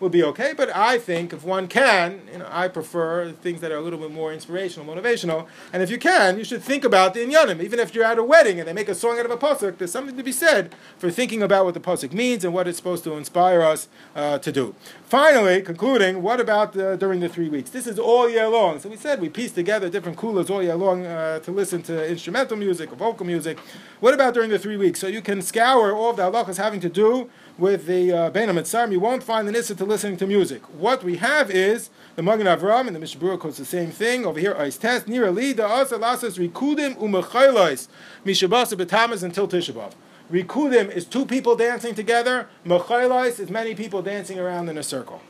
would 0.00 0.12
be 0.12 0.22
okay. 0.24 0.52
But 0.56 0.74
I 0.74 0.98
think 0.98 1.32
if 1.32 1.44
one 1.44 1.68
can, 1.68 2.22
you 2.32 2.38
know, 2.38 2.48
I 2.50 2.68
prefer 2.68 3.32
things 3.32 3.60
that 3.60 3.70
are 3.70 3.76
a 3.76 3.80
little 3.80 3.98
bit 3.98 4.10
more 4.10 4.32
inspirational, 4.32 4.86
motivational. 4.86 5.46
And 5.72 5.82
if 5.82 5.90
you 5.90 5.98
can, 5.98 6.38
you 6.38 6.44
should 6.44 6.62
think 6.62 6.84
about 6.84 7.14
the 7.14 7.20
inyanim. 7.20 7.62
Even 7.62 7.78
if 7.78 7.94
you're 7.94 8.04
at 8.04 8.18
a 8.18 8.24
wedding 8.24 8.58
and 8.58 8.68
they 8.68 8.72
make 8.72 8.88
a 8.88 8.94
song 8.94 9.18
out 9.18 9.26
of 9.26 9.30
a 9.30 9.36
pasuk, 9.36 9.78
there's 9.78 9.92
something 9.92 10.16
to 10.16 10.22
be 10.22 10.32
said 10.32 10.74
for 10.98 11.10
thinking 11.10 11.42
about 11.42 11.64
what 11.64 11.74
the 11.74 11.80
pasuk 11.80 12.12
means 12.12 12.44
and 12.44 12.54
what 12.54 12.66
it's 12.66 12.78
supposed 12.78 13.04
to 13.04 13.14
inspire 13.14 13.62
us 13.62 13.88
uh, 14.16 14.38
to 14.38 14.50
do. 14.50 14.74
Finally, 15.04 15.62
concluding, 15.62 16.22
what 16.22 16.40
about 16.40 16.72
during 16.72 17.20
the 17.20 17.28
three 17.28 17.48
weeks? 17.48 17.70
This 17.70 17.86
is 17.86 17.98
all 17.98 18.28
year 18.28 18.48
long. 18.48 18.78
So 18.80 18.88
we 18.88 18.96
said 18.96 19.20
we 19.20 19.28
piece 19.28 19.52
together 19.52 19.88
different 19.90 20.16
coolers 20.16 20.50
all 20.50 20.62
year 20.62 20.76
long 20.76 21.04
uh, 21.04 21.40
to 21.40 21.50
listen 21.50 21.82
to 21.82 22.08
instrumental 22.08 22.56
music 22.56 22.92
or 22.92 22.96
vocal 22.96 23.26
music. 23.26 23.58
What 24.00 24.14
about 24.14 24.34
during 24.34 24.50
the 24.50 24.58
three 24.58 24.76
weeks? 24.76 25.00
So 25.00 25.06
you 25.06 25.20
can 25.20 25.42
scour 25.42 25.92
all 25.92 26.10
of 26.10 26.16
the 26.16 26.22
halachas 26.22 26.56
having 26.56 26.80
to 26.80 26.88
do 26.88 27.28
with 27.60 27.86
the 27.86 28.10
uh, 28.10 28.30
Bein 28.30 28.48
HaMetzarim, 28.48 28.90
you 28.90 28.98
won't 28.98 29.22
find 29.22 29.46
the 29.46 29.52
Nissa 29.52 29.74
to 29.74 29.84
listening 29.84 30.16
to 30.16 30.26
music. 30.26 30.62
What 30.74 31.04
we 31.04 31.18
have 31.18 31.50
is 31.50 31.90
the 32.16 32.22
Magen 32.22 32.46
Avram 32.46 32.86
and 32.86 32.96
the 32.96 33.00
Mishnah 33.00 33.20
Berurah 33.20 33.38
quotes 33.38 33.58
the 33.58 33.66
same 33.66 33.90
thing. 33.90 34.24
Over 34.24 34.40
here, 34.40 34.56
Ice 34.58 34.78
Test, 34.78 35.06
Near 35.06 35.26
Ali, 35.26 35.52
the 35.52 35.66
Asa 35.66 35.98
Rikudim 35.98 36.96
Umachailois, 36.96 37.88
Mishabasa 38.24 38.74
Betamas 38.74 39.22
until 39.22 39.46
Tisha 39.46 39.72
B'Av. 39.72 39.92
Rikudim 40.32 40.90
is 40.90 41.04
two 41.04 41.26
people 41.26 41.54
dancing 41.54 41.94
together, 41.94 42.48
Machailois 42.64 43.38
is 43.38 43.50
many 43.50 43.74
people 43.74 44.00
dancing 44.00 44.38
around 44.38 44.68
in 44.70 44.78
a 44.78 44.82
circle. 44.82 45.20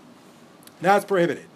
That's 0.80 1.04
prohibited. 1.04 1.46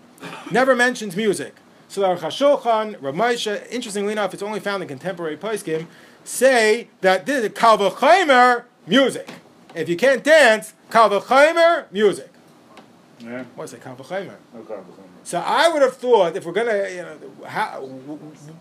Never 0.51 0.75
mentions 0.75 1.15
music. 1.15 1.55
So 1.87 2.01
the 2.01 2.09
Chashulchan, 2.09 2.97
Ramesha, 2.97 3.71
interestingly 3.71 4.13
enough, 4.13 4.35
it's 4.35 4.43
only 4.43 4.59
found 4.59 4.83
in 4.83 4.89
contemporary 4.89 5.37
poskim, 5.37 5.87
say 6.25 6.89
that 7.01 7.27
this 7.27 7.45
is 7.45 7.53
kal 7.53 7.79
vachomer 7.79 8.65
music. 8.87 9.31
If 9.75 9.89
you 9.89 9.97
can't 9.97 10.23
dance, 10.23 10.75
kal 10.91 11.11
vachomer, 11.11 11.91
music. 11.91 12.31
Yeah. 13.19 13.45
What's 13.55 13.73
it, 13.73 13.83
kal 13.83 13.97
vachomer? 13.97 14.35
No. 14.53 14.85
So 15.25 15.39
I 15.41 15.69
would 15.69 15.83
have 15.83 15.97
thought 15.97 16.37
if 16.37 16.45
we're 16.45 16.53
gonna, 16.53 16.89
you 16.91 17.03
know, 17.03 17.47
how, 17.47 17.81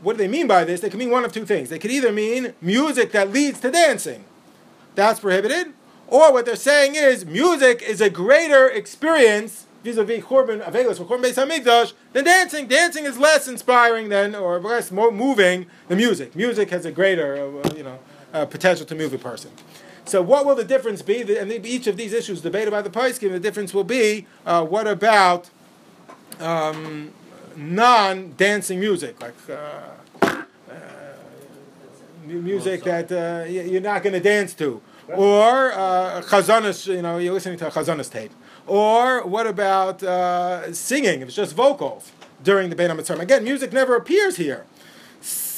what 0.02 0.14
do 0.14 0.18
they 0.18 0.28
mean 0.28 0.48
by 0.48 0.64
this? 0.64 0.80
They 0.82 0.90
could 0.90 1.00
mean 1.00 1.12
one 1.12 1.26
of 1.26 1.32
two 1.32 1.46
things. 1.46 1.70
They 1.70 1.80
could 1.80 1.92
either 1.92 2.12
mean 2.12 2.54
music 2.62 3.12
that 3.12 3.32
leads 3.32 3.60
to 3.62 3.72
dancing, 3.72 4.24
that's 4.96 5.20
prohibited, 5.20 5.74
or 6.08 6.32
what 6.32 6.46
they're 6.46 6.56
saying 6.56 6.96
is 6.96 7.26
music 7.26 7.82
is 7.82 8.00
a 8.00 8.10
greater 8.10 8.70
experience 8.70 9.68
vis-a-vis 9.84 10.24
korban 10.24 10.64
avelis 10.64 10.98
for 10.98 11.06
churban 11.06 11.24
beis 11.24 11.36
hamikdash 11.36 11.94
than 12.14 12.24
dancing. 12.24 12.68
Dancing 12.68 13.06
is 13.06 13.18
less 13.18 13.48
inspiring 13.48 14.10
than 14.10 14.34
or 14.34 14.60
less 14.60 14.92
more 14.92 15.12
moving 15.12 15.66
than 15.90 15.98
music. 15.98 16.36
Music 16.36 16.70
has 16.70 16.86
a 16.86 16.92
greater, 16.92 17.36
uh, 17.36 17.74
you 17.76 17.84
know, 17.84 18.00
uh, 18.34 18.46
potential 18.46 18.86
to 18.86 18.96
move 18.96 19.14
a 19.14 19.18
person. 19.18 19.52
So 20.06 20.22
what 20.22 20.46
will 20.46 20.56
the 20.56 20.64
difference 20.64 21.02
be? 21.02 21.38
And 21.38 21.52
each 21.66 21.88
of 21.88 21.98
these 21.98 22.14
issues 22.14 22.42
debated 22.42 22.72
by 22.72 22.82
the 22.82 22.90
Paiskim, 22.90 23.32
the 23.32 23.40
difference 23.40 23.74
will 23.74 23.84
be 23.84 24.28
uh, 24.46 24.66
what 24.66 24.88
about 24.88 25.50
um, 26.40 27.12
non-dancing 27.56 28.80
music, 28.80 29.22
like 29.22 29.34
uh, 29.50 29.82
uh, 30.22 30.44
music 32.26 32.84
that 32.84 33.12
uh, 33.12 33.50
you're 33.50 33.82
not 33.82 34.04
going 34.04 34.14
to 34.14 34.20
dance 34.20 34.54
to, 34.56 34.82
or 35.10 35.72
uh, 35.74 36.22
chazanas, 36.22 36.88
you 36.94 37.02
know, 37.02 37.18
you're 37.18 37.34
listening 37.34 37.58
to 37.60 37.68
a 37.68 37.72
chazanas 37.72 38.12
tape, 38.12 38.32
or 38.68 39.26
what 39.26 39.48
about 39.48 40.02
uh, 40.04 40.74
singing? 40.74 41.22
If 41.22 41.28
it's 41.28 41.36
just 41.36 41.56
vocals 41.56 42.12
during 42.44 42.70
the 42.70 42.76
HaMetzarim. 42.76 43.20
Again, 43.20 43.44
music 43.44 43.72
never 43.72 43.96
appears 43.96 44.36
here. 44.36 44.66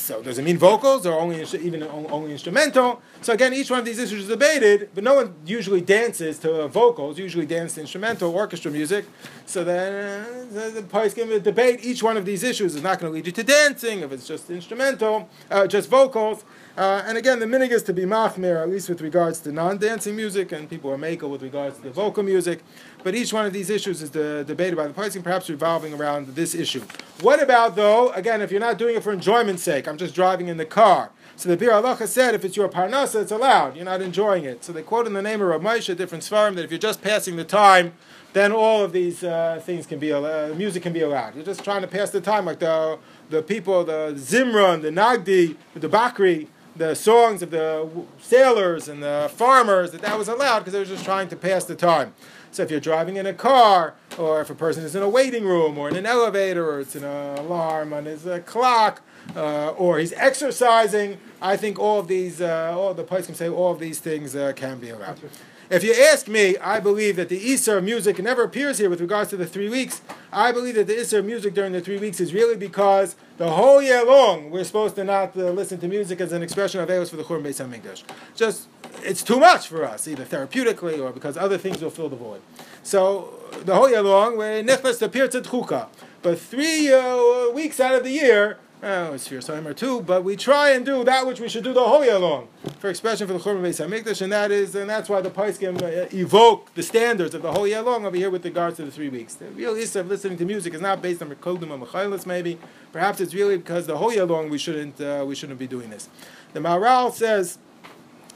So 0.05 0.21
does 0.21 0.37
it 0.37 0.43
mean 0.43 0.59
vocals 0.59 1.07
or 1.07 1.19
only 1.19 1.41
even 1.63 1.81
only 1.81 2.31
instrumental? 2.31 3.01
So 3.21 3.33
again, 3.33 3.55
each 3.55 3.71
one 3.71 3.79
of 3.79 3.85
these 3.85 3.97
issues 3.97 4.21
is 4.21 4.27
debated, 4.27 4.91
but 4.93 5.03
no 5.03 5.15
one 5.15 5.33
usually 5.47 5.81
dances 5.81 6.37
to 6.39 6.67
vocals. 6.67 7.17
Usually 7.17 7.47
dance 7.47 7.73
to 7.73 7.81
instrumental 7.81 8.31
orchestra 8.31 8.69
music. 8.69 9.07
So 9.47 9.63
then 9.63 10.23
uh, 10.55 10.69
the 10.69 10.83
parties 10.83 11.15
can 11.15 11.41
debate 11.41 11.79
each 11.83 12.03
one 12.03 12.17
of 12.17 12.25
these 12.25 12.43
issues 12.43 12.75
is 12.75 12.83
not 12.83 12.99
going 12.99 13.11
to 13.11 13.15
lead 13.15 13.25
you 13.25 13.31
to 13.31 13.43
dancing 13.43 14.01
if 14.01 14.11
it's 14.11 14.27
just 14.27 14.47
instrumental, 14.51 15.27
uh, 15.49 15.65
just 15.65 15.89
vocals. 15.89 16.45
Uh, 16.77 17.01
and 17.05 17.17
again, 17.17 17.39
the 17.39 17.45
minhag 17.45 17.71
is 17.71 17.83
to 17.83 17.93
be 17.93 18.03
machmir, 18.03 18.61
at 18.61 18.69
least 18.69 18.89
with 18.89 18.99
regards 18.99 19.39
to 19.39 19.51
non-dancing 19.51 20.13
music, 20.13 20.51
and 20.51 20.69
people 20.69 20.91
are 20.91 20.97
makel 20.97 21.29
with 21.29 21.41
regards 21.41 21.77
to 21.77 21.83
the 21.83 21.89
vocal 21.89 22.21
music. 22.21 22.61
But 23.01 23.15
each 23.15 23.31
one 23.31 23.45
of 23.45 23.53
these 23.53 23.69
issues 23.69 24.01
is 24.01 24.11
the, 24.11 24.43
debated 24.45 24.75
by 24.75 24.87
the 24.87 24.93
parties, 24.93 25.21
perhaps 25.21 25.49
revolving 25.49 25.93
around 25.93 26.35
this 26.35 26.53
issue. 26.53 26.81
What 27.21 27.41
about 27.41 27.77
though? 27.77 28.11
Again, 28.11 28.41
if 28.41 28.51
you're 28.51 28.59
not 28.59 28.77
doing 28.77 28.95
it 28.95 29.03
for 29.03 29.13
enjoyment's 29.13 29.63
sake, 29.63 29.87
I'm 29.87 29.97
just 29.97 30.13
driving 30.13 30.49
in 30.49 30.57
the 30.57 30.65
car. 30.65 31.11
So 31.37 31.47
the 31.49 31.57
Biur 31.57 31.81
Halacha 31.81 32.07
said, 32.07 32.33
if 32.33 32.45
it's 32.45 32.55
your 32.55 32.69
parnasa, 32.69 33.21
it's 33.21 33.31
allowed. 33.31 33.75
You're 33.75 33.85
not 33.85 34.01
enjoying 34.01 34.45
it. 34.45 34.63
So 34.63 34.71
they 34.73 34.83
quote 34.83 35.05
in 35.05 35.13
the 35.13 35.21
name 35.21 35.41
of 35.41 35.47
Rav 35.47 35.61
Moshe, 35.61 35.95
different 35.95 36.23
svarim, 36.23 36.55
that 36.55 36.63
if 36.63 36.71
you're 36.71 36.77
just 36.77 37.01
passing 37.01 37.35
the 37.35 37.43
time, 37.43 37.93
then 38.33 38.51
all 38.51 38.83
of 38.83 38.91
these 38.91 39.23
uh, 39.23 39.61
things 39.63 39.85
can 39.85 39.97
be 39.97 40.11
uh, 40.11 40.53
music 40.55 40.83
can 40.83 40.91
be 40.91 41.01
allowed. 41.01 41.35
You're 41.35 41.45
just 41.45 41.63
trying 41.63 41.81
to 41.81 41.87
pass 41.87 42.09
the 42.09 42.19
time, 42.19 42.45
like 42.45 42.59
the 42.59 42.99
the 43.29 43.41
people, 43.41 43.85
the 43.85 44.13
Zimran, 44.17 44.81
the 44.81 44.89
Nagdi, 44.89 45.55
the 45.73 45.87
Bakri, 45.87 46.47
the 46.75 46.95
songs 46.95 47.41
of 47.41 47.51
the 47.51 47.89
sailors 48.19 48.87
and 48.87 49.01
the 49.01 49.31
farmers, 49.33 49.91
that 49.91 50.01
that 50.01 50.17
was 50.17 50.27
allowed 50.27 50.59
because 50.59 50.73
they 50.73 50.79
were 50.79 50.85
just 50.85 51.05
trying 51.05 51.29
to 51.29 51.35
pass 51.35 51.63
the 51.63 51.75
time. 51.75 52.13
So 52.51 52.63
if 52.63 52.71
you're 52.71 52.79
driving 52.79 53.17
in 53.17 53.25
a 53.25 53.33
car, 53.33 53.95
or 54.17 54.41
if 54.41 54.49
a 54.49 54.55
person 54.55 54.83
is 54.83 54.95
in 54.95 55.03
a 55.03 55.09
waiting 55.09 55.43
room, 55.43 55.77
or 55.77 55.89
in 55.89 55.95
an 55.95 56.05
elevator, 56.05 56.69
or 56.69 56.79
it's 56.79 56.95
an 56.95 57.03
alarm 57.03 57.91
on 57.91 58.05
his 58.05 58.25
uh, 58.25 58.39
clock, 58.45 59.01
uh, 59.35 59.71
or 59.71 59.99
he's 59.99 60.13
exercising, 60.13 61.17
I 61.41 61.57
think 61.57 61.79
all 61.79 61.99
of 61.99 62.07
these, 62.07 62.39
uh, 62.39 62.73
all 62.77 62.93
the 62.93 63.03
place 63.03 63.25
can 63.25 63.35
say 63.35 63.49
all 63.49 63.71
of 63.71 63.79
these 63.79 63.99
things 63.99 64.35
uh, 64.35 64.53
can 64.55 64.79
be 64.79 64.89
allowed. 64.89 65.19
If 65.67 65.83
you 65.83 65.95
ask 65.95 66.27
me, 66.27 66.57
I 66.57 66.79
believe 66.79 67.15
that 67.15 67.27
the 67.27 67.39
Isser 67.39 67.83
music 67.83 68.19
never 68.19 68.43
appears 68.43 68.77
here 68.77 68.87
with 68.87 69.01
regards 69.01 69.31
to 69.31 69.37
the 69.37 69.47
three 69.47 69.67
weeks. 69.67 70.01
I 70.31 70.51
believe 70.51 70.75
that 70.75 70.85
the 70.85 70.93
Isser 70.93 71.25
music 71.25 71.55
during 71.55 71.73
the 71.73 71.81
three 71.81 71.97
weeks 71.97 72.19
is 72.19 72.35
really 72.35 72.55
because 72.55 73.15
the 73.37 73.49
whole 73.49 73.81
year 73.81 74.05
long 74.05 74.51
we're 74.51 74.63
supposed 74.63 74.95
to 74.97 75.03
not 75.03 75.35
uh, 75.35 75.49
listen 75.49 75.79
to 75.79 75.87
music 75.87 76.21
as 76.21 76.31
an 76.33 76.43
expression 76.43 76.81
of 76.81 76.89
Eos 76.91 77.09
for 77.09 77.15
the 77.15 77.23
Churban 77.23 77.41
Beis 77.43 77.65
Hamikdash. 77.65 78.03
Just 78.35 78.67
it's 79.01 79.23
too 79.23 79.39
much 79.39 79.67
for 79.67 79.83
us, 79.83 80.07
either 80.07 80.23
therapeutically 80.23 80.99
or 81.01 81.11
because 81.11 81.35
other 81.35 81.57
things 81.57 81.81
will 81.81 81.89
fill 81.89 82.09
the 82.09 82.15
void. 82.15 82.41
So 82.83 83.33
the 83.63 83.73
whole 83.73 83.89
year 83.89 84.03
long 84.03 84.37
we're 84.37 84.61
nichnas 84.61 84.99
to 84.99 85.09
pirtzat 85.09 85.89
But 86.21 86.39
three 86.39 86.93
uh, 86.93 87.49
weeks 87.49 87.79
out 87.79 87.95
of 87.95 88.03
the 88.03 88.11
year 88.11 88.59
Oh, 88.83 89.13
it's 89.13 89.27
time 89.47 89.65
or 89.65 89.73
two, 89.73 90.01
but 90.01 90.23
we 90.23 90.35
try 90.35 90.69
and 90.69 90.85
do 90.85 91.03
that 91.05 91.25
which 91.25 91.39
we 91.39 91.49
should 91.49 91.63
do 91.63 91.73
the 91.73 91.83
whole 91.83 92.05
year 92.05 92.19
long 92.19 92.49
for 92.79 92.89
expression 92.89 93.27
for 93.27 93.33
the 93.33 93.39
Churban 93.39 93.61
Beis 93.61 93.85
Hamikdash, 93.85 94.21
and 94.21 94.31
that 94.31 94.51
is, 94.51 94.75
and 94.75 94.89
that's 94.89 95.09
why 95.09 95.21
the 95.21 95.29
Paiskim 95.29 95.81
uh, 95.81 96.07
evoke 96.15 96.73
the 96.75 96.83
standards 96.83 97.33
of 97.33 97.41
the 97.41 97.51
whole 97.51 97.67
year 97.67 97.81
long 97.81 98.05
over 98.05 98.15
here 98.15 98.29
with 98.29 98.43
regards 98.45 98.77
to 98.77 98.85
the 98.85 98.91
three 98.91 99.09
weeks. 99.09 99.35
The 99.35 99.45
real 99.47 99.75
issue 99.75 99.99
of 99.99 100.07
listening 100.07 100.37
to 100.37 100.45
music 100.45 100.73
is 100.73 100.81
not 100.81 101.01
based 101.01 101.21
on 101.21 101.29
Rekodim 101.29 101.71
or 101.71 101.85
Mechailis, 101.85 102.25
maybe. 102.25 102.57
Perhaps 102.91 103.21
it's 103.21 103.33
really 103.33 103.57
because 103.57 103.87
the 103.87 103.97
whole 103.97 104.13
year 104.13 104.25
long 104.25 104.49
we 104.49 104.57
shouldn't 104.57 104.99
uh, 104.99 105.23
we 105.27 105.35
shouldn't 105.35 105.59
be 105.59 105.67
doing 105.67 105.89
this. 105.89 106.09
The 106.53 106.59
Maharal 106.59 107.11
says 107.11 107.57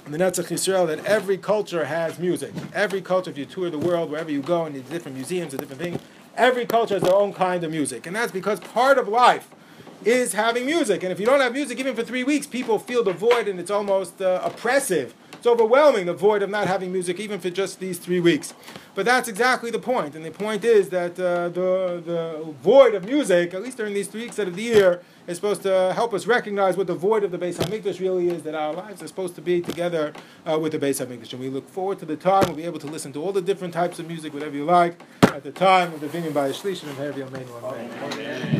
in 0.05 0.11
the 0.11 0.17
Netzach 0.17 0.47
Yisrael 0.47 0.87
that 0.87 1.05
every 1.05 1.37
culture 1.37 1.85
has 1.85 2.17
music. 2.17 2.53
Every 2.73 3.01
culture, 3.01 3.31
if 3.31 3.37
you 3.37 3.45
tour 3.45 3.69
the 3.69 3.77
world, 3.77 4.09
wherever 4.09 4.31
you 4.31 4.41
go, 4.41 4.65
and 4.65 4.75
the 4.75 4.81
different 4.81 5.15
museums 5.17 5.53
and 5.53 5.59
different 5.59 5.81
things, 5.81 6.01
every 6.35 6.65
culture 6.65 6.95
has 6.95 7.03
their 7.03 7.15
own 7.15 7.33
kind 7.33 7.63
of 7.63 7.71
music, 7.71 8.07
and 8.07 8.15
that's 8.15 8.31
because 8.31 8.59
part 8.59 8.97
of 8.97 9.07
life 9.07 9.49
is 10.05 10.33
having 10.33 10.65
music. 10.65 11.03
And 11.03 11.11
if 11.11 11.19
you 11.19 11.25
don't 11.25 11.39
have 11.39 11.53
music, 11.53 11.79
even 11.79 11.95
for 11.95 12.03
three 12.03 12.23
weeks, 12.23 12.47
people 12.47 12.79
feel 12.79 13.03
the 13.03 13.13
void 13.13 13.47
and 13.47 13.59
it's 13.59 13.71
almost 13.71 14.21
uh, 14.21 14.41
oppressive. 14.43 15.13
It's 15.33 15.47
overwhelming, 15.47 16.05
the 16.05 16.13
void 16.13 16.41
of 16.41 16.49
not 16.49 16.67
having 16.67 16.91
music, 16.91 17.17
even 17.17 17.39
for 17.39 17.49
just 17.49 17.79
these 17.79 17.97
three 17.97 18.19
weeks. 18.19 18.53
But 18.93 19.05
that's 19.05 19.29
exactly 19.29 19.71
the 19.71 19.79
point. 19.79 20.13
And 20.13 20.25
the 20.25 20.31
point 20.31 20.65
is 20.65 20.89
that 20.89 21.17
uh, 21.17 21.47
the, 21.47 22.03
the 22.05 22.53
void 22.61 22.93
of 22.93 23.05
music, 23.05 23.53
at 23.53 23.63
least 23.63 23.77
during 23.77 23.93
these 23.93 24.09
three 24.09 24.23
weeks 24.23 24.37
out 24.37 24.49
of 24.49 24.57
the 24.57 24.63
year, 24.63 25.01
is 25.27 25.37
supposed 25.37 25.61
to 25.61 25.93
help 25.95 26.13
us 26.13 26.27
recognize 26.27 26.75
what 26.75 26.87
the 26.87 26.93
void 26.93 27.23
of 27.23 27.31
the 27.31 27.37
Beis 27.37 27.55
Hamikdash 27.55 28.01
really 28.01 28.27
is, 28.27 28.43
that 28.43 28.53
our 28.53 28.73
lives 28.73 29.01
are 29.01 29.07
supposed 29.07 29.35
to 29.35 29.41
be 29.41 29.61
together 29.61 30.11
uh, 30.45 30.59
with 30.59 30.73
the 30.73 30.79
Beis 30.79 30.99
Hamikdash. 31.05 31.31
And 31.31 31.39
we 31.39 31.47
look 31.47 31.69
forward 31.69 31.99
to 31.99 32.05
the 32.05 32.17
time 32.17 32.43
we'll 32.47 32.57
be 32.57 32.65
able 32.65 32.79
to 32.79 32.87
listen 32.87 33.13
to 33.13 33.23
all 33.23 33.31
the 33.31 33.41
different 33.41 33.73
types 33.73 33.97
of 33.97 34.07
music, 34.07 34.33
whatever 34.33 34.57
you 34.57 34.65
like, 34.65 35.01
at 35.23 35.43
the 35.43 35.51
time 35.51 35.93
of 35.93 36.01
the 36.01 36.07
Vinyan 36.07 36.33
by 36.33 36.49
Shlish 36.49 36.83
and 36.83 36.99
Amen. 36.99 38.57